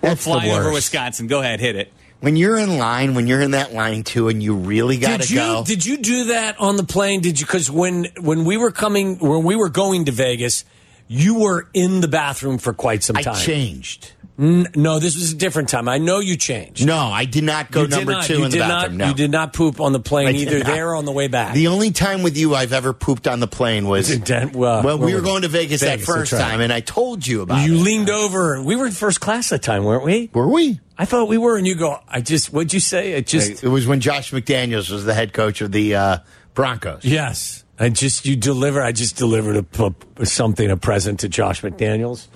That's 0.01 0.25
the 0.25 0.31
Flying 0.31 0.51
over. 0.51 0.71
Wisconsin. 0.73 1.27
Go 1.27 1.39
ahead, 1.41 1.59
hit 1.59 1.75
it. 1.75 1.93
When 2.23 2.37
you're 2.37 2.57
in 2.57 2.77
line, 2.77 3.15
when 3.15 3.27
you're 3.27 3.41
in 3.41 3.51
that 3.51 3.73
line 3.73 4.03
too, 4.03 4.29
and 4.29 4.41
you 4.41 4.55
really 4.55 4.97
got 4.97 5.23
to 5.23 5.35
go. 5.35 5.65
did 5.65 5.85
you 5.85 5.97
do 5.97 6.23
that 6.27 6.57
on 6.57 6.77
the 6.77 6.85
plane? 6.85 7.19
Did 7.19 7.37
you? 7.37 7.45
Because 7.45 7.69
when 7.69 8.05
when 8.17 8.45
we 8.45 8.55
were 8.55 8.71
coming, 8.71 9.17
when 9.17 9.43
we 9.43 9.57
were 9.57 9.67
going 9.67 10.05
to 10.05 10.13
Vegas, 10.13 10.63
you 11.09 11.39
were 11.39 11.67
in 11.73 11.99
the 11.99 12.07
bathroom 12.07 12.59
for 12.59 12.71
quite 12.71 13.03
some 13.03 13.17
I 13.17 13.23
time. 13.23 13.35
changed. 13.35 14.13
No, 14.35 14.97
this 14.99 15.15
was 15.15 15.33
a 15.33 15.35
different 15.35 15.69
time. 15.69 15.87
I 15.87 15.99
know 15.99 16.19
you 16.19 16.37
changed. 16.37 16.85
No, 16.85 16.97
I 16.97 17.25
did 17.25 17.43
not 17.43 17.69
go 17.69 17.83
you 17.83 17.87
number 17.87 18.13
not. 18.13 18.25
two 18.25 18.39
you 18.39 18.45
in 18.45 18.51
the 18.51 18.57
bathroom. 18.57 18.97
Not, 18.97 19.05
no. 19.05 19.09
You 19.09 19.13
did 19.13 19.31
not 19.31 19.53
poop 19.53 19.79
on 19.79 19.93
the 19.93 19.99
plane 19.99 20.35
either 20.35 20.63
there 20.63 20.89
or 20.89 20.95
on 20.95 21.05
the 21.05 21.11
way 21.11 21.27
back. 21.27 21.53
The 21.53 21.67
only 21.67 21.91
time 21.91 22.23
with 22.23 22.35
you 22.35 22.55
I've 22.55 22.73
ever 22.73 22.93
pooped 22.93 23.27
on 23.27 23.39
the 23.39 23.47
plane 23.47 23.87
was 23.87 24.09
In 24.09 24.21
Den- 24.21 24.51
well, 24.53 24.81
well, 24.81 24.97
we 24.97 25.13
were 25.13 25.21
going 25.21 25.43
to 25.43 25.49
Vegas, 25.49 25.81
that 25.81 26.01
first 26.01 26.31
time, 26.31 26.61
and 26.61 26.73
I 26.73 26.79
told 26.79 27.25
you 27.27 27.41
about 27.41 27.65
you 27.65 27.75
it. 27.75 27.81
leaned 27.81 28.09
over. 28.09 28.61
We 28.61 28.75
were 28.75 28.87
in 28.87 28.91
first 28.91 29.19
class 29.21 29.49
that 29.49 29.61
time, 29.61 29.83
weren't 29.83 30.03
we? 30.03 30.31
Were 30.33 30.47
we? 30.47 30.79
I 30.97 31.05
thought 31.05 31.27
we 31.27 31.37
were, 31.37 31.57
and 31.57 31.67
you 31.67 31.75
go. 31.75 31.99
I 32.07 32.21
just. 32.21 32.51
What'd 32.51 32.73
you 32.73 32.79
say? 32.79 33.15
I 33.15 33.21
just. 33.21 33.63
It 33.63 33.69
was 33.69 33.85
when 33.85 33.99
Josh 33.99 34.31
McDaniels 34.31 34.89
was 34.89 35.05
the 35.05 35.13
head 35.13 35.33
coach 35.33 35.61
of 35.61 35.71
the 35.71 35.95
uh, 35.95 36.17
Broncos. 36.55 37.05
Yes. 37.05 37.63
I 37.79 37.89
just 37.89 38.25
you 38.25 38.35
deliver. 38.35 38.81
I 38.81 38.91
just 38.91 39.15
delivered 39.15 39.65
a, 39.79 39.93
a 40.17 40.25
something 40.25 40.69
a 40.69 40.77
present 40.77 41.21
to 41.21 41.29
Josh 41.29 41.61
McDaniels 41.61 42.27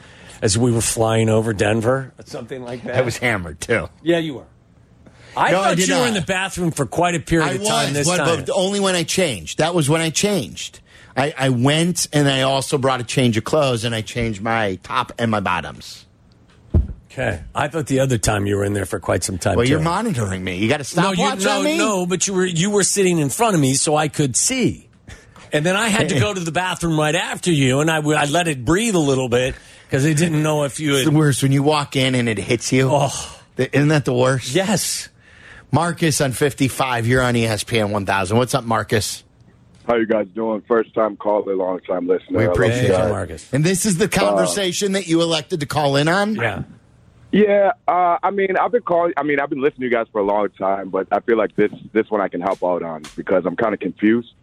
as 0.42 0.58
we 0.58 0.72
were 0.72 0.82
flying 0.82 1.30
over 1.30 1.54
Denver, 1.54 2.14
something 2.26 2.62
like 2.64 2.84
that. 2.84 2.96
I 2.96 3.02
was 3.02 3.18
hammered 3.18 3.60
too. 3.62 3.90
yeah, 4.04 4.18
you 4.20 4.36
were. 4.36 4.46
I 5.36 5.52
No, 5.52 5.64
thought 5.64 5.78
did 5.78 5.88
you 5.88 5.96
were 5.96 6.08
in 6.08 6.16
the 6.16 6.22
bathroom 6.22 6.72
for 6.72 6.86
quite 6.88 7.14
a 7.14 7.20
period 7.20 7.48
I 7.48 7.52
of 7.54 7.64
time 7.64 7.94
was, 7.94 8.08
this 8.08 8.08
time. 8.18 8.40
but 8.46 8.50
only 8.54 8.80
when 8.80 8.96
I 8.96 9.04
changed. 9.04 9.60
That 9.60 9.76
was 9.76 9.88
when 9.88 10.02
I 10.02 10.10
changed. 10.10 10.80
I, 11.16 11.34
I 11.38 11.50
went 11.50 12.08
and 12.12 12.28
I 12.28 12.42
also 12.42 12.78
brought 12.80 13.02
a 13.02 13.04
change 13.04 13.38
of 13.38 13.44
clothes 13.44 13.84
and 13.86 13.94
I 13.94 14.02
changed 14.02 14.42
my 14.42 14.76
top 14.84 15.12
and 15.20 15.30
my 15.30 15.40
bottoms. 15.40 16.06
okay, 17.12 17.44
I 17.56 17.68
thought 17.68 17.88
the 17.88 18.00
other 18.00 18.18
time 18.18 18.46
you 18.48 18.56
were 18.56 18.64
in 18.66 18.74
there 18.74 18.86
for 18.86 19.00
quite 19.00 19.24
some 19.24 19.38
time. 19.38 19.56
Well, 19.58 19.66
too. 19.66 19.72
you're 19.72 19.80
monitoring 19.82 20.44
me. 20.44 20.58
You 20.58 20.70
got 20.70 20.78
to 20.78 20.84
stop 20.84 21.16
you, 21.18 21.24
watch 21.24 21.44
no, 21.44 21.62
me. 21.64 21.78
no, 21.78 22.06
but 22.06 22.28
you 22.28 22.34
were 22.34 22.46
you 22.46 22.70
were 22.72 22.84
sitting 22.84 23.18
in 23.20 23.30
front 23.30 23.56
of 23.56 23.62
me, 23.62 23.74
so 23.76 23.96
I 23.96 24.08
could 24.08 24.36
see. 24.36 24.90
And 25.54 25.66
then 25.66 25.76
I 25.76 25.88
had 25.90 26.10
to 26.10 26.20
go 26.20 26.34
to 26.34 26.40
the 26.40 26.52
bathroom 26.52 27.00
right 27.00 27.16
after 27.16 27.52
you, 27.52 27.80
and 27.80 27.90
I 27.90 28.00
let 28.00 28.48
it 28.48 28.64
breathe 28.66 28.96
a 28.96 29.00
little 29.00 29.30
bit 29.30 29.56
because 29.88 30.04
they 30.04 30.14
didn't 30.14 30.44
know 30.44 30.64
if 30.64 30.80
you 30.80 30.96
It's 30.96 31.06
the 31.06 31.12
worst 31.12 31.42
when 31.44 31.52
you 31.52 31.64
walk 31.64 31.96
in 31.96 32.14
and 32.14 32.28
it 32.28 32.38
hits 32.38 32.74
you. 32.74 32.90
Oh. 32.92 33.40
Isn't 33.58 33.88
that 33.88 34.06
the 34.06 34.14
worst? 34.14 34.54
Yes. 34.54 35.10
Marcus 35.72 36.22
on 36.22 36.34
55. 36.34 37.08
You're 37.08 37.22
on 37.22 37.34
ESPN 37.34 37.92
1000. 37.92 38.38
What's 38.38 38.54
up, 38.54 38.66
Marcus? 38.66 39.24
How 39.88 39.96
you 39.96 40.06
guys 40.06 40.28
doing? 40.36 40.62
First 40.68 40.94
time 40.94 41.16
caller, 41.16 41.56
long 41.56 41.80
time 41.80 42.08
listener. 42.08 42.40
We 42.40 42.46
appreciate 42.46 42.88
you 42.88 42.94
it. 42.94 42.98
guys. 42.98 43.10
Marcus. 43.10 43.54
And 43.54 43.64
this 43.64 43.86
is 43.86 43.98
the 43.98 44.10
conversation 44.10 44.92
that 44.92 45.08
you 45.08 45.22
elected 45.22 45.62
to 45.62 45.66
call 45.66 45.96
in 45.96 46.08
on? 46.08 46.36
Yeah. 46.36 46.64
Yeah, 47.30 47.72
uh, 47.88 48.18
I 48.24 48.32
mean, 48.32 48.56
I've 48.58 48.72
been 48.72 48.84
calling. 48.84 49.14
I 49.18 49.24
mean, 49.24 49.42
I've 49.42 49.50
been 49.50 49.62
listening 49.62 49.82
to 49.82 49.86
you 49.88 49.92
guys 49.92 50.08
for 50.14 50.22
a 50.22 50.24
long 50.24 50.48
time, 50.58 50.90
but 50.90 51.08
I 51.12 51.20
feel 51.20 51.38
like 51.38 51.56
this 51.58 51.72
this 51.92 52.10
one 52.10 52.22
I 52.22 52.30
can 52.30 52.40
help 52.40 52.64
out 52.64 52.84
on 52.84 53.04
because 53.18 53.46
I'm 53.46 53.58
kind 53.58 53.74
of 53.74 53.82
confused. 53.82 54.34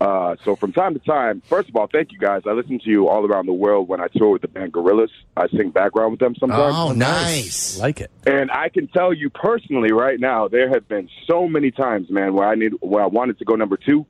Uh, 0.00 0.36
so 0.44 0.56
from 0.56 0.72
time 0.72 0.92
to 0.92 1.00
time, 1.00 1.40
first 1.48 1.68
of 1.68 1.76
all, 1.76 1.86
thank 1.86 2.12
you 2.12 2.18
guys. 2.18 2.42
I 2.46 2.50
listen 2.50 2.78
to 2.80 2.90
you 2.90 3.08
all 3.08 3.24
around 3.24 3.46
the 3.46 3.52
world 3.52 3.88
when 3.88 4.00
I 4.00 4.08
tour 4.08 4.30
with 4.30 4.42
the 4.42 4.48
band 4.48 4.72
Gorillaz. 4.72 5.08
I 5.36 5.48
sing 5.48 5.70
background 5.70 6.10
with 6.10 6.20
them 6.20 6.34
sometimes. 6.38 6.74
Oh, 6.76 6.92
nice. 6.92 7.78
Like 7.78 8.00
it. 8.00 8.10
And 8.26 8.50
I 8.50 8.68
can 8.68 8.88
tell 8.88 9.12
you 9.12 9.30
personally 9.30 9.92
right 9.92 10.18
now, 10.18 10.48
there 10.48 10.68
have 10.68 10.88
been 10.88 11.08
so 11.26 11.46
many 11.46 11.70
times, 11.70 12.10
man, 12.10 12.34
where 12.34 12.46
I 12.46 12.54
need 12.54 12.72
where 12.80 13.02
I 13.02 13.06
wanted 13.06 13.38
to 13.38 13.44
go 13.44 13.54
number 13.54 13.76
two, 13.76 14.04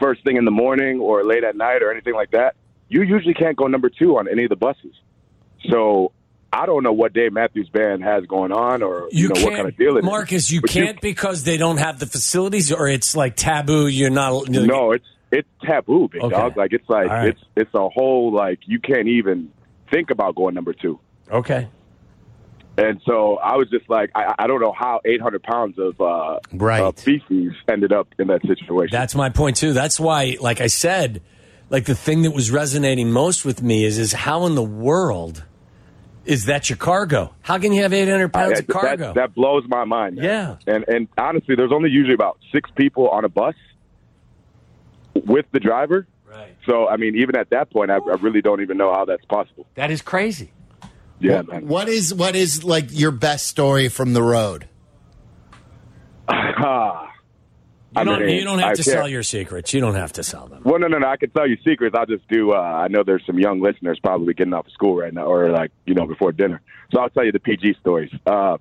first 0.00 0.24
thing 0.24 0.36
in 0.36 0.44
the 0.44 0.50
morning 0.50 1.00
or 1.00 1.24
late 1.24 1.44
at 1.44 1.56
night 1.56 1.82
or 1.82 1.90
anything 1.90 2.14
like 2.14 2.32
that. 2.32 2.56
You 2.88 3.02
usually 3.02 3.34
can't 3.34 3.56
go 3.56 3.68
number 3.68 3.88
two 3.88 4.18
on 4.18 4.28
any 4.28 4.44
of 4.44 4.50
the 4.50 4.56
buses. 4.56 4.94
So 5.70 6.12
I 6.52 6.66
don't 6.66 6.82
know 6.82 6.92
what 6.92 7.12
Dave 7.12 7.32
Matthews 7.32 7.68
Band 7.68 8.02
has 8.02 8.26
going 8.26 8.50
on 8.52 8.82
or 8.82 9.08
you, 9.12 9.22
You, 9.22 9.28
know 9.28 9.44
what 9.44 9.54
kind 9.54 9.68
of 9.68 9.76
deal 9.76 9.96
it 9.96 10.00
is. 10.00 10.04
Marcus. 10.04 10.50
You 10.50 10.60
But 10.60 10.70
can't 10.70 11.00
because 11.00 11.44
they 11.44 11.56
don't 11.56 11.76
have 11.76 11.98
the 12.00 12.06
facilities, 12.06 12.72
or 12.72 12.88
it's 12.88 13.14
like 13.16 13.36
taboo. 13.36 13.86
You're 13.86 14.10
not. 14.10 14.48
no, 14.48 14.92
it's 14.92 15.06
it's 15.30 15.48
taboo, 15.64 16.08
big 16.08 16.22
Okay. 16.22 16.34
dog. 16.34 16.56
Like 16.56 16.72
it's 16.72 16.88
like 16.88 17.08
right. 17.08 17.28
it's 17.28 17.40
it's 17.56 17.72
a 17.74 17.88
whole 17.88 18.32
like 18.32 18.58
you 18.66 18.80
can't 18.80 19.06
even 19.06 19.52
think 19.92 20.10
about 20.10 20.34
going 20.34 20.54
number 20.54 20.72
two. 20.72 20.98
Okay. 21.30 21.68
And 22.78 23.00
so 23.04 23.36
I 23.36 23.56
was 23.56 23.68
just 23.68 23.88
like, 23.90 24.10
I, 24.14 24.34
I 24.38 24.46
don't 24.46 24.60
know 24.60 24.72
how 24.72 25.00
800 25.04 25.42
pounds 25.42 25.78
of 25.78 26.00
uh, 26.00 26.38
Right. 26.52 26.80
uh, 26.80 26.92
feces 26.92 27.52
ended 27.68 27.92
up 27.92 28.08
in 28.18 28.28
that 28.28 28.40
situation. 28.42 28.88
That's 28.90 29.14
my 29.14 29.28
point 29.28 29.56
too. 29.56 29.72
That's 29.74 30.00
why, 30.00 30.36
like 30.40 30.60
I 30.62 30.68
said, 30.68 31.20
like 31.68 31.84
the 31.84 31.94
thing 31.94 32.22
that 32.22 32.30
was 32.30 32.50
resonating 32.50 33.12
most 33.12 33.44
with 33.44 33.62
me 33.62 33.84
is 33.84 33.98
is 33.98 34.12
how 34.12 34.46
in 34.46 34.54
the 34.54 34.62
world 34.62 35.44
is 36.30 36.44
that 36.46 36.70
your 36.70 36.76
cargo? 36.76 37.34
How 37.42 37.58
can 37.58 37.72
you 37.72 37.82
have 37.82 37.92
800 37.92 38.32
pounds 38.32 38.52
I- 38.54 38.58
of 38.60 38.68
cargo? 38.68 39.06
That, 39.08 39.14
that 39.16 39.34
blows 39.34 39.64
my 39.66 39.84
mind. 39.84 40.16
man. 40.16 40.24
Yeah. 40.24 40.56
And 40.72 40.84
and 40.88 41.08
honestly, 41.18 41.56
there's 41.56 41.72
only 41.72 41.90
usually 41.90 42.14
about 42.14 42.38
six 42.52 42.70
people 42.76 43.08
on 43.08 43.24
a 43.24 43.28
bus 43.28 43.54
with 45.26 45.46
the 45.52 45.58
driver. 45.58 46.06
right. 46.26 46.56
So 46.66 46.86
I 46.88 46.96
mean, 46.96 47.16
even 47.16 47.36
at 47.36 47.50
that 47.50 47.70
point, 47.70 47.90
I, 47.90 47.96
I 47.96 48.14
really 48.20 48.42
don't 48.42 48.60
even 48.62 48.76
know 48.76 48.92
how 48.92 49.04
that's 49.04 49.24
possible. 49.24 49.66
That 49.74 49.90
is 49.90 50.02
crazy. 50.02 50.52
Yeah, 51.18 51.42
man. 51.42 51.66
What 51.66 51.88
is 51.88 52.14
what 52.14 52.36
is 52.36 52.62
like 52.64 52.86
your 52.90 53.10
best 53.10 53.46
story 53.48 53.88
from 53.88 54.12
the 54.14 54.22
road? 54.22 54.68
Ah. 56.28 57.06
You 57.92 58.00
I 58.00 58.04
don't, 58.04 58.28
you 58.28 58.44
don't 58.44 58.60
have 58.60 58.68
I 58.70 58.74
to 58.74 58.82
can't- 58.84 58.96
sell 58.96 59.08
your 59.08 59.22
secrets. 59.24 59.74
You 59.74 59.80
don't 59.80 59.96
have 59.96 60.12
to 60.12 60.22
sell 60.22 60.46
them. 60.46 60.62
Well, 60.64 60.78
no, 60.78 60.86
no, 60.86 60.98
no. 60.98 61.08
I 61.08 61.16
can 61.16 61.30
tell 61.30 61.48
you 61.48 61.56
secrets. 61.66 61.96
I'll 61.98 62.06
just 62.06 62.26
do. 62.28 62.52
Uh, 62.52 62.56
I 62.56 62.86
know 62.88 63.02
there's 63.04 63.24
some 63.26 63.38
young 63.38 63.60
listeners 63.60 63.98
probably 64.00 64.32
getting 64.32 64.54
off 64.54 64.66
of 64.66 64.72
school 64.72 64.96
right 64.96 65.12
now, 65.12 65.24
or 65.24 65.50
like 65.50 65.72
you 65.86 65.94
know 65.94 66.06
before 66.06 66.30
dinner. 66.30 66.60
So 66.92 67.00
I'll 67.00 67.10
tell 67.10 67.24
you 67.24 67.32
the 67.32 67.40
PG 67.40 67.76
stories. 67.80 68.10
Uh, 68.26 68.58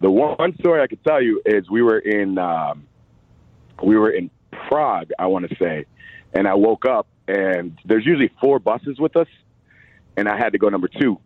the 0.00 0.10
one 0.10 0.56
story 0.58 0.80
I 0.82 0.88
can 0.88 0.98
tell 0.98 1.22
you 1.22 1.40
is 1.46 1.70
we 1.70 1.80
were 1.82 1.98
in 1.98 2.38
um, 2.38 2.86
we 3.82 3.96
were 3.96 4.10
in 4.10 4.30
Prague, 4.50 5.10
I 5.18 5.26
want 5.26 5.48
to 5.48 5.56
say, 5.56 5.84
and 6.32 6.48
I 6.48 6.54
woke 6.54 6.84
up 6.84 7.06
and 7.28 7.78
there's 7.84 8.04
usually 8.04 8.30
four 8.40 8.58
buses 8.58 8.98
with 8.98 9.16
us, 9.16 9.28
and 10.16 10.28
I 10.28 10.36
had 10.36 10.52
to 10.52 10.58
go 10.58 10.68
number 10.68 10.88
two, 10.88 11.20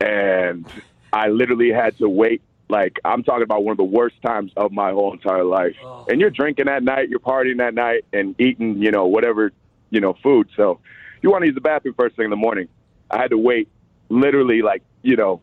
and 0.00 0.66
I 1.12 1.28
literally 1.28 1.70
had 1.70 1.96
to 1.98 2.08
wait. 2.08 2.42
Like 2.68 2.98
I'm 3.04 3.22
talking 3.22 3.42
about 3.42 3.64
one 3.64 3.72
of 3.72 3.78
the 3.78 3.84
worst 3.84 4.20
times 4.22 4.52
of 4.56 4.72
my 4.72 4.90
whole 4.90 5.12
entire 5.12 5.44
life. 5.44 5.76
And 6.08 6.20
you're 6.20 6.30
drinking 6.30 6.66
that 6.66 6.82
night, 6.82 7.08
you're 7.08 7.20
partying 7.20 7.58
that 7.58 7.74
night, 7.74 8.04
and 8.12 8.38
eating, 8.40 8.82
you 8.82 8.90
know, 8.90 9.06
whatever, 9.06 9.52
you 9.90 10.00
know, 10.00 10.14
food. 10.22 10.48
So 10.56 10.80
you 11.22 11.30
want 11.30 11.42
to 11.42 11.46
use 11.46 11.54
the 11.54 11.60
bathroom 11.60 11.94
first 11.94 12.16
thing 12.16 12.24
in 12.24 12.30
the 12.30 12.36
morning. 12.36 12.68
I 13.10 13.18
had 13.22 13.30
to 13.30 13.38
wait, 13.38 13.68
literally, 14.10 14.62
like 14.62 14.82
you 15.02 15.16
know, 15.16 15.40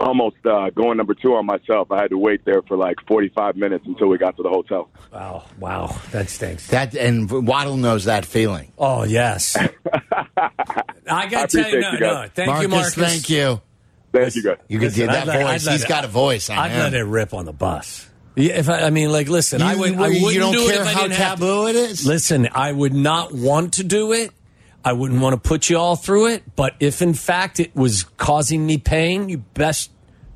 almost 0.00 0.36
uh, 0.44 0.70
going 0.70 0.96
number 0.96 1.14
two 1.14 1.34
on 1.34 1.46
myself. 1.46 1.90
I 1.90 2.02
had 2.02 2.10
to 2.10 2.18
wait 2.18 2.44
there 2.44 2.62
for 2.62 2.76
like 2.76 2.96
45 3.06 3.56
minutes 3.56 3.84
until 3.86 4.08
we 4.08 4.18
got 4.18 4.36
to 4.36 4.42
the 4.42 4.48
hotel. 4.48 4.90
Wow. 5.12 5.44
Wow. 5.58 5.96
That 6.12 6.28
stinks. 6.30 6.68
That 6.68 6.94
and 6.94 7.30
Waddle 7.46 7.76
knows 7.76 8.04
that 8.04 8.26
feeling. 8.26 8.72
Oh, 8.78 9.04
yes. 9.04 9.56
I 11.06 11.26
got 11.28 11.50
to 11.50 11.62
tell 11.62 11.70
you, 11.70 11.80
no, 11.80 11.92
you 11.92 12.00
no. 12.00 12.28
Thank 12.34 12.62
you, 12.62 12.68
Marcus. 12.68 12.94
Thank 12.94 13.30
you. 13.30 13.60
Thank 14.14 14.34
you, 14.36 14.42
guys. 14.42 14.56
You 14.68 14.78
could 14.78 14.86
Listen, 14.92 15.06
get 15.06 15.12
that 15.12 15.22
I'd 15.22 15.26
let- 15.28 15.36
I'd 15.46 15.52
voice. 15.52 15.66
let 15.66 15.72
He's 15.72 15.82
it- 15.84 15.88
got 15.88 16.04
a 16.04 16.08
voice 16.08 16.48
on 16.50 16.58
I'd 16.58 16.70
him. 16.70 16.78
let 16.80 16.94
it 16.94 17.02
rip 17.04 17.34
on 17.34 17.44
the 17.44 17.52
bus. 17.52 18.06
Yeah, 18.36 18.54
if 18.54 18.68
I, 18.68 18.80
I 18.82 18.90
mean, 18.90 19.12
like, 19.12 19.28
listen, 19.28 19.60
I 19.62 19.76
would. 19.76 19.94
I 19.94 20.08
wouldn't 20.08 20.34
don't 20.36 20.52
do 20.54 20.68
it 20.68 20.72
care 20.72 20.82
if 20.82 20.88
I 20.88 20.92
how 20.92 21.02
didn't 21.02 21.16
have 21.16 21.38
to. 21.38 21.44
taboo 21.44 21.66
it 21.68 21.76
is? 21.76 22.06
Listen, 22.06 22.48
I 22.52 22.72
would 22.72 22.94
not 22.94 23.32
want 23.32 23.74
to 23.74 23.84
do 23.84 24.12
it. 24.12 24.30
I 24.84 24.92
wouldn't 24.92 25.20
want 25.20 25.34
to 25.40 25.48
put 25.48 25.70
you 25.70 25.78
all 25.78 25.94
through 25.96 26.26
it. 26.28 26.42
But 26.56 26.74
if 26.80 27.00
in 27.00 27.14
fact 27.14 27.60
it 27.60 27.74
was 27.76 28.02
causing 28.16 28.66
me 28.66 28.76
pain, 28.78 29.28
you 29.28 29.38
best 29.38 29.90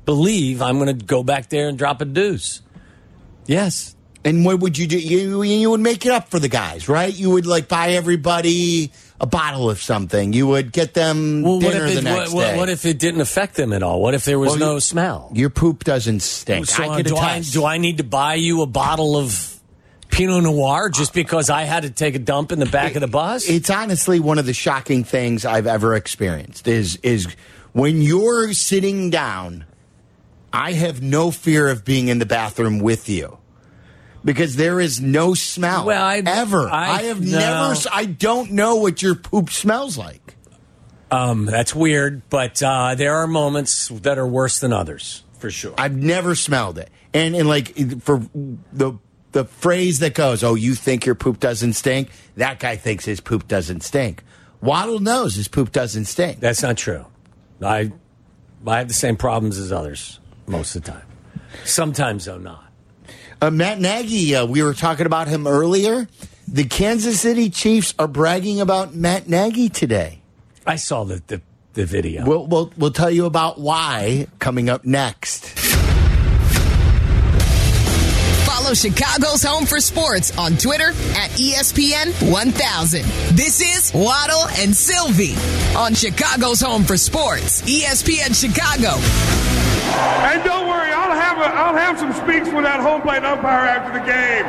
believe 0.05 0.61
I'm 0.61 0.79
going 0.79 0.97
to 0.97 1.05
go 1.05 1.23
back 1.23 1.49
there 1.49 1.67
and 1.67 1.77
drop 1.77 2.01
a 2.01 2.05
deuce. 2.05 2.61
Yes. 3.45 3.95
And 4.25 4.43
what 4.45 4.59
would 4.59 4.77
you 4.77 4.87
do? 4.87 4.97
You 4.97 5.41
you 5.43 5.69
would 5.69 5.79
make 5.79 6.05
it 6.05 6.11
up 6.11 6.29
for 6.29 6.39
the 6.39 6.49
guys, 6.49 6.89
right? 6.89 7.13
You 7.13 7.29
would 7.31 7.45
like 7.45 7.67
buy 7.67 7.91
everybody 7.91 8.91
a 9.21 9.25
bottle 9.27 9.69
of 9.69 9.81
something. 9.81 10.33
You 10.33 10.47
would 10.47 10.71
get 10.71 10.93
them 10.93 11.41
Well, 11.41 11.55
what 11.59 11.71
dinner 11.73 11.85
if, 11.85 11.93
the 11.93 11.99
it, 11.99 12.03
next 12.03 12.31
what, 12.33 12.43
day. 12.51 12.57
what 12.57 12.69
if 12.69 12.85
it 12.85 12.99
didn't 12.99 13.21
affect 13.21 13.55
them 13.55 13.73
at 13.73 13.83
all? 13.83 14.01
What 14.01 14.13
if 14.13 14.25
there 14.25 14.39
was 14.39 14.51
Well, 14.51 14.59
no 14.59 14.73
you- 14.75 14.79
smell? 14.79 15.31
your 15.33 15.49
poop 15.49 15.83
doesn't 15.83 16.21
stink? 16.21 16.67
So 16.67 16.83
I 16.83 16.99
uh, 16.99 17.01
do 17.01 17.15
I 17.17 17.41
do 17.41 17.65
I 17.65 17.77
need 17.77 17.97
to 17.97 18.03
buy 18.03 18.35
you 18.35 18.61
a 18.61 18.65
bottle 18.65 19.17
of 19.17 19.59
Pinot 20.09 20.43
Noir 20.43 20.89
just 20.89 21.13
because 21.13 21.49
I 21.49 21.63
had 21.63 21.83
to 21.83 21.89
take 21.89 22.15
a 22.15 22.19
dump 22.19 22.51
in 22.51 22.59
the 22.59 22.65
back 22.65 22.95
of 22.95 23.01
the 23.01 23.07
bus? 23.07 23.47
It's 23.49 23.69
honestly 23.69 24.19
one 24.19 24.39
of 24.39 24.45
the 24.45 24.53
shocking 24.53 25.03
things 25.03 25.45
I've 25.45 25.67
ever 25.67 25.95
experienced. 25.95 26.67
Is 26.67 26.95
is 27.03 27.27
when 27.73 28.01
you're 28.01 28.53
sitting 28.53 29.09
down, 29.09 29.65
I 30.51 30.71
have 30.73 31.01
no 31.01 31.29
fear 31.29 31.67
of 31.67 31.83
being 31.85 32.07
in 32.07 32.19
the 32.19 32.25
bathroom 32.25 32.79
with 32.79 33.07
you. 33.09 33.37
Because 34.23 34.55
there 34.57 34.79
is 34.79 34.99
no 34.99 35.33
smell. 35.33 35.85
Well, 35.85 36.03
I- 36.03 36.21
ever. 36.25 36.67
I- 36.69 36.89
I, 36.89 37.01
have 37.03 37.21
no. 37.21 37.39
never. 37.39 37.79
I 37.91 38.05
don't 38.05 38.51
know 38.51 38.75
what 38.75 39.01
your 39.01 39.15
poop 39.15 39.49
smells 39.49 39.97
like. 39.97 40.35
Um, 41.11 41.45
that's 41.45 41.73
weird, 41.73 42.21
but 42.29 42.61
uh, 42.61 42.95
there 42.95 43.15
are 43.15 43.27
moments 43.27 43.87
that 43.87 44.17
are 44.19 44.27
worse 44.27 44.59
than 44.59 44.71
others, 44.73 45.23
for 45.39 45.49
sure. 45.49 45.73
I've 45.77 45.95
never 45.95 46.35
smelled 46.35 46.77
it. 46.77 46.89
And 47.13 47.35
and 47.35 47.47
like 47.49 47.75
for 48.01 48.21
the 48.71 48.99
the 49.31 49.45
phrase 49.45 49.99
that 49.99 50.13
goes, 50.13 50.43
"Oh, 50.43 50.53
you 50.53 50.75
think 50.75 51.07
your 51.07 51.15
poop 51.15 51.39
doesn't 51.39 51.73
stink?" 51.73 52.09
That 52.35 52.59
guy 52.59 52.75
thinks 52.75 53.05
his 53.05 53.21
poop 53.21 53.47
doesn't 53.47 53.81
stink. 53.81 54.23
Waddle 54.61 54.99
knows 54.99 55.33
his 55.35 55.47
poop 55.47 55.71
doesn't 55.71 56.05
stink. 56.05 56.39
That's 56.41 56.61
not 56.61 56.77
true. 56.77 57.05
I 57.59 57.91
I 58.67 58.77
have 58.77 58.87
the 58.87 58.93
same 58.93 59.15
problems 59.17 59.57
as 59.57 59.71
others 59.71 60.19
most 60.45 60.75
of 60.75 60.83
the 60.83 60.91
time. 60.91 61.05
Sometimes, 61.65 62.25
though, 62.25 62.37
not. 62.37 62.68
Uh, 63.41 63.49
Matt 63.49 63.79
Nagy, 63.79 64.35
uh, 64.35 64.45
we 64.45 64.61
were 64.63 64.73
talking 64.73 65.05
about 65.05 65.27
him 65.27 65.47
earlier. 65.47 66.07
The 66.47 66.65
Kansas 66.65 67.21
City 67.21 67.49
Chiefs 67.49 67.93
are 67.97 68.07
bragging 68.07 68.59
about 68.59 68.93
Matt 68.93 69.29
Nagy 69.29 69.69
today. 69.69 70.21
I 70.67 70.75
saw 70.75 71.03
the 71.05 71.21
the, 71.27 71.41
the 71.73 71.85
video. 71.85 72.25
We'll, 72.25 72.47
we'll 72.47 72.73
we'll 72.77 72.91
tell 72.91 73.09
you 73.09 73.25
about 73.25 73.59
why 73.59 74.27
coming 74.39 74.69
up 74.69 74.83
next. 74.83 75.45
Follow 78.45 78.73
Chicago's 78.73 79.41
Home 79.43 79.65
for 79.65 79.79
Sports 79.79 80.37
on 80.37 80.57
Twitter 80.57 80.89
at 80.89 81.31
ESPN 81.31 82.11
1000. 82.31 83.01
This 83.37 83.61
is 83.61 83.93
Waddle 83.93 84.47
and 84.57 84.75
Silvy 84.75 85.33
on 85.77 85.93
Chicago's 85.93 86.59
Home 86.61 86.83
for 86.83 86.97
Sports, 86.97 87.61
ESPN 87.61 88.35
Chicago. 88.35 88.99
And 90.29 90.43
don't 90.43 90.67
worry, 90.67 90.68
I'll 90.68 90.68
have 91.29 91.37
a, 91.37 91.55
I'll 91.55 91.75
have 91.75 91.99
some 91.99 92.13
speaks 92.13 92.49
with 92.53 92.63
that 92.63 92.79
home 92.79 93.01
plate 93.01 93.23
umpire 93.23 93.65
after 93.65 93.93
the 93.99 94.05
game. 94.05 94.45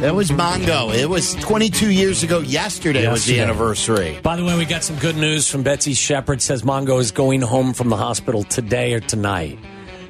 That 0.00 0.14
was 0.14 0.30
Mongo. 0.30 0.94
It 0.94 1.08
was 1.08 1.34
22 1.36 1.90
years 1.90 2.22
ago. 2.22 2.40
Yesterday, 2.40 3.08
was 3.08 3.24
the 3.24 3.40
anniversary. 3.40 4.20
By 4.22 4.36
the 4.36 4.44
way, 4.44 4.54
we 4.58 4.66
got 4.66 4.84
some 4.84 4.98
good 4.98 5.16
news 5.16 5.50
from 5.50 5.62
Betsy 5.62 5.94
Shepard. 5.94 6.42
Says 6.42 6.60
Mongo 6.60 7.00
is 7.00 7.10
going 7.10 7.40
home 7.40 7.72
from 7.72 7.88
the 7.88 7.96
hospital 7.96 8.44
today 8.44 8.92
or 8.92 9.00
tonight. 9.00 9.58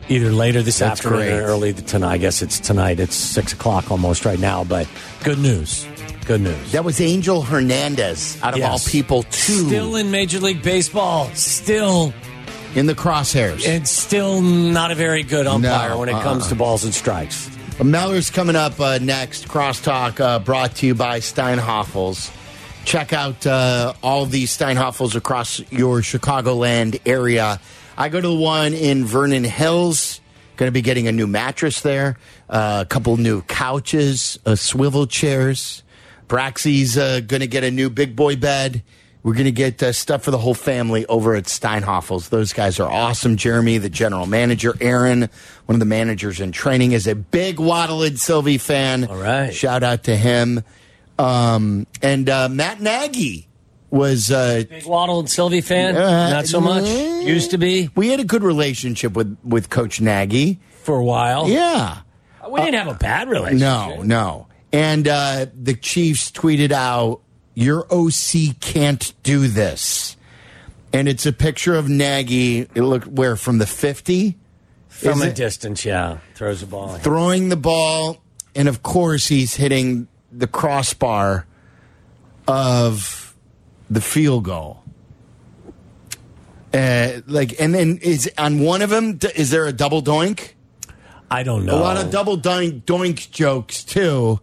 Either 0.08 0.32
later 0.32 0.62
this 0.62 0.80
That's 0.80 0.98
afternoon 0.98 1.28
great. 1.28 1.32
or 1.38 1.42
early 1.44 1.72
tonight. 1.74 2.14
I 2.14 2.18
guess 2.18 2.42
it's 2.42 2.58
tonight. 2.58 2.98
It's 2.98 3.14
six 3.14 3.52
o'clock 3.52 3.92
almost 3.92 4.24
right 4.24 4.40
now, 4.40 4.64
but 4.64 4.88
good 5.22 5.38
news. 5.38 5.86
Good 6.26 6.40
news. 6.40 6.72
That 6.72 6.84
was 6.84 7.00
Angel 7.02 7.42
Hernandez, 7.42 8.38
out 8.42 8.54
of 8.54 8.58
Yes. 8.60 8.70
all 8.70 8.90
people, 8.90 9.24
too. 9.24 9.66
Still 9.66 9.96
in 9.96 10.10
Major 10.10 10.40
League 10.40 10.62
Baseball. 10.62 11.30
Still 11.34 12.14
in 12.74 12.86
the 12.86 12.94
crosshairs. 12.94 13.66
and 13.68 13.86
still 13.86 14.40
not 14.40 14.90
a 14.90 14.94
very 14.94 15.22
good 15.22 15.46
umpire 15.46 15.90
No, 15.90 15.98
when 15.98 16.08
it 16.08 16.14
uh-uh. 16.14 16.22
comes 16.22 16.48
to 16.48 16.54
balls 16.54 16.82
and 16.84 16.94
strikes. 16.94 17.50
Meller's 17.82 18.30
coming 18.30 18.56
up 18.56 18.80
uh, 18.80 18.98
next. 19.02 19.48
Crosstalk 19.48 20.18
uh, 20.20 20.38
brought 20.38 20.76
to 20.76 20.86
you 20.86 20.94
by 20.94 21.20
Steinhafels. 21.20 22.30
Check 22.84 23.12
out 23.12 23.46
uh, 23.46 23.92
all 24.02 24.24
these 24.26 24.56
Steinhafels 24.56 25.14
across 25.16 25.60
your 25.70 26.00
Chicagoland 26.00 27.00
area. 27.06 27.60
I 27.98 28.08
go 28.08 28.20
to 28.20 28.28
the 28.28 28.34
one 28.34 28.72
in 28.74 29.04
Vernon 29.04 29.44
Hills. 29.44 30.20
Going 30.56 30.68
to 30.68 30.72
be 30.72 30.82
getting 30.82 31.08
a 31.08 31.12
new 31.12 31.26
mattress 31.26 31.80
there, 31.80 32.16
uh, 32.48 32.84
a 32.86 32.88
couple 32.88 33.16
new 33.16 33.42
couches, 33.42 34.38
uh, 34.46 34.54
swivel 34.54 35.06
chairs. 35.06 35.82
Braxy's 36.28 36.96
uh, 36.96 37.20
going 37.20 37.40
to 37.40 37.46
get 37.46 37.64
a 37.64 37.70
new 37.70 37.90
big 37.90 38.16
boy 38.16 38.36
bed. 38.36 38.82
We're 39.22 39.32
going 39.32 39.46
to 39.46 39.52
get 39.52 39.82
uh, 39.82 39.92
stuff 39.92 40.22
for 40.22 40.30
the 40.30 40.38
whole 40.38 40.52
family 40.54 41.06
over 41.06 41.34
at 41.34 41.44
Steinhafels. 41.44 42.28
Those 42.28 42.52
guys 42.52 42.78
are 42.78 42.90
awesome. 42.90 43.36
Jeremy, 43.36 43.78
the 43.78 43.88
general 43.88 44.26
manager, 44.26 44.74
Aaron, 44.82 45.30
one 45.64 45.74
of 45.74 45.78
the 45.80 45.86
managers 45.86 46.40
in 46.40 46.52
training, 46.52 46.92
is 46.92 47.06
a 47.06 47.14
big 47.14 47.58
Waddle 47.58 48.02
and 48.02 48.18
Silvy 48.18 48.58
fan. 48.58 49.04
All 49.04 49.16
right. 49.16 49.54
Shout 49.54 49.82
out 49.82 50.04
to 50.04 50.16
him. 50.16 50.62
Um, 51.18 51.86
and 52.02 52.28
uh, 52.28 52.50
Matt 52.50 52.82
Nagy 52.82 53.48
was. 53.90 54.30
Uh, 54.30 54.64
Big 54.68 54.84
Waddle 54.84 55.20
and 55.20 55.30
Silvy 55.30 55.62
fan? 55.62 55.96
Uh, 55.96 56.28
not 56.28 56.46
so 56.46 56.60
much. 56.60 56.84
Used 56.86 57.52
to 57.52 57.58
be 57.58 57.88
we 57.94 58.08
had 58.08 58.20
a 58.20 58.24
good 58.24 58.42
relationship 58.42 59.14
with, 59.14 59.38
with 59.42 59.70
Coach 59.70 60.02
Nagy. 60.02 60.60
for 60.82 60.98
a 60.98 61.04
while. 61.04 61.48
Yeah. 61.48 62.00
We 62.50 62.60
didn't 62.60 62.74
have 62.74 62.94
a 62.94 62.98
bad 62.98 63.30
relationship. 63.30 63.60
No, 63.60 64.02
no. 64.02 64.46
And 64.74 65.06
uh, 65.06 65.46
the 65.54 65.74
Chiefs 65.74 66.32
tweeted 66.32 66.72
out, 66.72 67.20
Your 67.54 67.86
OC 67.92 68.58
can't 68.58 69.14
do 69.22 69.46
this. 69.46 70.16
And 70.92 71.06
it's 71.06 71.26
a 71.26 71.32
picture 71.32 71.76
of 71.76 71.88
Nagy. 71.88 72.62
It 72.74 72.82
looked 72.82 73.06
where 73.06 73.36
from 73.36 73.58
the 73.58 73.66
50? 73.66 74.36
From 74.88 75.18
Is 75.18 75.22
a 75.22 75.28
it? 75.28 75.36
distance, 75.36 75.84
yeah. 75.84 76.18
Throws 76.34 76.60
the 76.60 76.66
ball. 76.66 76.88
throwing 76.98 77.50
the 77.50 77.56
ball, 77.56 78.20
and 78.56 78.66
of 78.68 78.82
course 78.82 79.28
he's 79.28 79.54
hitting 79.54 80.08
the 80.32 80.48
crossbar 80.48 81.46
of 82.48 83.36
the 83.88 84.00
field 84.00 84.44
goal. 84.44 84.82
Uh, 86.72 87.20
like, 87.28 87.60
and 87.60 87.74
then 87.74 87.98
is 88.02 88.28
on 88.36 88.58
one 88.58 88.82
of 88.82 88.90
them. 88.90 89.20
Is 89.36 89.50
there 89.50 89.66
a 89.66 89.72
double 89.72 90.02
doink? 90.02 90.54
I 91.30 91.44
don't 91.44 91.64
know. 91.64 91.76
A 91.76 91.78
lot 91.78 91.96
of 91.96 92.10
double 92.10 92.36
doink, 92.36 92.82
doink 92.82 93.30
jokes 93.30 93.84
too, 93.84 94.40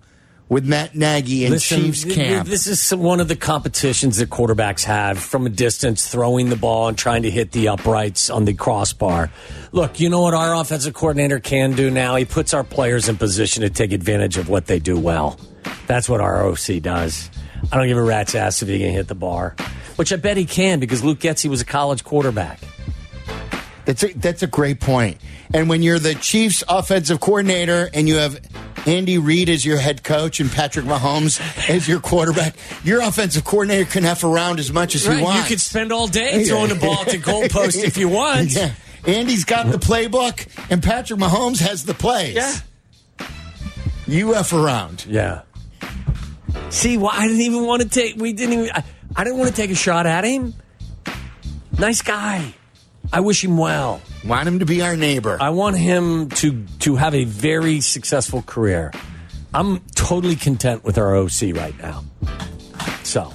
with 0.52 0.66
Matt 0.66 0.94
Nagy 0.94 1.46
and 1.46 1.54
Listen, 1.54 1.80
Chiefs 1.80 2.04
camp. 2.04 2.46
This 2.46 2.68
is 2.68 2.94
one 2.94 3.22
of 3.22 3.30
the 3.30 3.38
competitions 3.38 4.18
that 4.18 4.30
quarterbacks 4.30 4.84
have 4.84 5.18
from 5.18 5.46
a 5.46 5.50
distance, 5.50 6.10
throwing 6.10 6.50
the 6.50 6.58
ball 6.58 6.90
and 6.90 6.98
trying 6.98 7.24
to 7.24 7.32
hit 7.32 7.54
the 7.54 7.70
uprights 7.70 8.30
on 8.30 8.44
the 8.44 8.54
crossbar. 8.54 9.32
Look, 9.72 10.02
you 10.02 10.10
know 10.10 10.20
what 10.20 10.34
our 10.34 10.54
offensive 10.54 10.94
coordinator 10.94 11.40
can 11.40 11.72
do 11.72 11.90
now? 11.90 12.18
He 12.18 12.26
puts 12.26 12.54
our 12.54 12.66
players 12.66 13.08
in 13.08 13.16
position 13.16 13.62
to 13.62 13.70
take 13.70 13.94
advantage 13.94 14.38
of 14.38 14.50
what 14.50 14.66
they 14.66 14.78
do 14.78 15.00
well. 15.00 15.40
That's 15.88 16.10
what 16.10 16.20
our 16.20 16.46
OC 16.46 16.82
does. 16.82 17.32
I 17.72 17.78
don't 17.78 17.88
give 17.88 17.98
a 17.98 18.04
rat's 18.04 18.36
ass 18.36 18.62
if 18.62 18.68
he 18.68 18.80
can 18.80 18.92
hit 18.92 19.08
the 19.08 19.16
bar, 19.16 19.56
which 19.96 20.12
I 20.12 20.18
bet 20.18 20.36
he 20.36 20.44
can 20.44 20.82
because 20.82 21.02
Luke 21.02 21.20
Getsy 21.20 21.50
was 21.50 21.62
a 21.62 21.66
college 21.66 22.04
quarterback. 22.04 22.60
That's 23.86 24.04
a, 24.04 24.08
that's 24.14 24.44
a 24.44 24.48
great 24.48 24.82
point. 24.82 25.18
And 25.54 25.70
when 25.70 25.82
you're 25.82 26.00
the 26.00 26.16
Chiefs 26.16 26.62
offensive 26.68 27.22
coordinator 27.22 27.90
and 27.94 28.10
you 28.10 28.16
have 28.16 28.38
Andy 28.86 29.18
Reid 29.18 29.50
as 29.50 29.66
your 29.66 29.78
head 29.78 30.04
coach 30.04 30.40
and 30.40 30.52
Patrick 30.52 30.86
Mahomes 30.86 31.40
as 31.70 31.88
your 31.88 32.00
quarterback, 32.00 32.56
your 32.84 33.02
offensive 33.02 33.44
coordinator 33.44 33.90
can 33.90 34.06
F 34.06 34.24
around 34.24 34.60
as 34.60 34.72
much 34.74 34.96
as 34.96 35.08
Right, 35.08 35.18
he 35.18 35.24
wants. 35.24 35.34
you 35.36 35.40
wants. 35.40 35.50
could 35.50 35.62
spend 35.62 35.92
all 35.92 36.08
day 36.08 36.44
throwing 36.46 36.70
the 36.70 36.76
ball 36.76 37.04
to 37.06 37.18
goalpost 37.18 37.84
if 37.84 37.98
you 37.98 38.10
want. 38.10 38.52
Yeah. 38.56 38.72
Andy's 39.06 39.46
got 39.46 39.72
the 39.72 39.78
playbook 39.80 40.48
and 40.70 40.84
Patrick 40.84 41.20
Mahomes 41.20 41.60
has 41.60 41.86
the 41.86 41.94
plays. 41.96 42.36
Yeah. 42.36 42.54
You 44.08 44.36
F 44.36 44.54
around. 44.54 45.06
Yeah. 45.08 45.42
See, 46.70 46.98
why 46.98 47.12
I 47.14 47.28
didn't 47.28 47.42
even 47.42 47.66
want 47.66 47.82
to 47.82 47.90
take. 47.90 48.16
We 48.18 48.34
didn't 48.34 48.54
even. 48.54 48.70
I, 48.72 48.84
I 49.16 49.24
didn't 49.24 49.40
want 49.40 49.50
to 49.50 49.56
take 49.56 49.72
a 49.72 49.76
shot 49.76 50.06
at 50.06 50.24
him. 50.24 50.54
Nice 51.80 52.02
guy. 52.02 52.54
I 53.12 53.22
wish 53.22 53.44
him 53.44 53.58
well. 53.58 54.02
Want 54.26 54.48
him 54.48 54.60
to 54.60 54.66
be 54.66 54.82
our 54.82 54.96
neighbor. 54.96 55.38
I 55.40 55.50
want 55.50 55.78
him 55.78 56.30
to 56.30 56.66
to 56.80 56.96
have 56.96 57.16
a 57.16 57.24
very 57.24 57.82
successful 57.82 58.42
career. 58.42 58.92
I'm 59.54 59.80
totally 59.96 60.36
content 60.36 60.84
with 60.84 60.98
our 60.98 61.16
OC 61.16 61.56
right 61.56 61.78
now. 61.80 62.04
So 63.04 63.34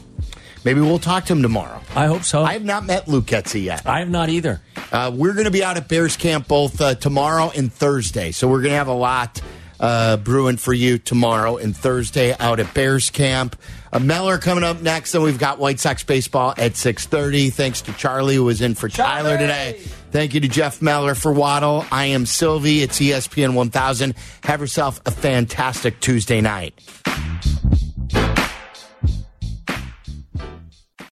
Maybe 0.67 0.81
we'll 0.81 0.99
talk 0.99 1.27
to 1.27 1.33
him 1.33 1.43
tomorrow. 1.43 1.81
I 1.95 2.07
hope 2.07 2.25
so. 2.25 2.43
I 2.43 2.55
have 2.55 2.65
not 2.65 2.87
met 2.87 3.07
Luke 3.07 3.27
Getsy 3.27 3.63
yet. 3.63 3.87
I 3.87 4.01
have 4.01 4.11
not 4.11 4.31
either. 4.31 4.61
Uh, 4.91 5.13
we're 5.15 5.35
going 5.35 5.45
to 5.45 5.53
be 5.53 5.63
out 5.63 5.77
at 5.77 5.87
Bears 5.87 6.17
Camp 6.17 6.49
both 6.49 6.81
uh, 6.81 6.97
tomorrow 6.97 7.53
and 7.55 7.73
Thursday. 7.73 8.33
So 8.33 8.49
we're 8.49 8.63
going 8.63 8.73
to 8.73 8.79
have 8.79 8.89
a 8.89 8.93
lot 8.93 9.41
uh, 9.79 10.17
brewing 10.17 10.57
for 10.57 10.73
you 10.73 10.99
tomorrow 10.99 11.57
and 11.57 11.77
Thursday 11.77 12.35
out 12.41 12.59
at 12.59 12.75
Bears 12.75 13.11
Camp. 13.11 13.55
Uh, 13.93 14.01
Meller 14.01 14.39
coming 14.39 14.65
up 14.65 14.83
next, 14.83 15.15
and 15.15 15.23
we've 15.23 15.39
got 15.39 15.61
White 15.61 15.79
Sox 15.79 16.03
baseball 16.03 16.53
at 16.59 16.73
6.30. 16.73 17.53
Thanks 17.53 17.83
to 17.83 17.93
Charlie, 17.93 18.35
who 18.35 18.43
was 18.43 18.61
in 18.61 18.75
for 18.75 18.89
Tyler 18.89 19.39
today. 19.39 19.81
Thank 20.11 20.35
you 20.35 20.41
to 20.41 20.49
Jeff 20.49 20.81
Meller 20.81 21.15
for 21.15 21.33
Waddle. 21.33 21.85
I 21.91 22.07
am 22.07 22.27
Silvy. 22.27 22.83
It's 22.83 22.99
ESPN 22.99 23.55
1000. 23.55 24.15
Have 24.45 24.61
yourself 24.61 25.01
a 25.05 25.11
fantastic 25.11 26.01
Tuesday 26.01 26.41
night. 26.41 26.81